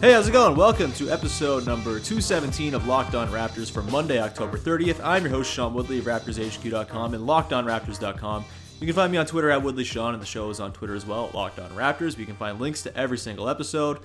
Hey, 0.00 0.14
how's 0.14 0.26
it 0.26 0.32
going? 0.32 0.56
Welcome 0.56 0.92
to 0.92 1.10
episode 1.10 1.66
number 1.66 2.00
217 2.00 2.72
of 2.72 2.86
Locked 2.86 3.14
On 3.14 3.28
Raptors 3.28 3.70
for 3.70 3.82
Monday, 3.82 4.18
October 4.18 4.56
30th. 4.56 4.98
I'm 5.04 5.24
your 5.24 5.30
host, 5.30 5.52
Sean 5.52 5.74
Woodley 5.74 5.98
of 5.98 6.06
RaptorsHQ.com 6.06 7.12
and 7.12 7.28
LockedOnRaptors.com. 7.28 8.46
You 8.80 8.86
can 8.86 8.96
find 8.96 9.12
me 9.12 9.18
on 9.18 9.26
Twitter 9.26 9.50
at 9.50 9.62
WoodleySean, 9.62 10.14
and 10.14 10.22
the 10.22 10.26
show 10.26 10.48
is 10.48 10.58
on 10.58 10.72
Twitter 10.72 10.94
as 10.94 11.04
well, 11.04 11.30
Locked 11.34 11.58
On 11.58 11.68
Raptors. 11.72 12.16
You 12.16 12.24
can 12.24 12.36
find 12.36 12.58
links 12.58 12.80
to 12.84 12.96
every 12.96 13.18
single 13.18 13.46
episode. 13.46 13.98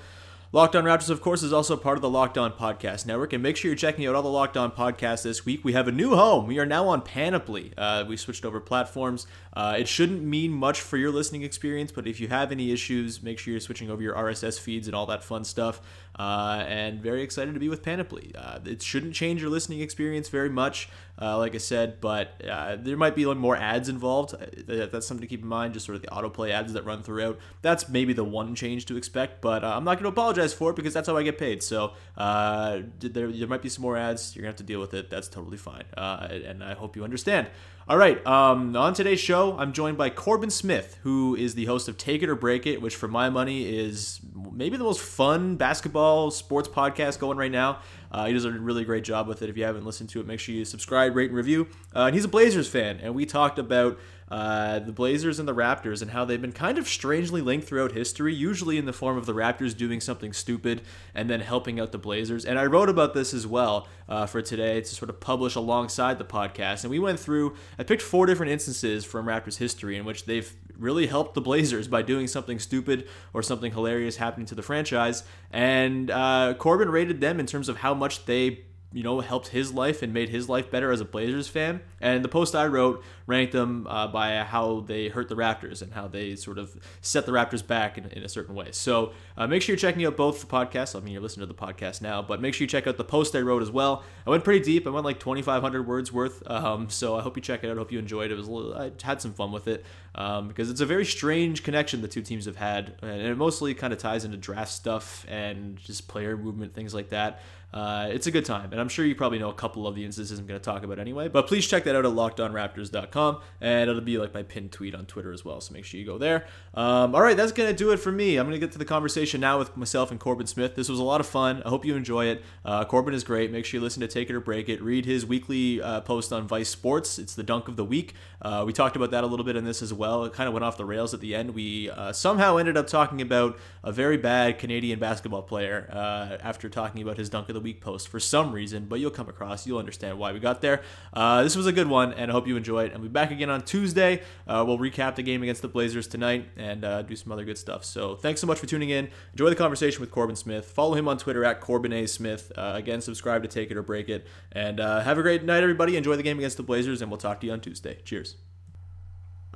Locked 0.55 0.73
On 0.77 0.85
Raptors, 0.85 1.09
of 1.09 1.19
course, 1.19 1.43
is 1.43 1.51
also 1.51 1.75
part 1.75 1.97
of 1.97 2.01
the 2.01 2.09
Locked 2.09 2.37
On 2.37 2.49
Podcast 2.49 3.05
Network, 3.05 3.33
and 3.33 3.43
make 3.43 3.57
sure 3.57 3.67
you're 3.67 3.75
checking 3.75 4.07
out 4.07 4.15
all 4.15 4.21
the 4.21 4.29
Locked 4.29 4.55
On 4.55 4.71
podcasts 4.71 5.23
this 5.23 5.45
week. 5.45 5.65
We 5.65 5.73
have 5.73 5.89
a 5.89 5.91
new 5.91 6.15
home. 6.15 6.47
We 6.47 6.59
are 6.59 6.65
now 6.65 6.87
on 6.87 7.01
Panoply. 7.01 7.73
Uh, 7.77 8.05
we 8.07 8.15
switched 8.15 8.45
over 8.45 8.61
platforms. 8.61 9.27
Uh, 9.51 9.75
it 9.77 9.89
shouldn't 9.89 10.23
mean 10.23 10.53
much 10.53 10.79
for 10.79 10.95
your 10.95 11.11
listening 11.11 11.43
experience, 11.43 11.91
but 11.91 12.07
if 12.07 12.21
you 12.21 12.29
have 12.29 12.53
any 12.53 12.71
issues, 12.71 13.21
make 13.21 13.37
sure 13.37 13.51
you're 13.51 13.59
switching 13.59 13.91
over 13.91 14.01
your 14.01 14.15
RSS 14.15 14.57
feeds 14.57 14.87
and 14.87 14.95
all 14.95 15.05
that 15.07 15.25
fun 15.25 15.43
stuff. 15.43 15.81
Uh, 16.17 16.63
and 16.67 17.01
very 17.01 17.21
excited 17.21 17.53
to 17.53 17.59
be 17.59 17.67
with 17.67 17.83
Panoply. 17.83 18.31
Uh, 18.37 18.59
it 18.63 18.81
shouldn't 18.81 19.13
change 19.13 19.41
your 19.41 19.49
listening 19.49 19.81
experience 19.81 20.29
very 20.29 20.49
much, 20.49 20.87
uh, 21.21 21.37
like 21.37 21.53
I 21.53 21.57
said, 21.57 21.99
but 21.99 22.41
uh, 22.49 22.77
there 22.79 22.95
might 22.95 23.15
be 23.15 23.25
like 23.25 23.37
more 23.37 23.57
ads 23.57 23.89
involved. 23.89 24.33
Uh, 24.33 24.87
that's 24.87 25.05
something 25.05 25.21
to 25.21 25.27
keep 25.27 25.41
in 25.41 25.47
mind, 25.47 25.73
just 25.73 25.85
sort 25.85 25.97
of 25.97 26.01
the 26.01 26.07
autoplay 26.07 26.51
ads 26.51 26.71
that 26.71 26.85
run 26.85 27.03
throughout. 27.03 27.37
That's 27.61 27.89
maybe 27.89 28.13
the 28.13 28.23
one 28.23 28.55
change 28.55 28.85
to 28.85 28.95
expect, 28.95 29.41
but 29.41 29.65
uh, 29.65 29.75
I'm 29.75 29.83
not 29.83 29.95
going 29.95 30.03
to 30.03 30.09
apologize 30.09 30.53
for 30.53 30.69
it 30.69 30.77
because 30.77 30.93
that's 30.93 31.07
how 31.07 31.17
I 31.17 31.23
get 31.23 31.37
paid. 31.37 31.61
So 31.61 31.93
there, 32.15 32.81
there 33.01 33.47
might 33.47 33.61
be 33.61 33.69
some 33.69 33.81
more 33.81 33.97
ads. 33.97 34.35
You're 34.35 34.43
going 34.43 34.53
to 34.53 34.57
have 34.57 34.67
to 34.67 34.71
deal 34.71 34.79
with 34.79 34.93
it. 34.93 35.09
That's 35.09 35.27
totally 35.27 35.57
fine. 35.57 35.83
and 35.97 36.63
I 36.63 36.75
hope 36.75 36.95
you 36.95 37.03
understand. 37.03 37.47
All 37.87 37.97
right, 37.97 38.25
um, 38.25 38.75
on 38.75 38.95
today's 38.95 39.19
show, 39.19 39.55
I'm 39.59 39.71
joined 39.71 39.95
by 39.95 40.09
Corbin 40.09 40.49
Smith, 40.49 40.97
who 41.03 41.35
is 41.35 41.53
the 41.53 41.65
host 41.65 41.87
of 41.87 41.99
Take 41.99 42.23
It 42.23 42.29
or 42.29 42.35
Break 42.35 42.65
It, 42.65 42.81
which, 42.81 42.95
for 42.95 43.07
my 43.07 43.29
money, 43.29 43.77
is 43.77 44.19
maybe 44.51 44.75
the 44.75 44.83
most 44.83 45.01
fun 45.01 45.55
basketball 45.55 46.31
sports 46.31 46.67
podcast 46.67 47.19
going 47.19 47.37
right 47.37 47.51
now. 47.51 47.81
Uh, 48.11 48.25
he 48.25 48.33
does 48.33 48.43
a 48.43 48.51
really 48.51 48.85
great 48.85 49.03
job 49.03 49.27
with 49.27 49.43
it. 49.43 49.51
If 49.51 49.57
you 49.57 49.65
haven't 49.65 49.85
listened 49.85 50.09
to 50.09 50.19
it, 50.19 50.25
make 50.25 50.39
sure 50.39 50.55
you 50.55 50.65
subscribe, 50.65 51.15
rate, 51.15 51.29
and 51.29 51.37
review. 51.37 51.67
Uh, 51.95 52.05
and 52.05 52.15
he's 52.15 52.25
a 52.25 52.27
Blazers 52.27 52.67
fan, 52.67 52.99
and 53.03 53.13
we 53.13 53.23
talked 53.23 53.59
about 53.59 53.99
uh, 54.29 54.79
the 54.79 54.91
Blazers 54.91 55.39
and 55.39 55.47
the 55.47 55.53
Raptors 55.53 56.01
and 56.01 56.11
how 56.11 56.25
they've 56.25 56.41
been 56.41 56.51
kind 56.51 56.77
of 56.77 56.87
strangely 56.87 57.41
linked 57.41 57.67
throughout 57.67 57.91
history, 57.91 58.33
usually 58.33 58.77
in 58.77 58.85
the 58.85 58.93
form 58.93 59.17
of 59.17 59.25
the 59.25 59.33
Raptors 59.33 59.77
doing 59.77 60.01
something 60.01 60.33
stupid 60.33 60.81
and 61.13 61.29
then 61.29 61.41
helping 61.41 61.79
out 61.79 61.91
the 61.91 61.97
Blazers. 61.97 62.45
And 62.45 62.57
I 62.57 62.65
wrote 62.65 62.89
about 62.89 63.13
this 63.13 63.33
as 63.33 63.45
well 63.45 63.87
uh, 64.09 64.25
for 64.25 64.41
today 64.41 64.81
to 64.81 64.87
sort 64.87 65.09
of 65.09 65.19
publish 65.19 65.55
alongside 65.55 66.17
the 66.17 66.25
podcast. 66.25 66.83
And 66.83 66.91
we 66.91 66.99
went 66.99 67.19
through, 67.19 67.55
I 67.77 67.83
picked 67.83 68.01
four 68.01 68.25
different 68.25 68.51
instances 68.51 69.05
from 69.05 69.27
Raptors 69.27 69.57
history 69.57 69.95
in 69.95 70.05
which 70.05 70.25
they've 70.25 70.51
really 70.77 71.07
helped 71.07 71.35
the 71.35 71.41
Blazers 71.41 71.87
by 71.87 72.01
doing 72.01 72.27
something 72.27 72.59
stupid 72.59 73.07
or 73.33 73.43
something 73.43 73.71
hilarious 73.71 74.17
happening 74.17 74.47
to 74.47 74.55
the 74.55 74.63
franchise. 74.63 75.23
And 75.51 76.09
uh, 76.09 76.55
Corbin 76.57 76.89
rated 76.89 77.21
them 77.21 77.39
in 77.39 77.45
terms 77.45 77.69
of 77.69 77.77
how 77.77 77.93
much 77.93 78.25
they 78.25 78.65
you 78.95 79.03
know, 79.03 79.19
helped 79.19 79.49
his 79.49 79.73
life 79.73 80.01
and 80.01 80.13
made 80.13 80.29
his 80.29 80.47
life 80.47 80.71
better 80.71 80.89
as 80.89 81.01
a 81.01 81.05
Blazers 81.05 81.49
fan. 81.49 81.81
And 81.99 82.23
the 82.23 82.29
post 82.29 82.55
I 82.55 82.65
wrote 82.67 83.03
ranked 83.27 83.51
them 83.51 83.85
uh, 83.87 84.07
by 84.07 84.37
how 84.37 84.85
they 84.87 85.09
hurt 85.09 85.27
the 85.27 85.35
Raptors 85.35 85.81
and 85.81 85.91
how 85.91 86.07
they 86.07 86.37
sort 86.37 86.57
of 86.57 86.73
set 87.01 87.25
the 87.25 87.33
Raptors 87.33 87.65
back 87.65 87.97
in, 87.97 88.05
in 88.05 88.23
a 88.23 88.29
certain 88.29 88.55
way. 88.55 88.69
So 88.71 89.11
uh, 89.35 89.47
make 89.47 89.61
sure 89.61 89.73
you're 89.73 89.79
checking 89.79 90.05
out 90.05 90.15
both 90.15 90.39
the 90.39 90.47
podcasts. 90.47 90.95
I 90.95 91.03
mean, 91.03 91.11
you're 91.11 91.21
listening 91.21 91.45
to 91.45 91.53
the 91.53 91.59
podcast 91.59 92.01
now, 92.01 92.21
but 92.21 92.39
make 92.39 92.53
sure 92.53 92.63
you 92.63 92.69
check 92.69 92.87
out 92.87 92.95
the 92.95 93.03
post 93.03 93.35
I 93.35 93.41
wrote 93.41 93.61
as 93.61 93.69
well. 93.69 94.01
I 94.25 94.29
went 94.29 94.45
pretty 94.45 94.63
deep. 94.63 94.87
I 94.87 94.91
went 94.91 95.03
like 95.03 95.19
2,500 95.19 95.85
words 95.85 96.13
worth. 96.13 96.49
Um, 96.49 96.89
so 96.89 97.17
I 97.17 97.21
hope 97.21 97.35
you 97.35 97.41
check 97.41 97.65
it 97.65 97.67
out. 97.69 97.75
I 97.75 97.79
hope 97.79 97.91
you 97.91 97.99
enjoyed 97.99 98.31
it. 98.31 98.35
It 98.35 98.37
was 98.37 98.47
little, 98.47 98.77
I 98.77 98.91
had 99.03 99.21
some 99.21 99.33
fun 99.33 99.51
with 99.51 99.67
it 99.67 99.83
um, 100.15 100.47
because 100.47 100.69
it's 100.69 100.79
a 100.79 100.85
very 100.85 101.05
strange 101.05 101.63
connection 101.63 102.01
the 102.01 102.07
two 102.07 102.21
teams 102.21 102.45
have 102.45 102.55
had, 102.55 102.95
and 103.01 103.21
it 103.21 103.35
mostly 103.35 103.73
kind 103.73 103.91
of 103.91 103.99
ties 103.99 104.23
into 104.23 104.37
draft 104.37 104.71
stuff 104.71 105.25
and 105.27 105.75
just 105.75 106.07
player 106.07 106.37
movement, 106.37 106.73
things 106.73 106.93
like 106.93 107.09
that. 107.09 107.41
Uh, 107.75 108.07
it's 108.09 108.25
a 108.25 108.31
good 108.31 108.45
time, 108.45 108.71
and 108.71 108.79
I'm 108.79 108.87
sure 108.87 109.05
you 109.05 109.15
probably 109.15 109.37
know 109.37 109.49
a 109.49 109.53
couple 109.53 109.85
of 109.85 109.95
the 109.95 110.05
instances 110.05 110.39
I'm 110.39 110.47
going 110.47 110.57
to 110.57 110.63
talk 110.63 110.83
about 110.83 110.97
anyway. 110.97 111.27
But 111.27 111.45
please 111.45 111.67
check 111.67 111.83
that 111.83 111.93
out 111.93 112.05
at 112.05 112.11
lockedonraptors.com, 112.13 113.41
and 113.59 113.89
it'll 113.89 114.01
be 114.01 114.17
like 114.17 114.33
my 114.33 114.43
pinned 114.43 114.71
tweet 114.71 114.95
on 114.95 115.05
Twitter 115.05 115.33
as 115.33 115.43
well. 115.43 115.59
So 115.59 115.73
make 115.73 115.83
sure 115.83 115.99
you 115.99 116.05
go 116.05 116.17
there. 116.17 116.47
Um, 116.73 117.13
all 117.13 117.21
right, 117.21 117.35
that's 117.35 117.51
going 117.51 117.69
to 117.69 117.75
do 117.75 117.91
it 117.91 117.97
for 117.97 118.13
me. 118.13 118.37
I'm 118.37 118.45
going 118.47 118.57
to 118.57 118.65
get 118.65 118.71
to 118.71 118.77
the 118.77 118.85
conversation 118.85 119.41
now 119.41 119.59
with 119.59 119.75
myself 119.75 120.09
and 120.09 120.21
Corbin 120.21 120.47
Smith. 120.47 120.75
This 120.75 120.87
was 120.87 120.99
a 120.99 121.03
lot 121.03 121.19
of 121.19 121.27
fun. 121.27 121.63
I 121.65 121.69
hope 121.69 121.83
you 121.83 121.97
enjoy 121.97 122.27
it. 122.27 122.43
Uh, 122.63 122.85
Corbin 122.85 123.13
is 123.13 123.25
great. 123.25 123.51
Make 123.51 123.65
sure 123.65 123.79
you 123.79 123.83
listen 123.83 123.99
to 123.99 124.07
Take 124.07 124.29
It 124.29 124.35
or 124.35 124.39
Break 124.39 124.69
It. 124.69 124.81
Read 124.81 125.05
his 125.05 125.25
weekly 125.25 125.81
uh, 125.81 125.99
post 125.99 126.31
on 126.31 126.47
Vice 126.47 126.69
Sports. 126.69 127.19
It's 127.19 127.35
the 127.35 127.43
dunk 127.43 127.67
of 127.67 127.75
the 127.75 127.85
week. 127.85 128.13
Uh, 128.41 128.63
we 128.65 128.71
talked 128.71 128.95
about 128.95 129.11
that 129.11 129.25
a 129.25 129.27
little 129.27 129.45
bit 129.45 129.57
in 129.57 129.65
this 129.65 129.81
as 129.81 129.93
well. 129.93 130.23
It 130.23 130.31
kind 130.31 130.47
of 130.47 130.53
went 130.53 130.63
off 130.63 130.77
the 130.77 130.85
rails 130.85 131.13
at 131.13 131.19
the 131.19 131.35
end. 131.35 131.53
We 131.53 131.89
uh, 131.89 132.13
somehow 132.13 132.55
ended 132.55 132.77
up 132.77 132.87
talking 132.87 133.19
about 133.19 133.59
a 133.83 133.91
very 133.91 134.15
bad 134.15 134.59
Canadian 134.59 134.97
basketball 134.97 135.41
player 135.41 135.89
uh, 135.91 136.37
after 136.41 136.69
talking 136.69 137.01
about 137.01 137.17
his 137.17 137.29
dunk 137.29 137.49
of 137.49 137.55
the 137.55 137.64
week 137.65 137.81
post 137.81 138.07
for 138.07 138.19
some 138.19 138.51
reason, 138.51 138.85
but 138.85 138.99
you'll 138.99 139.09
come 139.09 139.27
across, 139.27 139.65
you'll 139.65 139.79
understand 139.79 140.19
why 140.19 140.31
we 140.31 140.39
got 140.39 140.61
there. 140.61 140.83
Uh, 141.11 141.41
this 141.41 141.55
was 141.55 141.65
a 141.65 141.71
good 141.71 141.87
one, 141.87 142.13
and 142.13 142.29
I 142.29 142.31
hope 142.31 142.47
you 142.47 142.55
enjoy 142.55 142.83
it. 142.85 142.91
And 142.91 143.01
we'll 143.01 143.09
be 143.09 143.13
back 143.13 143.31
again 143.31 143.49
on 143.49 143.63
Tuesday. 143.63 144.21
Uh, 144.47 144.63
we'll 144.65 144.77
recap 144.77 145.15
the 145.15 145.23
game 145.23 145.41
against 145.41 145.63
the 145.63 145.67
Blazers 145.67 146.07
tonight 146.07 146.47
and 146.55 146.85
uh, 146.85 147.01
do 147.01 147.15
some 147.15 147.31
other 147.31 147.43
good 147.43 147.57
stuff. 147.57 147.83
So 147.83 148.15
thanks 148.15 148.39
so 148.39 148.45
much 148.45 148.59
for 148.59 148.67
tuning 148.67 148.91
in. 148.91 149.09
Enjoy 149.33 149.49
the 149.49 149.55
conversation 149.55 149.99
with 149.99 150.11
Corbin 150.11 150.35
Smith. 150.35 150.65
Follow 150.65 150.93
him 150.93 151.07
on 151.07 151.17
Twitter 151.17 151.43
at 151.43 151.59
Corbin 151.59 151.91
A. 151.91 152.05
Smith. 152.05 152.51
Uh, 152.55 152.73
again, 152.75 153.01
subscribe 153.01 153.41
to 153.41 153.49
Take 153.49 153.71
It 153.71 153.77
or 153.77 153.81
Break 153.81 154.07
It. 154.07 154.27
And 154.51 154.79
uh, 154.79 155.01
have 155.01 155.17
a 155.17 155.23
great 155.23 155.43
night, 155.43 155.63
everybody. 155.63 155.97
Enjoy 155.97 156.15
the 156.15 156.23
game 156.23 156.37
against 156.37 156.57
the 156.57 156.63
Blazers, 156.63 157.01
and 157.01 157.09
we'll 157.09 157.17
talk 157.17 157.41
to 157.41 157.47
you 157.47 157.53
on 157.53 157.61
Tuesday. 157.61 157.97
Cheers. 158.05 158.35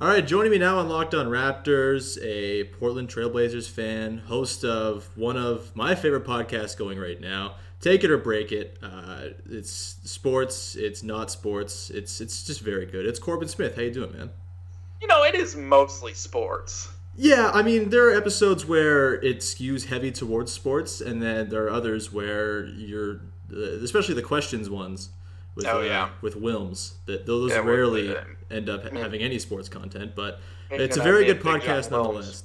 All 0.00 0.08
right, 0.08 0.26
joining 0.26 0.50
me 0.50 0.56
now 0.56 0.78
on 0.78 0.88
Locked 0.88 1.12
On 1.12 1.26
Raptors, 1.26 2.18
a 2.24 2.64
Portland 2.78 3.10
Trailblazers 3.10 3.68
fan, 3.68 4.16
host 4.16 4.64
of 4.64 5.10
one 5.14 5.36
of 5.36 5.76
my 5.76 5.94
favorite 5.94 6.24
podcasts 6.24 6.74
going 6.74 6.98
right 6.98 7.20
now. 7.20 7.56
Take 7.80 8.04
it 8.04 8.10
or 8.10 8.18
break 8.18 8.52
it. 8.52 8.76
Uh, 8.82 9.28
it's 9.48 9.70
sports. 10.04 10.76
It's 10.76 11.02
not 11.02 11.30
sports. 11.30 11.88
It's 11.90 12.20
it's 12.20 12.44
just 12.44 12.60
very 12.60 12.84
good. 12.86 13.06
It's 13.06 13.18
Corbin 13.18 13.48
Smith. 13.48 13.76
How 13.76 13.82
you 13.82 13.90
doing, 13.92 14.12
man? 14.12 14.30
You 15.00 15.08
know, 15.08 15.22
it 15.24 15.34
is 15.34 15.56
mostly 15.56 16.12
sports. 16.12 16.88
Yeah, 17.16 17.50
I 17.52 17.62
mean, 17.62 17.88
there 17.90 18.08
are 18.08 18.14
episodes 18.16 18.64
where 18.66 19.14
it 19.14 19.38
skews 19.38 19.86
heavy 19.86 20.12
towards 20.12 20.52
sports, 20.52 21.00
and 21.00 21.22
then 21.22 21.48
there 21.48 21.64
are 21.64 21.70
others 21.70 22.12
where 22.12 22.66
you're, 22.66 23.20
uh, 23.52 23.58
especially 23.82 24.14
the 24.14 24.22
questions 24.22 24.68
ones. 24.70 25.10
With, 25.56 25.66
Oh, 25.66 25.80
uh, 25.80 25.84
yeah. 25.84 26.10
with 26.22 26.36
Wilms, 26.36 26.92
that 27.06 27.26
those 27.26 27.50
Yeah, 27.50 27.58
rarely 27.58 28.14
end 28.52 28.68
up 28.68 28.84
having 28.92 29.20
any 29.20 29.38
sports 29.40 29.68
content, 29.68 30.12
but 30.14 30.38
Maybe 30.70 30.84
it's 30.84 30.96
a 30.96 31.02
very 31.02 31.24
good 31.24 31.36
and 31.38 31.44
Big 31.44 31.62
John 31.62 31.82
podcast 31.82 31.90
nonetheless. 31.90 32.44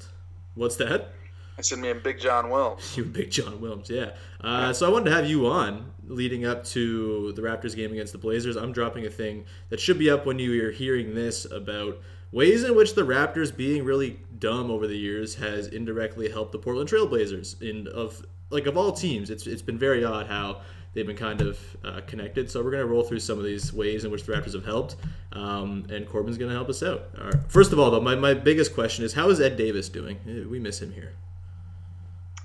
What's 0.56 0.76
that? 0.78 1.14
I 1.58 1.62
said 1.62 1.78
me 1.80 1.92
and 1.92 2.02
Big 2.02 2.20
John 2.20 2.50
Wills. 2.50 2.94
You 2.98 3.06
Big 3.06 3.30
John 3.30 3.60
Wilms, 3.60 3.90
yeah. 3.90 4.16
Uh, 4.46 4.72
so 4.72 4.86
I 4.86 4.90
wanted 4.92 5.06
to 5.06 5.16
have 5.16 5.28
you 5.28 5.48
on 5.48 5.92
leading 6.08 6.46
up 6.46 6.64
to 6.66 7.32
the 7.32 7.42
Raptors 7.42 7.76
game 7.76 7.92
against 7.92 8.12
the 8.12 8.20
Blazers. 8.20 8.56
I'm 8.56 8.72
dropping 8.72 9.08
a 9.08 9.10
thing 9.10 9.46
that 9.70 9.80
should 9.80 9.98
be 9.98 10.10
up 10.10 10.28
when 10.28 10.38
you 10.38 10.68
are 10.68 10.72
hearing 10.72 11.16
this 11.16 11.46
about 11.46 11.98
ways 12.32 12.64
in 12.64 12.76
which 12.76 12.94
the 12.94 13.02
Raptors 13.02 13.56
being 13.56 13.84
really 13.84 14.20
dumb 14.38 14.70
over 14.70 14.86
the 14.86 14.96
years 14.96 15.34
has 15.36 15.68
indirectly 15.68 16.30
helped 16.30 16.52
the 16.52 16.60
Portland 16.60 16.90
Trailblazers. 16.90 17.60
In 17.62 17.88
of 17.88 18.24
like 18.52 18.68
of 18.68 18.78
all 18.78 18.92
teams, 18.92 19.32
it's 19.32 19.48
it's 19.48 19.64
been 19.64 19.80
very 19.80 20.06
odd 20.06 20.28
how 20.28 20.62
they've 20.94 21.08
been 21.08 21.18
kind 21.18 21.42
of 21.42 21.60
uh, 21.84 22.02
connected. 22.06 22.52
So 22.52 22.64
we're 22.64 22.70
gonna 22.70 22.86
roll 22.86 23.04
through 23.04 23.22
some 23.22 23.40
of 23.40 23.46
these 23.46 23.74
ways 23.74 24.06
in 24.06 24.12
which 24.12 24.26
the 24.26 24.34
Raptors 24.34 24.54
have 24.54 24.66
helped, 24.66 24.96
um, 25.32 25.88
and 25.90 26.08
Corbin's 26.08 26.38
gonna 26.38 26.54
help 26.54 26.70
us 26.70 26.84
out. 26.84 27.06
First 27.48 27.74
of 27.74 27.80
all, 27.80 27.90
though, 27.90 28.02
my, 28.02 28.14
my 28.14 28.36
biggest 28.36 28.76
question 28.76 29.04
is 29.04 29.14
how 29.14 29.30
is 29.32 29.42
Ed 29.42 29.58
Davis 29.58 29.90
doing? 29.90 30.20
We 30.52 30.60
miss 30.60 30.84
him 30.84 30.94
here. 30.94 31.14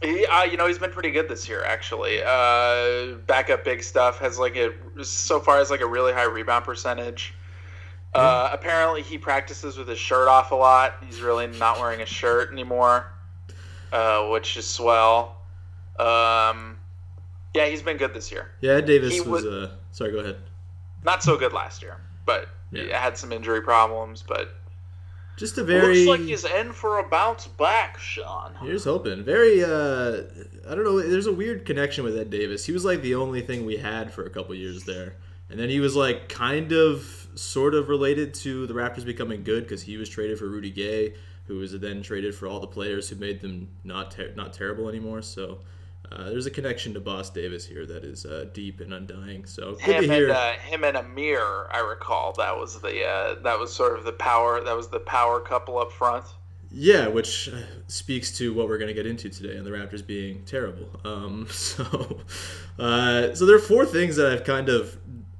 He, 0.03 0.25
uh, 0.25 0.45
you 0.45 0.57
know, 0.57 0.67
he's 0.67 0.79
been 0.79 0.91
pretty 0.93 1.11
good 1.11 1.29
this 1.29 1.47
year, 1.49 1.63
actually. 1.63 2.23
Uh, 2.25 3.17
backup 3.27 3.65
big 3.65 3.83
stuff 3.83 4.19
has 4.21 4.39
like 4.39 4.57
a 4.57 4.73
so 5.05 5.41
far 5.41 5.59
has 5.59 5.71
like 5.71 5.83
a 5.83 5.87
really 5.87 6.13
high 6.13 6.25
rebound 6.25 6.65
percentage. 6.65 7.35
Uh, 8.15 8.49
apparently, 8.53 9.03
he 9.03 9.19
practices 9.19 9.77
with 9.77 9.87
his 9.89 9.99
shirt 9.99 10.27
off 10.27 10.51
a 10.51 10.55
lot. 10.55 10.95
He's 11.07 11.21
really 11.21 11.47
not 11.47 11.79
wearing 11.79 12.01
a 12.01 12.07
shirt 12.07 12.51
anymore, 12.51 13.07
uh, 13.93 14.27
which 14.29 14.57
is 14.57 14.67
swell. 14.67 15.37
Um, 15.99 16.79
yeah, 17.55 17.67
he's 17.67 17.83
been 17.83 17.99
good 17.99 18.15
this 18.15 18.33
year. 18.33 18.51
Yeah, 18.61 18.81
Davis 18.81 19.13
He 19.13 19.21
was. 19.21 19.45
would- 19.45 19.65
Uh, 19.65 19.69
sorry, 19.93 20.13
go 20.13 20.19
ahead. 20.21 20.37
Not 21.05 21.23
so 21.23 21.37
good 21.37 21.53
last 21.53 21.83
year, 21.83 21.99
but 22.25 22.49
Yeah. 22.73 22.83
he 22.85 22.89
had 22.91 23.17
some 23.19 23.33
injury 23.33 23.61
problems. 23.61 24.23
But 24.27 24.55
Just 25.41 25.57
a 25.57 25.65
very. 25.65 26.05
looks 26.05 26.21
like 26.21 26.29
he's 26.29 26.45
in 26.45 26.71
for 26.71 26.99
a 26.99 27.09
bounce 27.09 27.47
back, 27.47 27.99
Sean. 27.99 28.55
Here's 28.61 28.85
hoping. 28.85 29.25
Very. 29.25 29.65
uh 29.65 30.25
I 30.69 30.75
don't 30.75 30.85
know. 30.85 31.01
There's 31.01 31.27
a 31.27 31.33
weird 31.33 31.65
connection 31.65 32.05
with 32.05 32.15
Ed 32.15 32.29
Davis. 32.29 32.67
He 32.67 32.73
was 32.73 32.85
like 32.85 33.01
the 33.01 33.15
only 33.15 33.41
thing 33.41 33.65
we 33.65 33.79
had 33.79 34.13
for 34.13 34.27
a 34.27 34.29
couple 34.29 34.55
years 34.55 34.85
there, 34.85 35.17
and 35.49 35.59
then 35.59 35.71
he 35.71 35.81
was 35.81 35.97
like 35.97 36.29
kind 36.29 36.73
of, 36.73 37.27
sort 37.37 37.75
of 37.75 37.89
related 37.89 38.35
to 38.35 38.67
the 38.67 38.75
Raptors 38.75 39.07
becoming 39.07 39.43
good 39.43 39.63
because 39.63 39.83
he 39.83 39.97
was 39.97 40.11
traded 40.11 40.39
for 40.39 40.47
Rudy 40.47 40.71
Gay, 40.71 41.15
who 41.47 41.57
was 41.57 41.73
then 41.73 42.03
traded 42.03 42.35
for 42.35 42.47
all 42.47 42.61
the 42.61 42.67
players 42.67 43.09
who 43.09 43.17
made 43.17 43.41
them 43.41 43.69
not 43.83 44.11
ter- 44.11 44.35
not 44.37 44.53
terrible 44.53 44.91
anymore. 44.91 45.23
So. 45.23 45.61
Uh, 46.13 46.25
there's 46.31 46.47
a 46.47 46.51
connection 46.51 46.93
to 46.95 47.01
Boss 47.01 47.31
Davis 47.31 47.65
here 47.65 47.87
that 47.87 48.05
is 48.05 48.27
uh, 48.27 48.47
deep 48.53 48.81
and 48.81 48.93
undying. 48.93 49.45
So 49.45 49.77
him 49.77 50.11
and 50.11 50.31
uh, 50.31 50.53
him 50.55 50.83
and 50.83 50.97
Amir, 50.97 51.69
I 51.71 51.81
recall 51.81 52.33
that 52.39 52.57
was 52.57 52.81
the 52.81 53.05
uh, 53.07 53.35
that 53.43 53.59
was 53.59 53.73
sort 53.73 53.97
of 53.97 54.05
the 54.05 54.13
power 54.13 54.63
that 54.63 54.77
was 54.77 54.89
the 54.89 55.01
power 55.01 55.41
couple 55.41 55.79
up 55.79 55.93
front. 55.93 56.25
Yeah, 56.73 57.09
which 57.09 57.49
uh, 57.49 57.63
speaks 57.89 58.37
to 58.39 58.55
what 58.55 58.69
we're 58.69 58.79
going 58.79 58.89
to 58.89 58.95
get 58.95 59.07
into 59.07 59.29
today 59.29 59.57
and 59.57 59.67
the 59.67 59.71
Raptors 59.71 60.07
being 60.07 60.45
terrible. 60.45 60.89
Um, 61.05 61.47
so, 61.51 62.21
uh, 62.79 63.35
so 63.35 63.47
there 63.47 63.57
are 63.57 63.61
four 63.61 63.85
things 63.85 64.17
that 64.17 64.31
I've 64.33 64.45
kind 64.45 64.69
of 64.69 64.97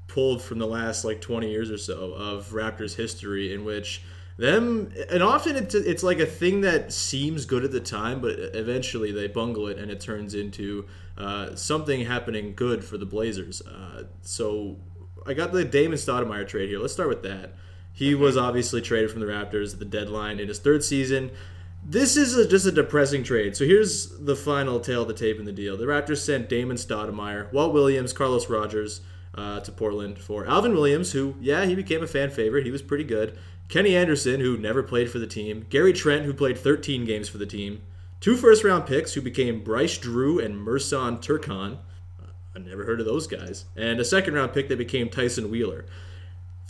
pulled 0.09 0.43
from 0.43 0.59
the 0.59 0.67
last 0.67 1.05
like 1.05 1.21
20 1.21 1.49
years 1.49 1.71
or 1.71 1.79
so 1.79 2.15
of 2.15 2.51
Raptors 2.51 2.97
history 2.97 3.55
in 3.55 3.65
which 3.65 4.03
them 4.41 4.93
and 5.11 5.23
often 5.23 5.55
it's, 5.55 5.75
it's 5.75 6.03
like 6.03 6.19
a 6.19 6.27
thing 6.27 6.63
that 6.63 6.93
seems 6.93 7.45
good 7.45 7.65
at 7.65 7.71
the 7.71 7.81
time 7.81 8.21
but 8.21 8.33
eventually 8.55 9.13
they 9.13 9.27
bungle 9.29 9.69
it 9.69 9.79
and 9.79 9.91
it 9.91 10.01
turns 10.01 10.35
into 10.35 10.87
uh, 11.19 11.55
something 11.55 12.05
happening 12.05 12.55
good 12.55 12.85
for 12.85 12.97
the 12.97 13.07
blazers 13.07 13.61
uh, 13.63 14.05
so 14.23 14.77
i 15.27 15.35
got 15.35 15.53
the 15.53 15.65
damon 15.65 15.99
stoudemire 15.99 16.47
trade 16.47 16.69
here 16.69 16.79
let's 16.79 16.93
start 16.93 17.09
with 17.09 17.23
that 17.23 17.55
he 17.93 18.15
was 18.15 18.37
obviously 18.37 18.81
traded 18.81 19.11
from 19.11 19.21
the 19.21 19.27
raptors 19.27 19.75
at 19.75 19.79
the 19.79 19.85
deadline 19.85 20.41
in 20.41 20.49
his 20.49 20.59
third 20.59 20.83
season 20.83 21.31
this 21.83 22.17
is 22.17 22.37
a, 22.37 22.47
just 22.47 22.67
a 22.67 22.73
depressing 22.73 23.23
trade. 23.25 23.57
So 23.57 23.65
here's 23.65 24.19
the 24.19 24.37
final 24.37 24.81
tale 24.81 25.03
of 25.03 25.09
the 25.09 25.15
tape 25.15 25.39
in 25.39 25.47
the 25.47 25.53
deal. 25.53 25.77
The 25.77 25.87
Raptors 25.87 26.19
sent 26.19 26.49
Damon 26.49 26.77
Stoudemire, 26.77 27.51
Walt 27.53 27.73
Williams, 27.73 28.13
Carlos 28.13 28.51
Rogers 28.51 29.01
uh, 29.35 29.61
to 29.61 29.73
Portland 29.73 30.19
for 30.19 30.47
Alvin 30.47 30.73
Williams, 30.73 31.13
who, 31.13 31.35
yeah, 31.41 31.65
he 31.65 31.75
became 31.75 32.03
a 32.03 32.07
fan 32.07 32.31
favorite. 32.31 32.65
He 32.65 32.71
was 32.71 32.83
pretty 32.83 33.05
good. 33.05 33.39
Kenny 33.71 33.97
Anderson, 33.97 34.41
who 34.41 34.59
never 34.59 34.83
played 34.83 35.11
for 35.11 35.19
the 35.19 35.27
team. 35.27 35.65
Gary 35.71 35.95
Trent, 35.95 36.25
who 36.25 36.35
played 36.35 36.59
13 36.59 37.07
games 37.07 37.29
for 37.29 37.39
the 37.39 37.47
team. 37.47 37.81
Two 38.21 38.37
first 38.37 38.63
round 38.63 38.85
picks, 38.85 39.15
who 39.15 39.23
became 39.23 39.65
Bryce 39.65 39.97
Drew 39.97 40.39
and 40.39 40.57
Mirsad 40.57 41.23
Turkcan. 41.23 41.79
I 42.55 42.59
never 42.59 42.85
heard 42.85 43.01
of 43.01 43.07
those 43.07 43.27
guys. 43.27 43.65
And 43.77 43.99
a 43.99 44.05
second 44.05 44.35
round 44.35 44.53
pick 44.53 44.69
that 44.69 44.77
became 44.77 45.09
Tyson 45.09 45.51
Wheeler 45.51 45.87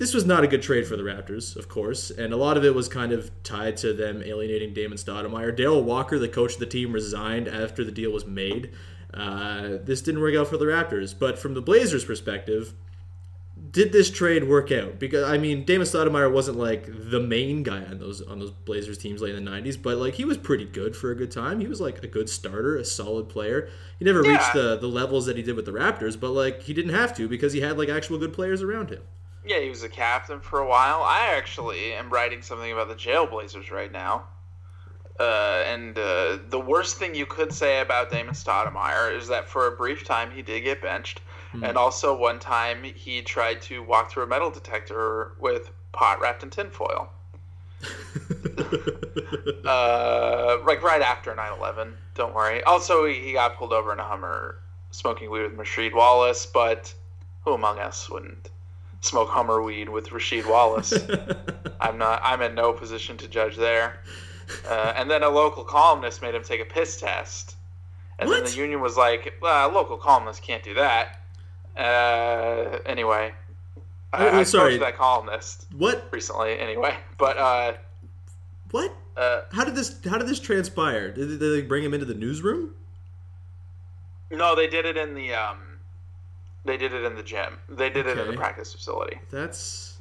this 0.00 0.14
was 0.14 0.24
not 0.24 0.42
a 0.42 0.46
good 0.46 0.62
trade 0.62 0.86
for 0.86 0.96
the 0.96 1.02
Raptors, 1.02 1.56
of 1.56 1.68
course, 1.68 2.10
and 2.10 2.32
a 2.32 2.36
lot 2.36 2.56
of 2.56 2.64
it 2.64 2.74
was 2.74 2.88
kind 2.88 3.12
of 3.12 3.30
tied 3.42 3.76
to 3.76 3.92
them 3.92 4.22
alienating 4.24 4.72
Damon 4.72 4.96
Stoudemire. 4.96 5.54
Darrell 5.54 5.84
Walker, 5.84 6.18
the 6.18 6.26
coach 6.26 6.54
of 6.54 6.58
the 6.58 6.64
team, 6.64 6.94
resigned 6.94 7.46
after 7.46 7.84
the 7.84 7.92
deal 7.92 8.10
was 8.10 8.24
made. 8.24 8.70
Uh, 9.12 9.76
this 9.84 10.00
didn't 10.00 10.22
work 10.22 10.34
out 10.34 10.48
for 10.48 10.56
the 10.56 10.64
Raptors, 10.64 11.14
but 11.16 11.38
from 11.38 11.52
the 11.52 11.60
Blazers' 11.60 12.06
perspective, 12.06 12.72
did 13.70 13.92
this 13.92 14.10
trade 14.10 14.48
work 14.48 14.72
out? 14.72 14.98
Because 14.98 15.24
I 15.28 15.38
mean, 15.38 15.64
Damon 15.64 15.86
Stoudemire 15.86 16.32
wasn't 16.32 16.58
like 16.58 16.86
the 16.88 17.20
main 17.20 17.62
guy 17.62 17.84
on 17.84 17.98
those 17.98 18.22
on 18.22 18.38
those 18.38 18.50
Blazers 18.50 18.98
teams 18.98 19.20
late 19.22 19.34
in 19.34 19.44
the 19.44 19.50
'90s, 19.50 19.80
but 19.80 19.96
like 19.98 20.14
he 20.14 20.24
was 20.24 20.36
pretty 20.38 20.64
good 20.64 20.96
for 20.96 21.10
a 21.10 21.14
good 21.14 21.30
time. 21.30 21.60
He 21.60 21.66
was 21.66 21.80
like 21.80 22.02
a 22.02 22.06
good 22.06 22.28
starter, 22.28 22.76
a 22.76 22.84
solid 22.84 23.28
player. 23.28 23.68
He 23.98 24.04
never 24.04 24.22
Yeah. 24.24 24.32
reached 24.32 24.52
the 24.54 24.76
the 24.76 24.88
levels 24.88 25.26
that 25.26 25.36
he 25.36 25.42
did 25.42 25.56
with 25.56 25.66
the 25.66 25.72
Raptors, 25.72 26.18
but 26.18 26.30
like 26.30 26.62
he 26.62 26.74
didn't 26.74 26.94
have 26.94 27.14
to 27.16 27.28
because 27.28 27.52
he 27.52 27.60
had 27.60 27.78
like 27.78 27.88
actual 27.88 28.18
good 28.18 28.32
players 28.32 28.62
around 28.62 28.90
him. 28.90 29.02
Yeah, 29.44 29.60
he 29.60 29.68
was 29.70 29.82
a 29.82 29.88
captain 29.88 30.40
for 30.40 30.60
a 30.60 30.66
while. 30.68 31.02
I 31.02 31.34
actually 31.36 31.92
am 31.94 32.10
writing 32.10 32.42
something 32.42 32.70
about 32.72 32.88
the 32.88 32.94
Jailblazers 32.94 33.70
right 33.70 33.90
now. 33.90 34.24
Uh, 35.18 35.62
and 35.66 35.98
uh, 35.98 36.38
the 36.48 36.58
worst 36.60 36.96
thing 36.96 37.14
you 37.14 37.26
could 37.26 37.52
say 37.52 37.80
about 37.80 38.10
Damon 38.10 38.34
Stoudemire 38.34 39.14
is 39.16 39.28
that 39.28 39.48
for 39.48 39.66
a 39.66 39.70
brief 39.76 40.04
time 40.04 40.30
he 40.30 40.40
did 40.40 40.62
get 40.62 40.80
benched, 40.80 41.20
and 41.52 41.76
also 41.76 42.16
one 42.16 42.38
time 42.38 42.82
he 42.82 43.22
tried 43.22 43.60
to 43.62 43.82
walk 43.82 44.10
through 44.10 44.22
a 44.24 44.26
metal 44.26 44.50
detector 44.50 45.32
with 45.40 45.70
pot 45.92 46.20
wrapped 46.20 46.42
in 46.42 46.50
tinfoil. 46.50 47.08
uh, 49.64 50.58
like 50.66 50.82
right 50.82 51.00
after 51.02 51.34
9-11 51.34 51.92
don't 52.14 52.34
worry. 52.34 52.62
Also 52.64 53.06
he 53.06 53.32
got 53.32 53.56
pulled 53.56 53.72
over 53.72 53.92
in 53.92 53.98
a 53.98 54.04
hummer 54.04 54.58
smoking 54.90 55.30
weed 55.30 55.42
with 55.42 55.56
Rasheed 55.56 55.94
Wallace 55.94 56.46
but 56.46 56.92
who 57.44 57.52
among 57.52 57.78
us 57.78 58.08
wouldn't 58.10 58.50
smoke 59.00 59.30
hummer 59.30 59.62
weed 59.62 59.88
with 59.88 60.10
Rasheed 60.10 60.46
Wallace? 60.46 60.92
I'm 61.80 61.98
not 61.98 62.20
I'm 62.22 62.42
in 62.42 62.54
no 62.54 62.72
position 62.72 63.16
to 63.18 63.28
judge 63.28 63.56
there. 63.56 64.00
Uh, 64.68 64.92
and 64.96 65.10
then 65.10 65.22
a 65.22 65.28
local 65.28 65.64
columnist 65.64 66.22
made 66.22 66.34
him 66.34 66.42
take 66.42 66.60
a 66.60 66.64
piss 66.64 67.00
test. 67.00 67.54
And 68.18 68.30
then 68.30 68.44
the 68.44 68.50
union 68.50 68.82
was 68.82 68.98
like 68.98 69.38
well, 69.40 69.70
local 69.70 69.96
columnists 69.96 70.44
can't 70.44 70.62
do 70.62 70.74
that 70.74 71.19
uh, 71.76 72.78
anyway 72.86 73.32
I, 74.12 74.28
Oh, 74.28 74.38
I 74.40 74.42
sorry. 74.42 74.72
spoke 74.72 74.80
to 74.80 74.84
that 74.86 74.96
columnist 74.96 75.66
what? 75.76 76.08
recently 76.10 76.58
anyway 76.58 76.96
but 77.18 77.36
uh, 77.38 77.72
What? 78.70 78.92
uh, 79.16 79.42
How 79.52 79.64
did 79.64 79.74
this? 79.74 79.96
How 80.08 80.18
did 80.18 80.26
this 80.28 80.40
transpire? 80.40 81.10
Did, 81.12 81.38
did 81.38 81.40
they 81.40 81.62
bring 81.62 81.84
him 81.84 81.94
into 81.94 82.06
the 82.06 82.14
newsroom? 82.14 82.74
No, 84.30 84.54
they 84.54 84.68
did 84.68 84.84
it 84.86 84.96
in 84.96 85.14
the 85.14 85.34
um, 85.34 85.58
they 86.64 86.76
did 86.76 86.92
it 86.92 87.04
in 87.04 87.16
the 87.16 87.22
gym. 87.22 87.58
They 87.68 87.90
did 87.90 88.06
it 88.06 88.18
in 88.18 88.28
the 88.28 88.34
practice 88.34 88.72
facility. 88.72 89.18
That's 89.30 89.98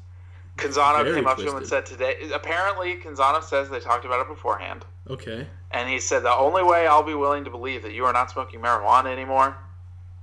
Canzano 0.57 1.13
came 1.15 1.25
up 1.25 1.37
to 1.37 1.47
him 1.49 1.55
and 1.55 1.65
said 1.65 1.85
today. 1.85 2.15
Apparently, 2.33 2.95
Canzano 2.97 3.41
says 3.41 3.69
they 3.69 3.79
talked 3.79 4.05
about 4.05 4.21
it 4.21 4.27
beforehand, 4.27 4.85
okay. 5.09 5.47
and 5.71 5.89
he 5.89 5.99
said 5.99 6.23
the 6.23 6.33
only 6.35 6.63
way 6.63 6.85
I'll 6.85 7.03
be 7.03 7.15
willing 7.15 7.43
to 7.45 7.49
believe 7.49 7.81
that 7.83 7.93
you 7.93 8.05
are 8.05 8.13
not 8.13 8.29
smoking 8.29 8.59
marijuana 8.59 9.11
anymore 9.11 9.55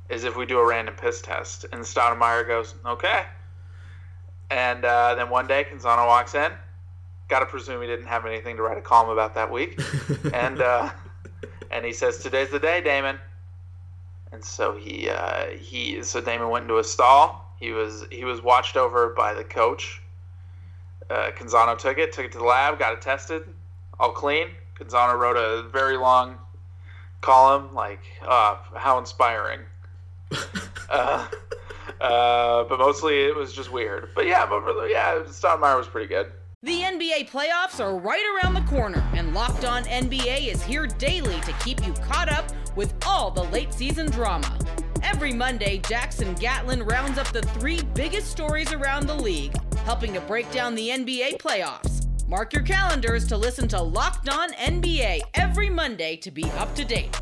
is 0.08 0.24
if 0.24 0.36
we 0.36 0.46
do 0.46 0.58
a 0.58 0.66
random 0.66 0.94
piss 0.94 1.20
test. 1.20 1.64
And 1.72 1.82
Stoudemire 1.82 2.46
goes, 2.46 2.74
okay. 2.84 3.24
And 4.50 4.84
uh, 4.84 5.14
then 5.16 5.28
one 5.30 5.46
day, 5.46 5.66
Canzano 5.70 6.06
walks 6.06 6.34
in. 6.34 6.52
Got 7.28 7.40
to 7.40 7.46
presume 7.46 7.80
he 7.80 7.88
didn't 7.88 8.06
have 8.06 8.24
anything 8.24 8.56
to 8.56 8.62
write 8.62 8.78
a 8.78 8.82
column 8.82 9.10
about 9.10 9.34
that 9.34 9.50
week. 9.50 9.80
and 10.32 10.60
uh, 10.60 10.90
and 11.72 11.84
he 11.84 11.92
says, 11.92 12.18
"Today's 12.18 12.50
the 12.50 12.60
day, 12.60 12.80
Damon." 12.80 13.18
And 14.30 14.44
so 14.44 14.76
he 14.76 15.08
uh, 15.08 15.46
he 15.58 16.02
so 16.04 16.20
Damon 16.20 16.50
went 16.50 16.62
into 16.62 16.78
a 16.78 16.84
stall. 16.84 17.52
He 17.58 17.72
was 17.72 18.04
he 18.12 18.24
was 18.24 18.40
watched 18.40 18.76
over 18.76 19.08
by 19.08 19.34
the 19.34 19.42
coach. 19.42 20.00
Uh, 21.10 21.30
Canzano 21.36 21.76
took 21.76 21.98
it, 21.98 22.12
took 22.12 22.26
it 22.26 22.32
to 22.32 22.38
the 22.38 22.44
lab, 22.44 22.78
got 22.78 22.92
it 22.92 23.00
tested, 23.00 23.42
all 23.98 24.12
clean. 24.12 24.48
Canzano 24.78 25.18
wrote 25.18 25.36
a 25.36 25.62
very 25.68 25.96
long 25.96 26.36
column, 27.20 27.72
like, 27.74 28.00
uh, 28.26 28.56
how 28.74 28.98
inspiring. 28.98 29.60
uh, 30.90 31.28
but 32.00 32.78
mostly 32.78 33.24
it 33.24 33.34
was 33.34 33.52
just 33.52 33.72
weird. 33.72 34.10
But 34.14 34.26
yeah, 34.26 34.46
but 34.46 34.64
really, 34.64 34.92
yeah, 34.92 35.22
Stoudemire 35.26 35.76
was 35.76 35.86
pretty 35.86 36.08
good. 36.08 36.32
The 36.62 36.80
NBA 36.80 37.30
playoffs 37.30 37.78
are 37.80 37.96
right 37.96 38.40
around 38.42 38.54
the 38.54 38.62
corner, 38.62 39.06
and 39.14 39.34
Locked 39.34 39.64
On 39.64 39.84
NBA 39.84 40.48
is 40.48 40.62
here 40.64 40.86
daily 40.86 41.38
to 41.42 41.52
keep 41.64 41.86
you 41.86 41.92
caught 41.92 42.28
up 42.28 42.50
with 42.74 42.94
all 43.06 43.30
the 43.30 43.44
late 43.44 43.72
season 43.72 44.10
drama. 44.10 44.58
Every 45.02 45.32
Monday, 45.32 45.78
Jackson 45.78 46.34
Gatlin 46.34 46.82
rounds 46.82 47.18
up 47.18 47.28
the 47.28 47.42
three 47.42 47.82
biggest 47.94 48.30
stories 48.30 48.72
around 48.72 49.06
the 49.06 49.14
league, 49.14 49.54
helping 49.84 50.12
to 50.14 50.20
break 50.22 50.50
down 50.50 50.74
the 50.74 50.88
NBA 50.88 51.38
playoffs. 51.38 52.06
Mark 52.28 52.52
your 52.52 52.62
calendars 52.62 53.24
to 53.28 53.36
listen 53.36 53.68
to 53.68 53.80
Locked 53.80 54.28
On 54.28 54.50
NBA 54.54 55.20
every 55.34 55.70
Monday 55.70 56.16
to 56.16 56.32
be 56.32 56.44
up 56.58 56.74
to 56.74 56.84
date. 56.84 57.20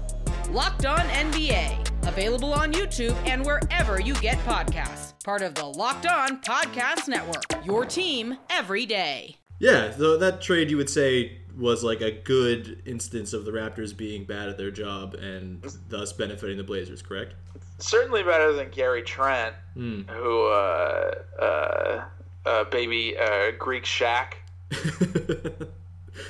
Locked 0.48 0.86
On 0.86 1.00
NBA, 1.00 1.93
available 2.06 2.52
on 2.52 2.72
YouTube 2.72 3.14
and 3.26 3.44
wherever 3.44 4.00
you 4.00 4.14
get 4.14 4.38
podcasts. 4.38 5.12
Part 5.24 5.42
of 5.42 5.54
the 5.54 5.64
Locked 5.64 6.06
On 6.06 6.40
Podcast 6.42 7.08
Network. 7.08 7.44
Your 7.64 7.84
team 7.84 8.36
every 8.50 8.86
day. 8.86 9.36
Yeah, 9.60 9.90
so 9.92 10.16
that 10.18 10.40
trade 10.42 10.70
you 10.70 10.76
would 10.76 10.90
say 10.90 11.40
was 11.56 11.84
like 11.84 12.00
a 12.00 12.10
good 12.10 12.82
instance 12.86 13.32
of 13.32 13.44
the 13.44 13.50
Raptors 13.52 13.96
being 13.96 14.24
bad 14.24 14.48
at 14.48 14.58
their 14.58 14.70
job 14.70 15.14
and 15.14 15.64
thus 15.88 16.12
benefiting 16.12 16.56
the 16.56 16.64
Blazers, 16.64 17.00
correct? 17.02 17.34
Certainly 17.78 18.24
better 18.24 18.52
than 18.52 18.70
Gary 18.70 19.02
Trent, 19.02 19.54
who, 19.74 20.46
uh, 20.46 21.14
uh, 21.40 22.04
uh, 22.44 22.64
baby 22.64 23.16
uh, 23.16 23.52
Greek 23.58 23.84
Shaq, 23.84 24.34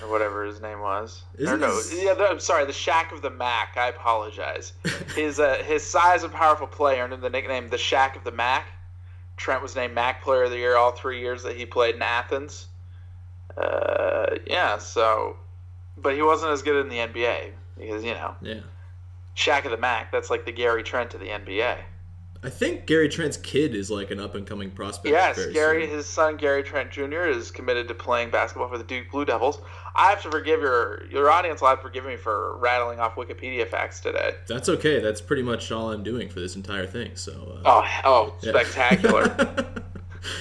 or 0.03 0.11
whatever 0.11 0.45
his 0.45 0.61
name 0.61 0.81
was. 0.81 1.23
Isn't 1.37 1.55
or 1.55 1.59
no, 1.59 1.77
his- 1.77 1.95
yeah, 1.95 2.15
the, 2.15 2.29
I'm 2.29 2.41
sorry, 2.41 2.65
the 2.65 2.73
Shaq 2.73 3.13
of 3.13 3.23
the 3.23 3.31
Mac. 3.31 3.77
I 3.77 3.89
apologize. 3.89 4.73
his 5.15 5.39
uh, 5.41 5.63
his 5.65 5.83
size 5.83 6.23
and 6.23 6.33
powerful 6.33 6.67
play 6.67 7.01
earned 7.01 7.13
him 7.13 7.21
the 7.21 7.31
nickname 7.31 7.69
the 7.69 7.77
Shaq 7.77 8.17
of 8.17 8.25
the 8.25 8.33
Mac. 8.33 8.67
Trent 9.37 9.63
was 9.63 9.75
named 9.75 9.95
Mac 9.95 10.23
Player 10.23 10.45
of 10.45 10.51
the 10.51 10.59
Year 10.59 10.77
all 10.77 10.93
three 10.93 11.21
years 11.21 11.43
that 11.43 11.57
he 11.57 11.67
played 11.67 11.97
in 11.97 12.03
Athens. 12.03 12.69
Uh, 13.57 14.37
yeah, 14.47 14.79
so, 14.79 15.37
but 15.97 16.15
he 16.15 16.23
wasn't 16.23 16.53
as 16.53 16.63
good 16.63 16.77
in 16.81 16.89
the 16.89 16.99
NBA 16.99 17.51
because 17.79 18.05
you 18.05 18.13
know 18.13 18.35
yeah. 18.41 18.61
Shaq 19.37 19.65
of 19.65 19.71
the 19.71 19.77
Mac. 19.77 20.13
That's 20.13 20.31
like 20.31 20.45
the 20.45 20.53
Gary 20.53 20.83
Trent 20.83 21.15
of 21.15 21.21
the 21.21 21.29
NBA. 21.29 21.79
I 22.45 22.51
think 22.51 22.85
Gary 22.85 23.09
Trent's 23.09 23.39
kid 23.39 23.75
is 23.75 23.91
like 23.91 24.11
an 24.11 24.21
up 24.21 24.35
and 24.35 24.47
coming 24.47 24.71
prospect. 24.71 25.11
Yes, 25.11 25.47
Gary, 25.53 25.87
soon. 25.87 25.97
his 25.97 26.07
son 26.07 26.37
Gary 26.37 26.63
Trent 26.63 26.91
Jr. 26.91 27.23
is 27.23 27.51
committed 27.51 27.89
to 27.89 27.95
playing 27.95 28.31
basketball 28.31 28.69
for 28.69 28.77
the 28.77 28.85
Duke 28.85 29.11
Blue 29.11 29.25
Devils. 29.25 29.59
I 29.95 30.11
have 30.11 30.23
to 30.23 30.31
forgive 30.31 30.61
your 30.61 31.07
your 31.07 31.31
audience. 31.31 31.63
I 31.63 31.71
have 31.71 31.79
to 31.79 31.83
forgive 31.83 32.05
me 32.05 32.17
for 32.17 32.59
rattling 32.59 33.01
off 33.01 33.15
Wikipedia 33.15 33.67
facts 33.67 34.01
today. 34.01 34.35
That's 34.47 34.69
okay. 34.69 35.01
That's 35.01 35.23
pretty 35.23 35.43
much 35.43 35.73
all 35.73 35.91
I'm 35.91 36.03
doing 36.03 36.29
for 36.29 36.41
this 36.41 36.55
entire 36.55 36.87
thing. 36.87 37.17
So. 37.17 37.33
Uh, 37.33 37.61
Oh, 37.65 38.01
oh, 38.05 38.35
yeah. 38.43 38.51
spectacular! 38.51 39.23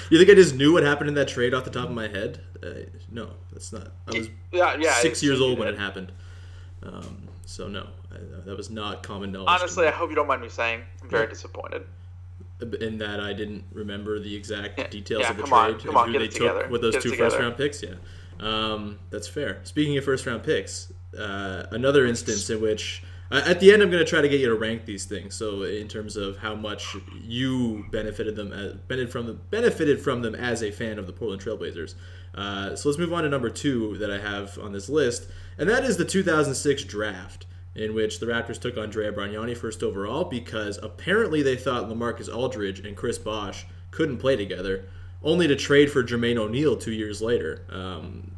you 0.09 0.17
think 0.17 0.29
I 0.29 0.33
just 0.35 0.55
knew 0.55 0.73
what 0.73 0.83
happened 0.83 1.07
in 1.07 1.15
that 1.15 1.29
trade 1.29 1.53
off 1.53 1.63
the 1.63 1.69
top 1.71 1.87
of 1.87 1.95
my 1.95 2.09
head? 2.09 2.41
Uh, 2.61 2.69
no, 3.11 3.29
that's 3.51 3.71
not. 3.71 3.87
I 4.07 4.17
was 4.17 4.29
yeah, 4.51 4.75
yeah. 4.77 4.93
six 4.95 5.23
years 5.23 5.39
old 5.39 5.57
when 5.57 5.69
it 5.69 5.77
happened. 5.77 6.11
Um, 6.81 7.29
so 7.45 7.67
no, 7.67 7.87
that 8.45 8.57
was 8.57 8.69
not 8.69 9.03
common 9.03 9.31
knowledge. 9.31 9.49
Honestly, 9.49 9.87
I 9.87 9.91
hope 9.91 10.09
you 10.09 10.15
don't 10.15 10.27
mind 10.27 10.41
me 10.41 10.49
saying 10.49 10.81
I'm 11.01 11.09
very 11.09 11.27
disappointed. 11.27 11.85
in 12.81 12.97
that 12.99 13.19
I 13.19 13.33
didn't 13.33 13.63
remember 13.73 14.19
the 14.19 14.35
exact 14.35 14.79
Yeah, 14.79 14.87
details 14.87 15.21
yeah, 15.23 15.31
of 15.31 15.37
the 15.37 15.43
come 15.43 15.49
trade 15.49 15.75
on, 15.75 15.79
come 15.81 15.97
on, 15.97 16.13
who 16.13 16.19
they 16.19 16.27
took 16.27 16.33
together. 16.33 16.67
with 16.69 16.81
those 16.81 16.93
Get 16.93 17.03
two 17.03 17.15
first 17.15 17.37
round 17.37 17.57
picks. 17.57 17.83
Yeah, 17.83 17.95
um, 18.39 18.99
that's 19.09 19.27
fair. 19.27 19.59
Speaking 19.63 19.97
of 19.97 20.03
first 20.05 20.25
round 20.25 20.43
picks, 20.43 20.91
uh, 21.17 21.67
another 21.71 22.05
instance 22.05 22.49
in 22.49 22.61
which 22.61 23.03
uh, 23.31 23.41
at 23.45 23.59
the 23.59 23.71
end 23.73 23.81
I'm 23.81 23.89
going 23.89 24.03
to 24.03 24.09
try 24.09 24.21
to 24.21 24.29
get 24.29 24.39
you 24.39 24.47
to 24.47 24.55
rank 24.55 24.85
these 24.85 25.05
things. 25.05 25.35
So 25.35 25.63
in 25.63 25.87
terms 25.87 26.15
of 26.15 26.37
how 26.37 26.55
much 26.55 26.95
you 27.21 27.85
benefited 27.91 28.35
them, 28.35 28.51
as, 28.53 28.73
benefited 28.75 29.11
from 29.11 29.25
them, 29.27 29.41
benefited 29.49 30.01
from 30.01 30.21
them 30.21 30.35
as 30.35 30.61
a 30.63 30.71
fan 30.71 30.99
of 30.99 31.07
the 31.07 31.13
Portland 31.13 31.41
Trailblazers. 31.41 31.95
Uh, 32.35 32.75
so 32.75 32.89
let's 32.89 32.99
move 32.99 33.13
on 33.13 33.23
to 33.23 33.29
number 33.29 33.49
two 33.49 33.97
that 33.97 34.09
I 34.11 34.19
have 34.19 34.57
on 34.59 34.71
this 34.73 34.89
list, 34.89 35.27
and 35.57 35.69
that 35.69 35.83
is 35.83 35.97
the 35.97 36.05
2006 36.05 36.83
draft 36.85 37.45
in 37.75 37.93
which 37.93 38.19
the 38.19 38.25
Raptors 38.25 38.59
took 38.59 38.77
Andrea 38.77 39.11
Bargnani 39.11 39.57
first 39.57 39.81
overall 39.81 40.25
because 40.25 40.79
apparently 40.81 41.41
they 41.41 41.55
thought 41.55 41.89
LaMarcus 41.89 42.33
Aldridge 42.33 42.79
and 42.79 42.95
Chris 42.95 43.17
Bosh 43.17 43.65
couldn't 43.91 44.17
play 44.17 44.35
together, 44.35 44.85
only 45.23 45.47
to 45.47 45.55
trade 45.55 45.91
for 45.91 46.03
Jermaine 46.03 46.37
O'Neal 46.37 46.77
two 46.77 46.91
years 46.91 47.21
later 47.21 47.65
um, 47.69 48.31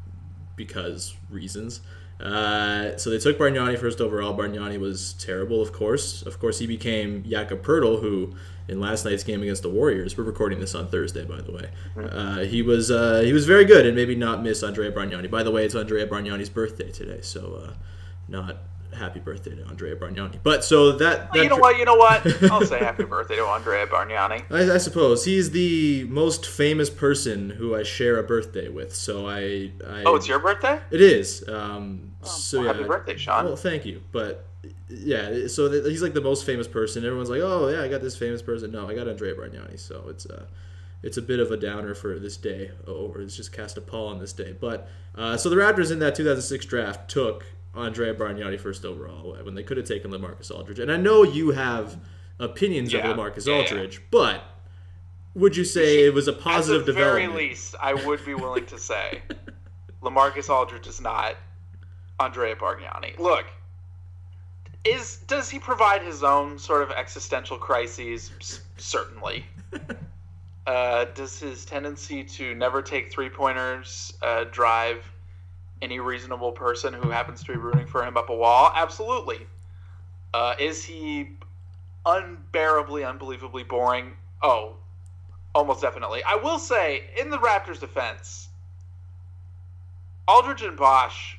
because 0.56 1.15
reasons. 1.30 1.82
Uh, 2.20 2.96
so 2.96 3.10
they 3.10 3.18
took 3.18 3.38
Bargnani 3.38 3.77
first 3.77 4.00
overall. 4.00 4.38
Bargnani 4.38 4.80
was 4.80 5.13
terrible, 5.13 5.62
of 5.62 5.74
course. 5.74 6.22
Of 6.22 6.39
course, 6.39 6.60
he 6.60 6.68
became 6.68 7.24
Jakob 7.24 7.62
Poeltl, 7.62 8.00
who 8.01 8.36
in 8.68 8.80
last 8.80 9.06
night's 9.06 9.24
game 9.24 9.42
against 9.42 9.62
the 9.62 9.70
Warriors, 9.70 10.18
we're 10.18 10.24
recording 10.24 10.60
this 10.60 10.74
on 10.74 10.88
Thursday, 10.88 11.24
by 11.24 11.42
the 11.42 11.51
way. 11.51 11.70
Uh, 11.98 12.39
he 12.39 12.62
was 12.62 12.89
uh, 12.89 13.22
he 13.22 13.32
was 13.32 13.46
very 13.46 13.65
good, 13.65 13.86
and 13.86 13.96
maybe 13.96 14.15
not 14.15 14.42
miss 14.42 14.63
Andrea 14.63 14.92
Bargnani. 14.92 15.30
By 15.30 15.44
the 15.44 15.51
way, 15.51 15.65
it's 15.65 15.75
Andrea 15.75 16.08
Bargnani's 16.08 16.50
birthday 16.50 16.89
today, 16.89 17.20
so 17.22 17.62
uh, 17.63 17.74
not 18.27 18.58
happy 18.96 19.20
birthday 19.20 19.56
to 19.56 19.66
Andrea 19.68 19.96
Bargnani. 19.96 20.40
But 20.42 20.64
so 20.64 20.94
that, 20.94 21.32
that 21.34 21.44
you 21.44 21.50
know 21.50 21.58
what? 21.58 21.78
You 21.78 21.86
know 21.86 21.96
what? 21.96 22.25
I'll 22.52 22.66
say 22.66 22.80
happy 22.80 23.04
birthday 23.04 23.36
to 23.36 23.46
Andrea 23.46 23.88
Bargnani. 23.88 24.44
I, 24.52 24.75
I 24.75 24.78
suppose 24.78 25.25
he's 25.25 25.52
the 25.52 26.06
most 26.06 26.46
famous 26.46 26.90
person 26.90 27.50
who 27.50 27.75
I 27.75 27.84
share 27.84 28.18
a 28.18 28.24
birthday 28.24 28.70
with. 28.70 28.96
So 28.96 29.28
I, 29.28 29.72
I 29.88 30.04
Oh, 30.06 30.16
it's 30.16 30.28
your 30.28 30.40
birthday? 30.40 30.80
It 30.92 31.02
is. 31.02 31.48
Um, 31.48 32.12
so 32.22 32.60
well, 32.60 32.68
yeah. 32.68 32.74
happy 32.74 32.88
birthday, 32.88 33.18
Sean. 33.18 33.46
Well, 33.46 33.56
thank 33.56 33.86
you. 33.86 34.02
But 34.12 34.46
yeah, 34.90 35.48
so 35.48 35.70
th- 35.70 35.86
he's 35.86 36.02
like 36.02 36.14
the 36.14 36.22
most 36.22 36.46
famous 36.46 36.68
person. 36.68 37.06
Everyone's 37.06 37.30
like, 37.30 37.42
oh 37.42 37.68
yeah, 37.68 37.82
I 37.82 37.88
got 37.88 38.02
this 38.02 38.16
famous 38.18 38.42
person. 38.42 38.72
No, 38.72 38.90
I 38.90 38.96
got 38.96 39.08
Andrea 39.08 39.36
Bargnani. 39.36 39.80
So 39.80 40.06
it's 40.10 40.25
uh, 40.25 40.46
it's 41.04 41.18
a 41.18 41.22
bit 41.22 41.40
of 41.40 41.52
a 41.52 41.58
downer 41.58 41.94
for 41.94 42.18
this 42.20 42.38
day, 42.38 42.72
or 42.88 43.22
it's 43.22 43.36
just 43.36 43.52
cast 43.52 43.78
a 43.78 43.82
pall 43.82 44.08
on 44.08 44.20
this 44.20 44.34
day. 44.34 44.56
But 44.60 44.88
uh, 45.16 45.38
so 45.38 45.50
the 45.50 45.56
Raptors 45.56 45.92
in 45.92 46.00
that 46.00 46.16
2006 46.16 46.66
draft 46.66 47.10
took 47.10 47.46
Andrea 47.75 48.13
Bargnani 48.13 48.60
first 48.60 48.86
overall 48.86 49.36
when 49.44 49.55
they 49.55 49.63
could 49.63 49.77
have 49.77 49.86
taken 49.88 50.12
LaMarcus 50.12 50.51
Aldridge. 50.51 50.79
And 50.79 50.91
I 50.91 50.98
know 50.98 51.24
you 51.24 51.51
have 51.51 51.98
opinions 52.39 52.91
Yeah, 52.94 53.10
of 53.10 53.17
LaMarcus 53.17 53.46
yeah, 53.46 53.53
yeah. 53.53 53.60
Aldridge, 53.62 54.01
but 54.12 54.41
would 55.34 55.55
you 55.58 55.63
say 55.65 56.05
it 56.05 56.13
was 56.13 56.27
a 56.27 56.34
positive 56.34 56.82
At 56.82 56.86
the 56.88 56.94
development? 56.94 57.32
very 57.34 57.48
least, 57.50 57.75
I 57.82 57.94
would 58.05 58.25
be 58.25 58.34
willing 58.34 58.65
to 58.67 58.77
say 58.79 59.22
Lamarcus 60.01 60.50
Aldridge 60.50 60.88
is 60.88 61.01
not 61.01 61.36
Andrea 62.20 62.55
Bargnani. 62.55 63.17
Look, 63.20 63.46
is 64.86 65.17
does 65.27 65.50
he 65.50 65.60
provide 65.60 66.01
his 66.03 66.24
own 66.24 66.58
sort 66.60 66.84
of 66.84 66.91
existential 66.91 67.58
crises? 67.58 68.32
S- 68.39 68.62
Certainly. 68.77 69.46
Uh, 70.67 71.05
does 71.13 71.39
his 71.39 71.63
tendency 71.63 72.24
to 72.24 72.55
never 72.55 72.82
take 72.82 73.12
three 73.12 73.29
pointers 73.29 74.12
uh, 74.24 74.46
drive 74.46 75.05
any 75.82 76.00
reasonable 76.00 76.51
person 76.51 76.94
who 76.94 77.10
happens 77.10 77.44
to 77.44 77.51
be 77.51 77.58
rooting 77.58 77.86
for 77.86 78.03
him 78.05 78.17
up 78.17 78.29
a 78.29 78.36
wall? 78.36 78.72
Absolutely. 78.75 79.46
Uh, 80.34 80.55
is 80.60 80.84
he 80.84 81.29
unbearably, 82.05 83.03
unbelievably 83.03 83.63
boring? 83.63 84.13
Oh, 84.41 84.75
almost 85.53 85.82
definitely. 85.82 86.22
I 86.24 86.36
will 86.36 86.60
say, 86.60 87.03
in 87.20 87.29
the 87.29 87.38
Raptors' 87.38 87.79
defense, 87.79 88.50
Aldridge 90.27 90.62
and 90.62 90.77
Bosh 90.77 91.38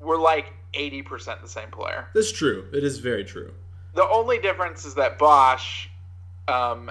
were 0.00 0.18
like 0.18 0.52
80% 0.74 1.42
the 1.42 1.48
same 1.48 1.70
player. 1.70 2.08
That's 2.14 2.32
true. 2.32 2.66
It 2.72 2.84
is 2.84 2.98
very 2.98 3.24
true. 3.24 3.52
The 3.94 4.08
only 4.08 4.38
difference 4.38 4.84
is 4.84 4.94
that 4.94 5.18
Bosh 5.18 5.90
um, 6.48 6.90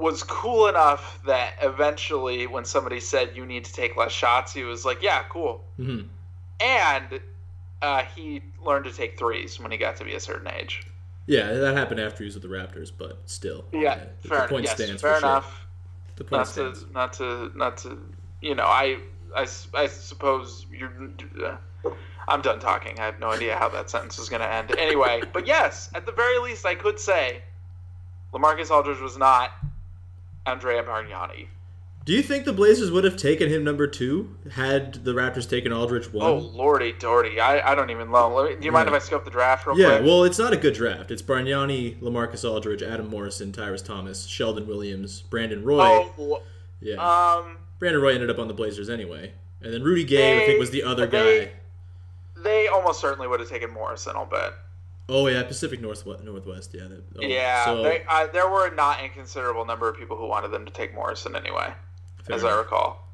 was 0.00 0.22
cool 0.22 0.68
enough 0.68 1.20
that 1.26 1.54
eventually, 1.62 2.46
when 2.46 2.64
somebody 2.64 3.00
said 3.00 3.36
you 3.36 3.44
need 3.46 3.64
to 3.64 3.72
take 3.72 3.96
less 3.96 4.12
shots, 4.12 4.52
he 4.52 4.64
was 4.64 4.84
like, 4.84 5.02
"Yeah, 5.02 5.24
cool." 5.28 5.64
hmm 5.76 6.02
And 6.60 7.20
uh, 7.82 8.02
he 8.14 8.42
learned 8.64 8.84
to 8.86 8.92
take 8.92 9.18
threes 9.18 9.60
when 9.60 9.70
he 9.70 9.78
got 9.78 9.96
to 9.96 10.04
be 10.04 10.14
a 10.14 10.20
certain 10.20 10.48
age. 10.48 10.84
Yeah, 11.26 11.52
that 11.52 11.76
happened 11.76 12.00
after 12.00 12.24
he 12.24 12.24
was 12.24 12.34
with 12.34 12.42
the 12.42 12.48
Raptors, 12.48 12.90
but 12.96 13.18
still. 13.26 13.64
Yeah, 13.72 14.04
the 14.22 14.28
fair, 14.28 14.48
point 14.48 14.64
yes, 14.64 14.74
stands 14.74 15.02
fair 15.02 15.14
for 15.14 15.20
sure. 15.20 15.28
enough. 15.28 15.66
The 16.16 16.24
point 16.24 16.40
Not 16.40 16.54
to, 16.54 16.92
not 16.92 17.12
to, 17.14 17.52
not 17.54 17.76
to, 17.78 17.98
you 18.40 18.54
know, 18.54 18.64
I, 18.64 18.98
I, 19.36 19.46
I 19.74 19.86
suppose 19.86 20.66
you're. 20.72 20.92
Uh, 21.44 21.56
I'm 22.26 22.42
done 22.42 22.60
talking. 22.60 22.98
I 22.98 23.06
have 23.06 23.20
no 23.20 23.30
idea 23.30 23.56
how 23.56 23.68
that 23.70 23.88
sentence 23.88 24.18
is 24.18 24.28
going 24.28 24.42
to 24.42 24.52
end. 24.52 24.76
Anyway, 24.78 25.22
but 25.32 25.46
yes, 25.46 25.90
at 25.94 26.04
the 26.04 26.12
very 26.12 26.38
least, 26.38 26.66
I 26.66 26.74
could 26.74 26.98
say 26.98 27.42
Lamarcus 28.32 28.70
Aldridge 28.70 29.00
was 29.00 29.16
not 29.16 29.52
Andrea 30.48 30.82
Bargnani. 30.82 31.48
Do 32.04 32.14
you 32.14 32.22
think 32.22 32.46
the 32.46 32.54
Blazers 32.54 32.90
would 32.90 33.04
have 33.04 33.18
taken 33.18 33.50
him 33.50 33.64
number 33.64 33.86
two 33.86 34.34
had 34.52 35.04
the 35.04 35.12
Raptors 35.12 35.48
taken 35.48 35.72
Aldridge 35.72 36.10
one? 36.10 36.24
Oh 36.26 36.36
lordy, 36.36 36.94
Doherty, 36.98 37.38
I, 37.38 37.72
I 37.72 37.74
don't 37.74 37.90
even 37.90 38.10
know. 38.10 38.44
Me, 38.44 38.56
do 38.56 38.64
you 38.64 38.72
mind 38.72 38.88
if 38.88 38.94
I 38.94 38.98
scope 38.98 39.26
the 39.26 39.30
draft 39.30 39.66
real 39.66 39.78
yeah, 39.78 39.88
quick? 39.88 40.00
Yeah, 40.00 40.06
well, 40.06 40.24
it's 40.24 40.38
not 40.38 40.54
a 40.54 40.56
good 40.56 40.72
draft. 40.72 41.10
It's 41.10 41.20
Bargnani, 41.20 42.00
Lamarcus 42.00 42.48
Aldridge, 42.50 42.82
Adam 42.82 43.08
Morrison, 43.10 43.52
Tyrus 43.52 43.82
Thomas, 43.82 44.24
Sheldon 44.24 44.66
Williams, 44.66 45.20
Brandon 45.20 45.62
Roy. 45.62 45.80
oh, 46.18 46.42
yeah, 46.80 46.94
um, 46.94 47.58
Brandon 47.78 48.00
Roy 48.00 48.14
ended 48.14 48.30
up 48.30 48.38
on 48.38 48.48
the 48.48 48.54
Blazers 48.54 48.88
anyway, 48.88 49.32
and 49.60 49.74
then 49.74 49.82
Rudy 49.82 50.04
Gay, 50.04 50.42
I 50.42 50.46
think, 50.46 50.60
was 50.60 50.70
the 50.70 50.84
other 50.84 51.06
they- 51.06 51.44
guy. 51.44 52.42
they 52.42 52.68
almost 52.68 53.00
certainly 53.00 53.28
would 53.28 53.40
have 53.40 53.50
taken 53.50 53.70
Morrison. 53.70 54.14
I'll 54.16 54.24
bet. 54.24 54.54
Oh 55.08 55.26
yeah, 55.26 55.42
Pacific 55.42 55.80
Northwest. 55.80 56.22
Northwest. 56.22 56.70
Yeah. 56.74 56.88
That, 56.88 57.02
oh, 57.16 57.22
yeah, 57.22 57.64
So, 57.64 57.82
they, 57.82 58.04
uh, 58.08 58.26
there 58.26 58.48
were 58.48 58.74
not 58.74 59.02
inconsiderable 59.02 59.64
number 59.64 59.88
of 59.88 59.96
people 59.96 60.16
who 60.16 60.26
wanted 60.26 60.48
them 60.48 60.66
to 60.66 60.72
take 60.72 60.94
Morrison 60.94 61.34
anyway, 61.34 61.72
as 62.30 62.44
I 62.44 62.56
recall. 62.56 63.08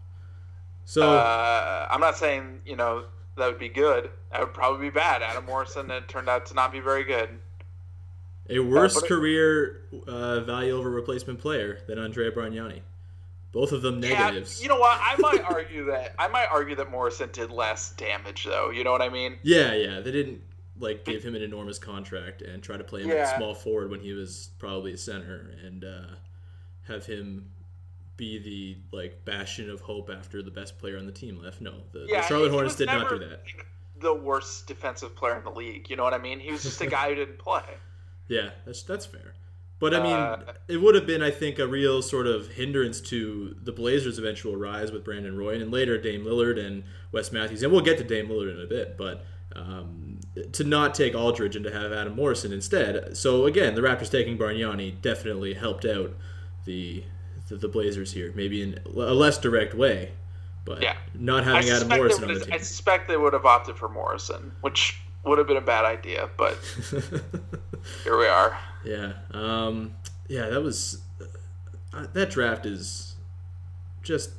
So 0.86 1.08
Uh, 1.12 1.86
I'm 1.90 2.00
not 2.00 2.16
saying 2.16 2.60
you 2.66 2.76
know 2.76 3.04
that 3.36 3.46
would 3.46 3.58
be 3.58 3.68
good. 3.68 4.10
That 4.32 4.40
would 4.40 4.54
probably 4.54 4.88
be 4.88 4.90
bad. 4.90 5.22
Adam 5.22 5.44
Morrison 5.46 5.90
it 5.90 6.08
turned 6.08 6.28
out 6.28 6.46
to 6.46 6.54
not 6.54 6.72
be 6.72 6.80
very 6.80 7.04
good. 7.04 7.28
a 8.50 8.58
worse 8.58 8.96
it- 9.00 9.06
career 9.08 9.82
uh, 10.06 10.40
value 10.40 10.76
over 10.76 10.90
replacement 10.90 11.38
player 11.38 11.80
than 11.86 11.98
Andrea 11.98 12.30
Bargnani. 12.32 12.80
Both 13.52 13.70
of 13.70 13.82
them 13.82 14.00
negatives. 14.00 14.58
Yeah, 14.58 14.64
you 14.64 14.68
know 14.68 14.80
what? 14.80 14.98
I 15.00 15.14
might 15.18 15.42
argue 15.44 15.84
that 15.86 16.14
I 16.18 16.26
might 16.26 16.48
argue 16.50 16.74
that 16.74 16.90
Morrison 16.90 17.30
did 17.32 17.50
less 17.52 17.92
damage 17.92 18.44
though. 18.44 18.70
You 18.70 18.82
know 18.82 18.90
what 18.90 19.00
I 19.00 19.08
mean? 19.08 19.38
Yeah, 19.44 19.74
yeah. 19.74 20.00
They 20.00 20.10
didn't 20.10 20.42
like 20.78 21.04
give 21.04 21.22
him 21.22 21.34
an 21.34 21.42
enormous 21.42 21.78
contract 21.78 22.42
and 22.42 22.62
try 22.62 22.76
to 22.76 22.84
play 22.84 23.02
him 23.02 23.10
at 23.10 23.16
Yeah. 23.16 23.36
small 23.36 23.54
forward 23.54 23.90
when 23.90 24.00
he 24.00 24.12
was 24.12 24.50
probably 24.58 24.92
a 24.92 24.98
center 24.98 25.50
and 25.64 25.84
uh, 25.84 26.06
have 26.88 27.06
him 27.06 27.50
be 28.16 28.38
the 28.38 28.96
like 28.96 29.24
bastion 29.24 29.68
of 29.70 29.80
hope 29.80 30.10
after 30.10 30.42
the 30.42 30.50
best 30.50 30.78
player 30.78 30.98
on 30.98 31.06
the 31.06 31.12
team 31.12 31.40
left. 31.42 31.60
No, 31.60 31.74
the, 31.92 32.06
Yeah, 32.08 32.20
the 32.22 32.26
Charlotte 32.28 32.50
Hornets 32.50 32.76
did 32.76 32.86
not 32.86 33.08
do 33.08 33.18
that. 33.18 33.42
like, 33.44 33.66
The 34.00 34.14
worst 34.14 34.66
defensive 34.66 35.14
player 35.16 35.36
in 35.36 35.44
the 35.44 35.50
league. 35.50 35.88
You 35.90 35.96
know 35.96 36.04
what 36.04 36.14
I 36.14 36.18
mean? 36.18 36.40
He 36.40 36.50
was 36.52 36.62
just 36.62 36.80
a 36.80 36.86
guy 36.86 37.08
who 37.10 37.14
didn't 37.16 37.38
play. 37.38 37.62
Yeah, 38.26 38.50
that's 38.64 38.82
that's 38.82 39.04
fair. 39.04 39.34
But 39.80 39.92
I 39.92 40.02
mean, 40.02 40.12
Uh, 40.14 40.54
it 40.66 40.78
would 40.78 40.94
have 40.94 41.06
been, 41.06 41.22
I 41.22 41.30
think, 41.30 41.58
a 41.58 41.66
real 41.66 42.00
sort 42.00 42.26
of 42.26 42.48
hindrance 42.48 43.02
to 43.02 43.54
the 43.62 43.70
Blazers' 43.70 44.18
eventual 44.18 44.56
rise 44.56 44.90
with 44.90 45.04
Brandon 45.04 45.36
Roy 45.36 45.60
and 45.60 45.70
later 45.70 45.98
Dame 46.00 46.24
Lillard 46.24 46.58
and 46.58 46.84
Wes 47.12 47.30
Matthews. 47.32 47.62
And 47.62 47.70
we'll 47.70 47.82
get 47.82 47.98
to 47.98 48.04
Dame 48.04 48.28
Lillard 48.28 48.54
in 48.54 48.60
a 48.62 48.66
bit, 48.66 48.96
but 48.96 49.26
um, 49.54 50.13
to 50.52 50.64
not 50.64 50.94
take 50.94 51.14
Aldridge 51.14 51.54
and 51.56 51.64
to 51.64 51.72
have 51.72 51.92
Adam 51.92 52.16
Morrison 52.16 52.52
instead. 52.52 53.16
So 53.16 53.46
again, 53.46 53.74
the 53.74 53.80
Raptors 53.80 54.10
taking 54.10 54.36
Bargnani 54.36 55.00
definitely 55.00 55.54
helped 55.54 55.84
out 55.84 56.14
the 56.64 57.04
the, 57.48 57.56
the 57.56 57.68
Blazers 57.68 58.12
here, 58.12 58.32
maybe 58.34 58.62
in 58.62 58.78
a 58.86 58.88
less 59.14 59.36
direct 59.38 59.74
way. 59.74 60.12
But 60.64 60.82
Yeah. 60.82 60.96
not 61.14 61.44
having 61.44 61.68
Adam 61.68 61.88
Morrison 61.88 62.24
on 62.24 62.34
the 62.34 62.40
have, 62.40 62.52
I 62.52 62.56
suspect 62.58 63.06
they 63.06 63.18
would 63.18 63.34
have 63.34 63.44
opted 63.44 63.76
for 63.76 63.88
Morrison, 63.88 64.52
which 64.62 64.98
would 65.24 65.36
have 65.36 65.46
been 65.46 65.58
a 65.58 65.60
bad 65.60 65.84
idea. 65.84 66.30
But 66.38 66.56
here 68.02 68.18
we 68.18 68.26
are. 68.26 68.56
Yeah. 68.84 69.12
Um, 69.32 69.94
yeah, 70.28 70.48
that 70.48 70.62
was 70.62 71.02
uh, 71.92 72.06
that 72.14 72.30
draft 72.30 72.64
is 72.66 73.14
just 74.02 74.30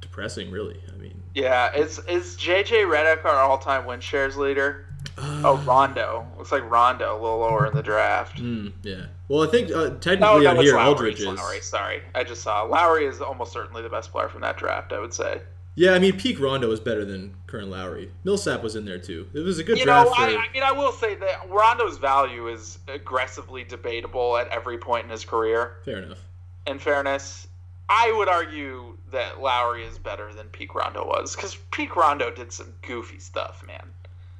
depressing, 0.00 0.50
really. 0.52 0.80
I 0.92 0.96
mean, 0.98 1.20
Yeah, 1.34 1.74
is 1.74 1.98
is 2.08 2.36
JJ 2.36 2.84
Redick 2.86 3.24
our 3.24 3.34
all-time 3.34 3.84
win 3.86 4.00
shares 4.00 4.36
leader? 4.36 4.86
Uh, 5.18 5.42
oh, 5.44 5.56
Rondo. 5.66 6.26
Looks 6.38 6.52
like 6.52 6.68
Rondo 6.70 7.12
a 7.12 7.18
little 7.20 7.38
lower 7.38 7.66
in 7.66 7.74
the 7.74 7.82
draft. 7.82 8.38
mm, 8.38 8.72
yeah. 8.82 9.06
Well, 9.28 9.42
I 9.42 9.50
think 9.50 9.70
uh, 9.70 9.90
technically 9.98 10.44
no, 10.44 10.50
on 10.50 10.56
it's 10.56 10.64
here, 10.64 10.74
Lowry. 10.76 10.88
Aldridge 10.88 11.20
is. 11.20 11.26
Lowry. 11.26 11.60
Sorry, 11.60 12.02
I 12.14 12.24
just 12.24 12.42
saw 12.42 12.62
Lowry 12.62 13.06
is 13.06 13.20
almost 13.20 13.52
certainly 13.52 13.82
the 13.82 13.88
best 13.88 14.12
player 14.12 14.28
from 14.28 14.42
that 14.42 14.56
draft. 14.56 14.92
I 14.92 15.00
would 15.00 15.14
say. 15.14 15.42
Yeah, 15.74 15.92
I 15.94 15.98
mean, 15.98 16.18
peak 16.18 16.38
Rondo 16.38 16.68
was 16.68 16.80
better 16.80 17.04
than 17.04 17.34
current 17.46 17.68
Lowry. 17.68 18.10
Millsap 18.24 18.62
was 18.62 18.76
in 18.76 18.84
there 18.84 18.98
too. 18.98 19.26
It 19.32 19.40
was 19.40 19.58
a 19.58 19.64
good 19.64 19.78
You 19.78 19.84
draft 19.84 20.10
know. 20.10 20.14
I, 20.14 20.26
I 20.36 20.52
mean, 20.52 20.62
I 20.62 20.72
will 20.72 20.92
say 20.92 21.14
that 21.14 21.48
Rondo's 21.48 21.96
value 21.96 22.48
is 22.48 22.78
aggressively 22.88 23.64
debatable 23.64 24.36
at 24.36 24.48
every 24.48 24.76
point 24.76 25.04
in 25.04 25.10
his 25.10 25.24
career. 25.24 25.78
Fair 25.84 26.02
enough. 26.02 26.18
In 26.66 26.78
fairness, 26.78 27.46
I 27.88 28.12
would 28.12 28.28
argue 28.28 28.98
that 29.12 29.40
Lowry 29.40 29.84
is 29.84 29.98
better 29.98 30.32
than 30.34 30.48
peak 30.48 30.74
Rondo 30.74 31.06
was 31.06 31.34
because 31.34 31.56
peak 31.70 31.96
Rondo 31.96 32.30
did 32.30 32.52
some 32.52 32.74
goofy 32.82 33.18
stuff, 33.18 33.64
man. 33.66 33.88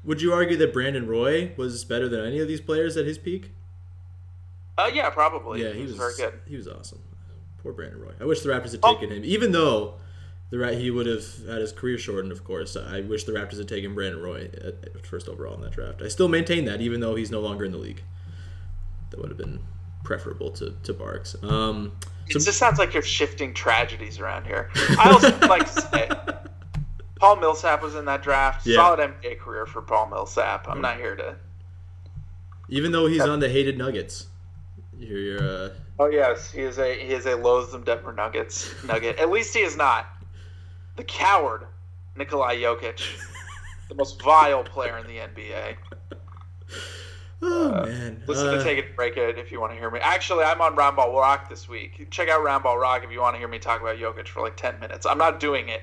Would 0.04 0.20
you 0.20 0.32
argue 0.32 0.56
that 0.56 0.72
Brandon 0.72 1.06
Roy 1.06 1.52
was 1.56 1.84
better 1.84 2.08
than 2.08 2.24
any 2.24 2.40
of 2.40 2.48
these 2.48 2.60
players 2.60 2.96
at 2.96 3.06
his 3.06 3.18
peak? 3.18 3.52
Uh, 4.76 4.90
yeah, 4.92 5.10
probably. 5.10 5.62
Yeah, 5.62 5.72
he 5.72 5.82
was 5.82 5.96
very 5.96 6.14
good. 6.16 6.34
He 6.46 6.56
was 6.56 6.66
awesome. 6.66 7.00
Poor 7.62 7.72
Brandon 7.72 8.00
Roy. 8.00 8.12
I 8.20 8.24
wish 8.24 8.40
the 8.40 8.48
Raptors 8.48 8.72
had 8.72 8.82
taken 8.82 9.10
him, 9.10 9.24
even 9.24 9.52
though 9.52 9.94
the 10.50 10.74
he 10.76 10.90
would 10.90 11.06
have 11.06 11.24
had 11.48 11.60
his 11.60 11.72
career 11.72 11.96
shortened. 11.98 12.32
Of 12.32 12.44
course, 12.44 12.76
I 12.76 13.00
wish 13.00 13.24
the 13.24 13.32
Raptors 13.32 13.58
had 13.58 13.68
taken 13.68 13.94
Brandon 13.94 14.20
Roy 14.20 14.50
at, 14.52 15.06
first 15.06 15.28
overall 15.28 15.54
in 15.54 15.60
that 15.62 15.72
draft. 15.72 16.02
I 16.02 16.08
still 16.08 16.28
maintain 16.28 16.64
that, 16.66 16.80
even 16.80 17.00
though 17.00 17.14
he's 17.14 17.30
no 17.30 17.40
longer 17.40 17.64
in 17.64 17.72
the 17.72 17.78
league. 17.78 18.02
That 19.10 19.20
would 19.20 19.28
have 19.30 19.38
been 19.38 19.60
preferable 20.04 20.50
to 20.52 20.74
to 20.82 20.92
Barks. 20.92 21.36
Um, 21.42 21.92
It 22.28 22.32
just 22.32 22.58
sounds 22.58 22.78
like 22.78 22.92
you're 22.92 23.02
shifting 23.02 23.54
tragedies 23.54 24.18
around 24.18 24.46
here. 24.46 24.70
I 24.98 25.10
also 25.12 25.38
like 25.46 25.72
to 25.72 25.80
say 25.80 26.08
Paul 27.22 27.36
Millsap 27.36 27.84
was 27.84 27.94
in 27.94 28.04
that 28.06 28.20
draft. 28.20 28.66
Yeah. 28.66 28.78
Solid 28.78 28.98
NBA 28.98 29.38
career 29.38 29.64
for 29.64 29.80
Paul 29.80 30.08
Millsap. 30.08 30.68
I'm 30.68 30.80
not 30.80 30.96
here 30.96 31.14
to. 31.14 31.36
even 32.68 32.90
though 32.90 33.06
he's 33.06 33.22
on 33.22 33.38
the 33.38 33.48
hated 33.48 33.78
Nuggets, 33.78 34.26
you're, 34.98 35.18
you're 35.20 35.66
uh, 35.66 35.70
Oh 36.00 36.06
yes, 36.06 36.50
he 36.50 36.62
is 36.62 36.78
a 36.80 36.98
he 36.98 37.12
is 37.12 37.26
a 37.26 37.36
loathsome 37.36 37.84
Denver 37.84 38.12
Nuggets 38.12 38.74
nugget. 38.82 39.18
At 39.20 39.30
least 39.30 39.54
he 39.54 39.60
is 39.60 39.76
not 39.76 40.06
the 40.96 41.04
coward 41.04 41.68
Nikolai 42.16 42.56
Jokic, 42.56 43.00
the 43.88 43.94
most 43.94 44.20
vile 44.20 44.64
player 44.64 44.98
in 44.98 45.06
the 45.06 45.18
NBA. 45.18 45.76
oh 47.42 47.86
man. 47.86 48.20
Listen 48.26 48.48
Uh, 48.48 48.56
to 48.56 48.64
Take 48.64 48.78
It 48.80 48.96
Break 48.96 49.16
It 49.16 49.38
if 49.38 49.52
you 49.52 49.60
want 49.60 49.72
to 49.72 49.78
hear 49.78 49.92
me. 49.92 50.00
Actually, 50.00 50.42
I'm 50.42 50.60
on 50.60 50.74
Roundball 50.74 51.14
Rock 51.14 51.48
this 51.48 51.68
week. 51.68 52.08
Check 52.10 52.28
out 52.28 52.40
Roundball 52.44 52.80
Rock 52.80 53.04
if 53.04 53.12
you 53.12 53.20
want 53.20 53.34
to 53.34 53.38
hear 53.38 53.46
me 53.46 53.60
talk 53.60 53.80
about 53.80 53.98
Jokic 53.98 54.26
for 54.26 54.42
like 54.42 54.56
10 54.56 54.80
minutes. 54.80 55.06
I'm 55.06 55.18
not 55.18 55.38
doing 55.38 55.68
it 55.68 55.82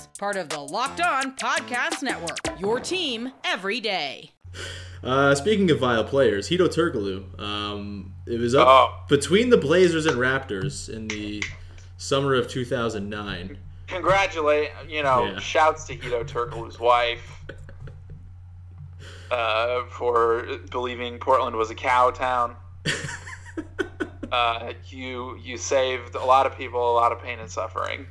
Part 0.21 0.35
of 0.37 0.49
the 0.49 0.59
Locked 0.59 1.01
On 1.01 1.35
Podcast 1.35 2.03
Network. 2.03 2.37
Your 2.59 2.79
team 2.79 3.31
every 3.43 3.79
day. 3.79 4.29
Uh, 5.03 5.33
speaking 5.33 5.71
of 5.71 5.79
vile 5.79 6.03
players, 6.03 6.47
Hedo 6.47 6.67
Turkoglu. 6.67 7.39
Um, 7.41 8.13
it 8.27 8.39
was 8.39 8.53
up 8.53 8.67
Oh. 8.67 8.99
between 9.09 9.49
the 9.49 9.57
Blazers 9.57 10.05
and 10.05 10.17
Raptors 10.17 10.89
in 10.93 11.07
the 11.07 11.41
summer 11.97 12.35
of 12.35 12.47
2009. 12.47 13.57
Congratulate, 13.87 14.69
you 14.87 15.01
know, 15.01 15.23
Yeah. 15.25 15.39
shouts 15.39 15.85
to 15.85 15.97
Hedo 15.97 16.23
Turkoglu's 16.23 16.79
wife 16.79 17.43
uh, 19.31 19.85
for 19.89 20.45
believing 20.69 21.17
Portland 21.17 21.55
was 21.55 21.71
a 21.71 21.75
cow 21.75 22.11
town. 22.11 22.55
Uh, 24.31 24.71
you 24.87 25.35
you 25.43 25.57
saved 25.57 26.15
a 26.15 26.23
lot 26.23 26.45
of 26.45 26.55
people 26.55 26.89
a 26.89 26.95
lot 26.95 27.11
of 27.11 27.21
pain 27.21 27.37
and 27.39 27.51
suffering. 27.51 28.07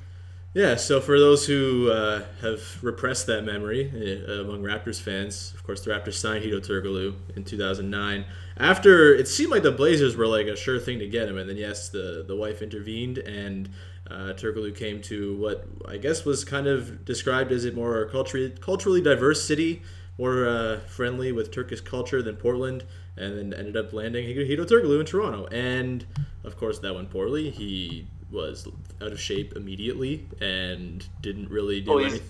Yeah, 0.52 0.74
so 0.74 1.00
for 1.00 1.20
those 1.20 1.46
who 1.46 1.92
uh, 1.92 2.24
have 2.40 2.82
repressed 2.82 3.28
that 3.28 3.44
memory 3.44 3.88
uh, 4.28 4.32
among 4.40 4.64
Raptors 4.64 5.00
fans, 5.00 5.52
of 5.54 5.62
course, 5.62 5.84
the 5.84 5.92
Raptors 5.92 6.14
signed 6.14 6.44
Hedo 6.44 6.58
Turkoglu 6.60 7.14
in 7.36 7.44
2009. 7.44 8.24
After 8.56 9.14
it 9.14 9.28
seemed 9.28 9.52
like 9.52 9.62
the 9.62 9.70
Blazers 9.70 10.16
were 10.16 10.26
like 10.26 10.48
a 10.48 10.56
sure 10.56 10.80
thing 10.80 10.98
to 10.98 11.06
get 11.06 11.28
him, 11.28 11.38
and 11.38 11.48
then 11.48 11.56
yes, 11.56 11.88
the 11.88 12.24
the 12.26 12.34
wife 12.34 12.62
intervened, 12.62 13.18
and 13.18 13.68
uh, 14.10 14.32
Turkoglu 14.34 14.76
came 14.76 15.00
to 15.02 15.36
what 15.36 15.68
I 15.86 15.98
guess 15.98 16.24
was 16.24 16.44
kind 16.44 16.66
of 16.66 17.04
described 17.04 17.52
as 17.52 17.64
a 17.64 17.70
more 17.70 18.06
culturally 18.06 18.50
culturally 18.50 19.00
diverse 19.00 19.44
city, 19.44 19.82
more 20.18 20.48
uh, 20.48 20.80
friendly 20.80 21.30
with 21.30 21.52
Turkish 21.52 21.80
culture 21.80 22.22
than 22.22 22.34
Portland, 22.34 22.84
and 23.16 23.38
then 23.38 23.54
ended 23.56 23.76
up 23.76 23.92
landing 23.92 24.26
Hedo 24.26 24.66
Turkoglu 24.66 24.98
in 24.98 25.06
Toronto. 25.06 25.46
And 25.52 26.04
of 26.42 26.56
course, 26.56 26.80
that 26.80 26.92
went 26.92 27.08
poorly. 27.10 27.50
He 27.50 28.08
was 28.31 28.66
out 29.03 29.12
of 29.12 29.21
shape 29.21 29.55
immediately 29.57 30.27
and 30.40 31.07
didn't 31.21 31.51
really 31.51 31.81
do 31.81 31.93
Oh, 31.93 31.99
anything. 31.99 32.21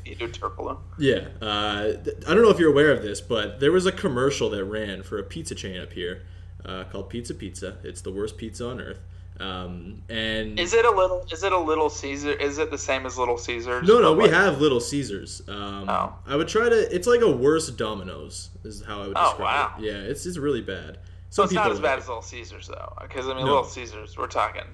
Yeah, 0.99 1.29
uh, 1.43 1.83
th- 2.03 2.17
I 2.27 2.35
don't 2.35 2.43
know 2.43 2.51
if 2.51 2.59
you're 2.59 2.71
aware 2.73 2.91
of 2.93 3.03
this, 3.03 3.21
but 3.21 3.61
there 3.61 3.73
was 3.73 3.87
a 3.87 3.93
commercial 3.93 4.51
that 4.51 4.65
ran 4.65 5.03
for 5.03 5.19
a 5.19 5.23
pizza 5.23 5.55
chain 5.55 5.81
up 5.81 5.93
here 5.93 6.23
uh, 6.65 6.85
called 6.85 7.09
Pizza 7.11 7.35
Pizza. 7.35 7.77
It's 7.85 8.01
the 8.01 8.13
worst 8.13 8.37
pizza 8.37 8.69
on 8.69 8.81
earth. 8.81 8.99
Um, 9.39 10.03
and 10.11 10.61
Is 10.61 10.75
it 10.75 10.85
a 10.85 10.91
little? 10.91 11.27
Is 11.33 11.43
it 11.43 11.53
a 11.53 11.59
Little 11.59 11.89
Caesar? 11.89 12.33
Is 12.33 12.59
it 12.59 12.71
the 12.71 12.77
same 12.77 13.07
as 13.07 13.17
Little 13.17 13.39
Caesars? 13.39 13.89
no, 13.89 13.99
no, 14.01 14.13
we 14.13 14.25
like- 14.25 14.33
have 14.33 14.61
Little 14.61 14.81
Caesars. 14.81 15.41
Um, 15.49 15.89
Oh. 15.89 16.13
I 16.27 16.37
would 16.37 16.49
try 16.49 16.69
to. 16.69 16.95
It's 16.95 17.07
like 17.07 17.23
a 17.23 17.31
worse 17.31 17.71
Domino's 17.71 18.51
is 18.65 18.83
how 18.85 18.97
I 19.03 19.07
would 19.07 19.15
describe 19.15 19.27
Oh, 19.27 19.31
describe 19.39 19.71
wow. 19.71 19.75
it. 19.79 19.85
Yeah, 19.85 19.93
it's 20.11 20.27
it's 20.27 20.37
really 20.37 20.61
bad. 20.61 20.99
So 21.31 21.43
Some 21.43 21.45
it's 21.45 21.55
not 21.55 21.71
as 21.71 21.81
bad 21.81 21.93
like 21.93 21.99
as 22.01 22.09
Little 22.09 22.23
Caesars 22.23 22.69
though, 22.69 22.93
because 23.01 23.27
I 23.29 23.35
mean, 23.35 23.47
No. 23.47 23.53
Little 23.55 23.65
Caesars, 23.65 24.19
we're 24.19 24.27
talking. 24.27 24.65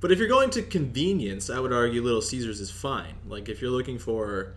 But 0.00 0.12
if 0.12 0.18
you're 0.18 0.28
going 0.28 0.50
to 0.50 0.62
convenience, 0.62 1.48
I 1.50 1.58
would 1.58 1.72
argue 1.72 2.02
Little 2.02 2.22
Caesars 2.22 2.60
is 2.60 2.70
fine. 2.70 3.14
Like 3.26 3.48
if 3.48 3.60
you're 3.62 3.70
looking 3.70 3.98
for 3.98 4.54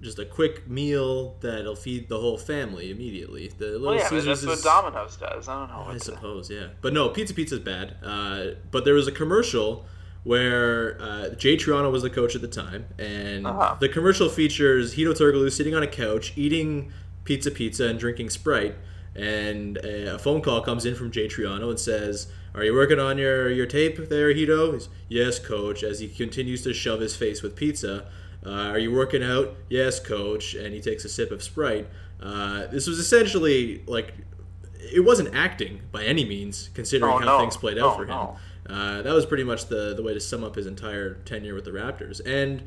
just 0.00 0.18
a 0.18 0.24
quick 0.24 0.68
meal 0.68 1.36
that'll 1.40 1.76
feed 1.76 2.08
the 2.08 2.18
whole 2.18 2.36
family 2.36 2.90
immediately, 2.90 3.46
the 3.56 3.66
Little 3.66 3.86
Well, 3.88 3.94
yeah, 3.96 4.08
Caesars 4.08 4.42
that's 4.42 4.46
what 4.46 4.58
is. 4.58 4.64
Domino's 4.64 5.16
does. 5.16 5.48
I 5.48 5.58
don't 5.60 5.68
know. 5.68 5.76
I 5.84 5.86
What 5.88 5.92
to, 5.98 6.00
suppose, 6.00 6.50
yeah. 6.50 6.66
But 6.80 6.92
no, 6.92 7.08
Pizza 7.10 7.32
Pizza 7.34 7.54
is 7.54 7.60
bad. 7.60 7.96
Uh, 8.02 8.46
but 8.72 8.84
there 8.84 8.94
was 8.94 9.06
a 9.06 9.12
commercial 9.12 9.86
where 10.24 11.00
uh, 11.00 11.28
Jay 11.30 11.56
Triano 11.56 11.90
was 11.90 12.02
the 12.02 12.10
coach 12.10 12.34
at 12.34 12.40
the 12.42 12.48
time, 12.48 12.86
and 12.98 13.46
Uh-huh. 13.46 13.76
the 13.80 13.88
commercial 13.88 14.28
features 14.28 14.94
Hedo 14.94 15.12
Turkoglu 15.12 15.50
sitting 15.50 15.74
on 15.74 15.82
a 15.82 15.86
couch 15.88 16.32
eating 16.36 16.92
pizza 17.24 17.50
pizza 17.50 17.86
and 17.86 17.98
drinking 17.98 18.30
Sprite, 18.30 18.76
and 19.16 19.78
a 19.78 20.18
phone 20.18 20.40
call 20.40 20.60
comes 20.60 20.84
in 20.84 20.94
from 20.94 21.10
Jay 21.10 21.26
Triano 21.28 21.70
and 21.70 21.78
says, 21.78 22.28
"Are 22.54 22.64
you 22.64 22.74
working 22.74 22.98
on 22.98 23.18
your 23.18 23.50
your 23.50 23.66
tape 23.66 24.08
there, 24.08 24.32
Hedo?" 24.32 24.74
He's, 24.74 24.88
"Yes, 25.08 25.38
coach." 25.38 25.82
As 25.82 26.00
he 26.00 26.08
continues 26.08 26.62
to 26.62 26.72
shove 26.74 27.00
his 27.00 27.14
face 27.16 27.42
with 27.42 27.56
pizza. 27.56 28.06
Uh, 28.44 28.50
are 28.50 28.78
you 28.78 28.90
working 28.92 29.22
out? 29.22 29.54
Yes, 29.68 30.00
coach. 30.00 30.54
And 30.54 30.74
he 30.74 30.80
takes 30.80 31.04
a 31.04 31.08
sip 31.08 31.30
of 31.30 31.42
Sprite. 31.44 31.86
Uh, 32.20 32.66
this 32.66 32.88
was 32.88 32.98
essentially 32.98 33.82
like 33.86 34.14
it 34.92 35.00
wasn't 35.04 35.32
acting 35.34 35.80
by 35.92 36.02
any 36.04 36.24
means, 36.24 36.68
considering 36.74 37.12
Oh, 37.12 37.18
how 37.18 37.24
no. 37.24 37.38
things 37.38 37.56
played 37.56 37.78
out 37.78 37.90
No, 37.92 37.94
for 37.96 38.02
him. 38.02 38.08
no. 38.08 38.36
Uh, 38.68 39.02
that 39.02 39.14
was 39.14 39.26
pretty 39.26 39.44
much 39.44 39.66
the, 39.66 39.94
the 39.94 40.02
way 40.02 40.12
to 40.12 40.18
sum 40.20 40.42
up 40.42 40.56
his 40.56 40.66
entire 40.66 41.14
tenure 41.24 41.54
with 41.54 41.64
the 41.64 41.70
Raptors. 41.70 42.20
And 42.26 42.62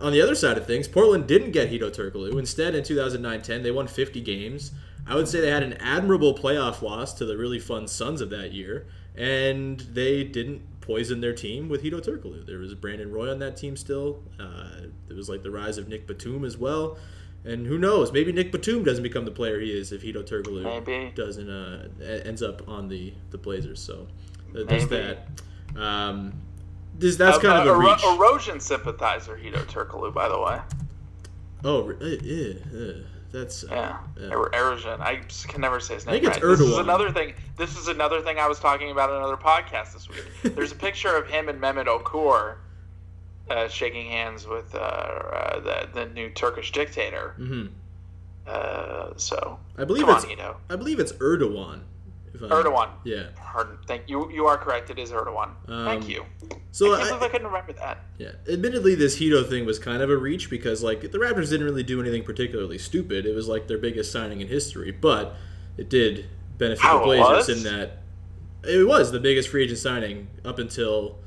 on 0.00 0.12
the 0.12 0.20
other 0.22 0.34
side 0.36 0.56
of 0.58 0.66
things, 0.66 0.86
Portland 0.86 1.26
didn't 1.26 1.50
get 1.52 1.70
Hedo 1.70 1.90
Turkoglu. 1.90 2.38
Instead, 2.38 2.74
in 2.76 2.82
2009-10, 2.84 3.62
they 3.64 3.70
won 3.72 3.86
50 3.88 4.20
games. 4.20 4.70
I 5.08 5.14
would 5.16 5.26
say 5.28 5.40
they 5.40 5.50
had 5.50 5.62
an 5.64 5.72
admirable 5.74 6.34
playoff 6.34 6.82
loss 6.82 7.12
to 7.14 7.24
the 7.24 7.36
really 7.36 7.58
fun 7.58 7.88
Suns 7.88 8.20
of 8.20 8.30
that 8.30 8.52
year, 8.52 8.86
and 9.16 9.80
they 9.80 10.24
didn't 10.24 10.62
poison 10.80 11.20
their 11.20 11.32
team 11.32 11.68
with 11.68 11.82
Hedo 11.82 12.00
Turkoglu. 12.00 12.46
There 12.46 12.58
was 12.58 12.74
Brandon 12.74 13.10
Roy 13.10 13.30
on 13.30 13.38
that 13.40 13.56
team 13.56 13.76
still. 13.76 14.22
Uh, 14.38 14.82
there 15.08 15.16
was 15.16 15.28
like 15.28 15.42
the 15.42 15.50
rise 15.50 15.78
of 15.78 15.88
Nick 15.88 16.06
Batum 16.06 16.44
as 16.44 16.56
well. 16.56 16.98
And 17.44 17.66
who 17.66 17.78
knows? 17.78 18.12
Maybe 18.12 18.32
Nick 18.32 18.50
Batum 18.52 18.82
doesn't 18.82 19.02
become 19.02 19.24
the 19.24 19.30
player 19.30 19.60
he 19.60 19.70
is 19.70 19.92
if 19.92 20.02
Hedo 20.02 20.22
Turkoglu 20.24 20.62
Maybe. 20.64 21.12
doesn't 21.14 21.48
uh, 21.48 21.88
ends 22.24 22.42
up 22.42 22.68
on 22.68 22.88
the 22.88 23.14
the 23.30 23.38
Blazers. 23.38 23.80
So 23.80 24.06
uh, 24.56 24.64
there's 24.64 24.88
that. 24.88 25.28
Um, 25.76 26.32
this 26.98 27.16
that's 27.16 27.38
kind 27.38 27.68
of 27.68 27.74
a 27.74 27.78
reach. 27.78 28.02
erosion 28.04 28.58
sympathizer, 28.60 29.36
Hito 29.36 29.58
Turkoglu, 29.64 30.12
by 30.14 30.28
the 30.28 30.40
way. 30.40 30.60
Oh, 31.64 31.90
uh, 31.90 32.04
yeah, 32.22 32.54
uh, 32.74 32.92
that's 33.38 33.64
uh, 33.64 33.96
Yeah. 34.18 34.30
Er- 34.32 34.50
erosion. 34.54 35.00
I 35.00 35.20
can 35.48 35.60
never 35.60 35.80
say 35.80 35.94
his 35.94 36.06
name. 36.06 36.14
think 36.20 36.24
it's 36.34 36.42
right. 36.42 36.50
This 36.56 36.60
is 36.60 36.78
another 36.78 37.10
thing. 37.10 37.34
This 37.56 37.76
is 37.76 37.88
another 37.88 38.20
thing 38.20 38.38
I 38.38 38.46
was 38.48 38.58
talking 38.60 38.90
about 38.90 39.10
in 39.10 39.16
another 39.16 39.36
podcast 39.36 39.92
this 39.92 40.08
week. 40.08 40.24
There's 40.54 40.72
a 40.72 40.76
picture 40.76 41.14
of 41.16 41.28
him 41.28 41.48
and 41.48 41.60
Mehmet 41.60 41.86
Okur 41.86 42.56
uh, 43.50 43.68
shaking 43.68 44.08
hands 44.10 44.46
with 44.46 44.74
uh, 44.74 44.78
uh, 44.78 45.60
the 45.60 45.88
the 45.92 46.06
new 46.06 46.30
Turkish 46.30 46.72
dictator. 46.72 47.34
Mhm. 47.38 47.70
Uh, 48.46 49.12
so 49.16 49.58
I 49.76 49.84
believe 49.84 50.08
it's 50.08 50.24
on. 50.24 50.54
I 50.70 50.76
believe 50.76 51.00
it's 51.00 51.12
Erdogan. 51.12 51.80
Erdogan. 52.40 52.90
Yeah. 53.04 53.28
Pardon. 53.36 53.78
Thank 53.86 54.08
you. 54.08 54.30
You 54.30 54.46
are 54.46 54.56
correct. 54.56 54.90
It 54.90 54.98
is 54.98 55.10
Erdogan. 55.10 55.50
Um, 55.68 55.84
Thank 55.84 56.08
you. 56.08 56.24
So 56.72 56.94
I 56.94 57.08
I, 57.08 57.18
I 57.18 57.28
couldn't 57.28 57.46
remember 57.46 57.72
that. 57.74 57.98
Yeah, 58.18 58.32
admittedly, 58.48 58.94
this 58.94 59.18
Hedo 59.18 59.48
thing 59.48 59.64
was 59.64 59.78
kind 59.78 60.02
of 60.02 60.10
a 60.10 60.16
reach 60.16 60.50
because 60.50 60.82
like 60.82 61.00
the 61.00 61.18
Raptors 61.18 61.50
didn't 61.50 61.64
really 61.64 61.82
do 61.82 62.00
anything 62.00 62.22
particularly 62.22 62.78
stupid. 62.78 63.26
It 63.26 63.34
was 63.34 63.48
like 63.48 63.66
their 63.66 63.78
biggest 63.78 64.12
signing 64.12 64.40
in 64.40 64.48
history, 64.48 64.90
but 64.90 65.36
it 65.76 65.88
did 65.88 66.26
benefit 66.58 66.82
How 66.82 66.98
the 66.98 67.04
Blazers 67.04 67.48
in 67.48 67.62
that 67.64 68.02
it 68.64 68.86
was 68.86 69.12
the 69.12 69.20
biggest 69.20 69.48
free 69.48 69.64
agent 69.64 69.78
signing 69.78 70.28
up 70.44 70.58
until. 70.58 71.18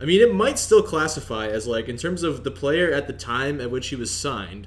I 0.00 0.04
mean, 0.04 0.20
it 0.20 0.34
might 0.34 0.58
still 0.58 0.82
classify 0.82 1.46
as 1.46 1.66
like 1.66 1.88
in 1.88 1.96
terms 1.96 2.24
of 2.24 2.42
the 2.42 2.50
player 2.50 2.92
at 2.92 3.06
the 3.06 3.12
time 3.12 3.60
at 3.60 3.70
which 3.70 3.88
he 3.88 3.96
was 3.96 4.10
signed. 4.10 4.66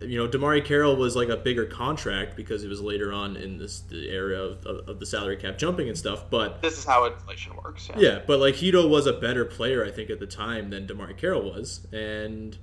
You 0.00 0.18
know, 0.18 0.28
DeMarre 0.28 0.62
Carroll 0.64 0.96
was 0.96 1.14
like 1.16 1.28
a 1.28 1.36
bigger 1.36 1.64
contract 1.66 2.36
because 2.36 2.64
it 2.64 2.68
was 2.68 2.80
later 2.80 3.12
on 3.12 3.36
in 3.36 3.58
this 3.58 3.80
the 3.80 4.10
era 4.10 4.38
of, 4.40 4.66
of, 4.66 4.88
of 4.88 5.00
the 5.00 5.06
salary 5.06 5.36
cap 5.36 5.56
jumping 5.56 5.88
and 5.88 5.96
stuff. 5.96 6.28
But 6.30 6.60
This 6.62 6.76
is 6.78 6.84
how 6.84 7.04
inflation 7.06 7.54
works. 7.62 7.88
Yeah. 7.90 7.94
yeah, 7.98 8.18
but 8.26 8.40
like 8.40 8.54
Hedo 8.56 8.88
was 8.88 9.06
a 9.06 9.12
better 9.12 9.44
player, 9.44 9.84
I 9.84 9.90
think, 9.90 10.10
at 10.10 10.18
the 10.20 10.26
time 10.26 10.70
than 10.70 10.86
DeMarre 10.86 11.16
Carroll 11.16 11.42
was, 11.54 11.86
and 11.92 12.58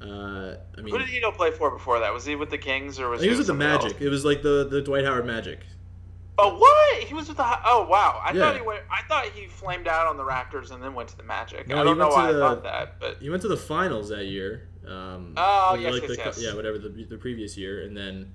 uh, 0.00 0.54
I 0.76 0.80
mean, 0.80 0.94
Who 0.94 0.98
did 0.98 1.08
Hedo 1.08 1.34
play 1.34 1.50
for 1.50 1.70
before 1.70 1.98
that? 1.98 2.12
Was 2.14 2.24
he 2.24 2.36
with 2.36 2.50
the 2.50 2.58
Kings 2.58 3.00
or 3.00 3.08
was 3.10 3.20
he 3.20 3.28
was 3.28 3.38
with 3.38 3.48
the 3.48 3.50
somebody 3.50 3.72
else? 3.72 3.84
Magic. 3.84 4.00
It 4.00 4.08
was 4.08 4.24
like 4.24 4.42
the 4.42 4.66
the 4.70 4.80
Dwight 4.80 5.04
Howard 5.04 5.26
Magic. 5.26 5.60
Oh 6.40 6.56
what? 6.56 7.02
He 7.02 7.14
was 7.14 7.26
with 7.26 7.36
the. 7.36 7.42
Oh 7.64 7.84
wow! 7.90 8.22
I 8.24 8.30
Yeah. 8.32 8.42
thought 8.42 8.54
he 8.54 8.62
went. 8.62 8.82
I 8.90 9.02
thought 9.08 9.24
he 9.34 9.48
flamed 9.48 9.88
out 9.88 10.06
on 10.06 10.16
the 10.16 10.22
Raptors 10.22 10.70
and 10.70 10.80
then 10.80 10.94
went 10.94 11.08
to 11.08 11.16
the 11.16 11.24
Magic. 11.24 11.66
No, 11.66 11.80
I 11.80 11.82
don't 11.84 11.98
know 11.98 12.08
why 12.10 12.30
the- 12.30 12.38
I 12.38 12.48
thought 12.48 12.62
that, 12.62 13.00
but 13.00 13.16
He 13.20 13.28
went 13.28 13.42
to 13.42 13.48
the 13.48 13.56
finals 13.56 14.08
that 14.10 14.26
year. 14.26 14.68
Um, 14.88 15.34
Oh, 15.36 15.70
like 15.72 15.80
yes, 15.82 16.00
the, 16.00 16.08
yes, 16.08 16.16
yes. 16.16 16.42
yeah, 16.42 16.54
whatever 16.54 16.78
the, 16.78 16.88
the 16.88 17.18
previous 17.18 17.56
year, 17.56 17.82
and 17.82 17.96
then 17.96 18.32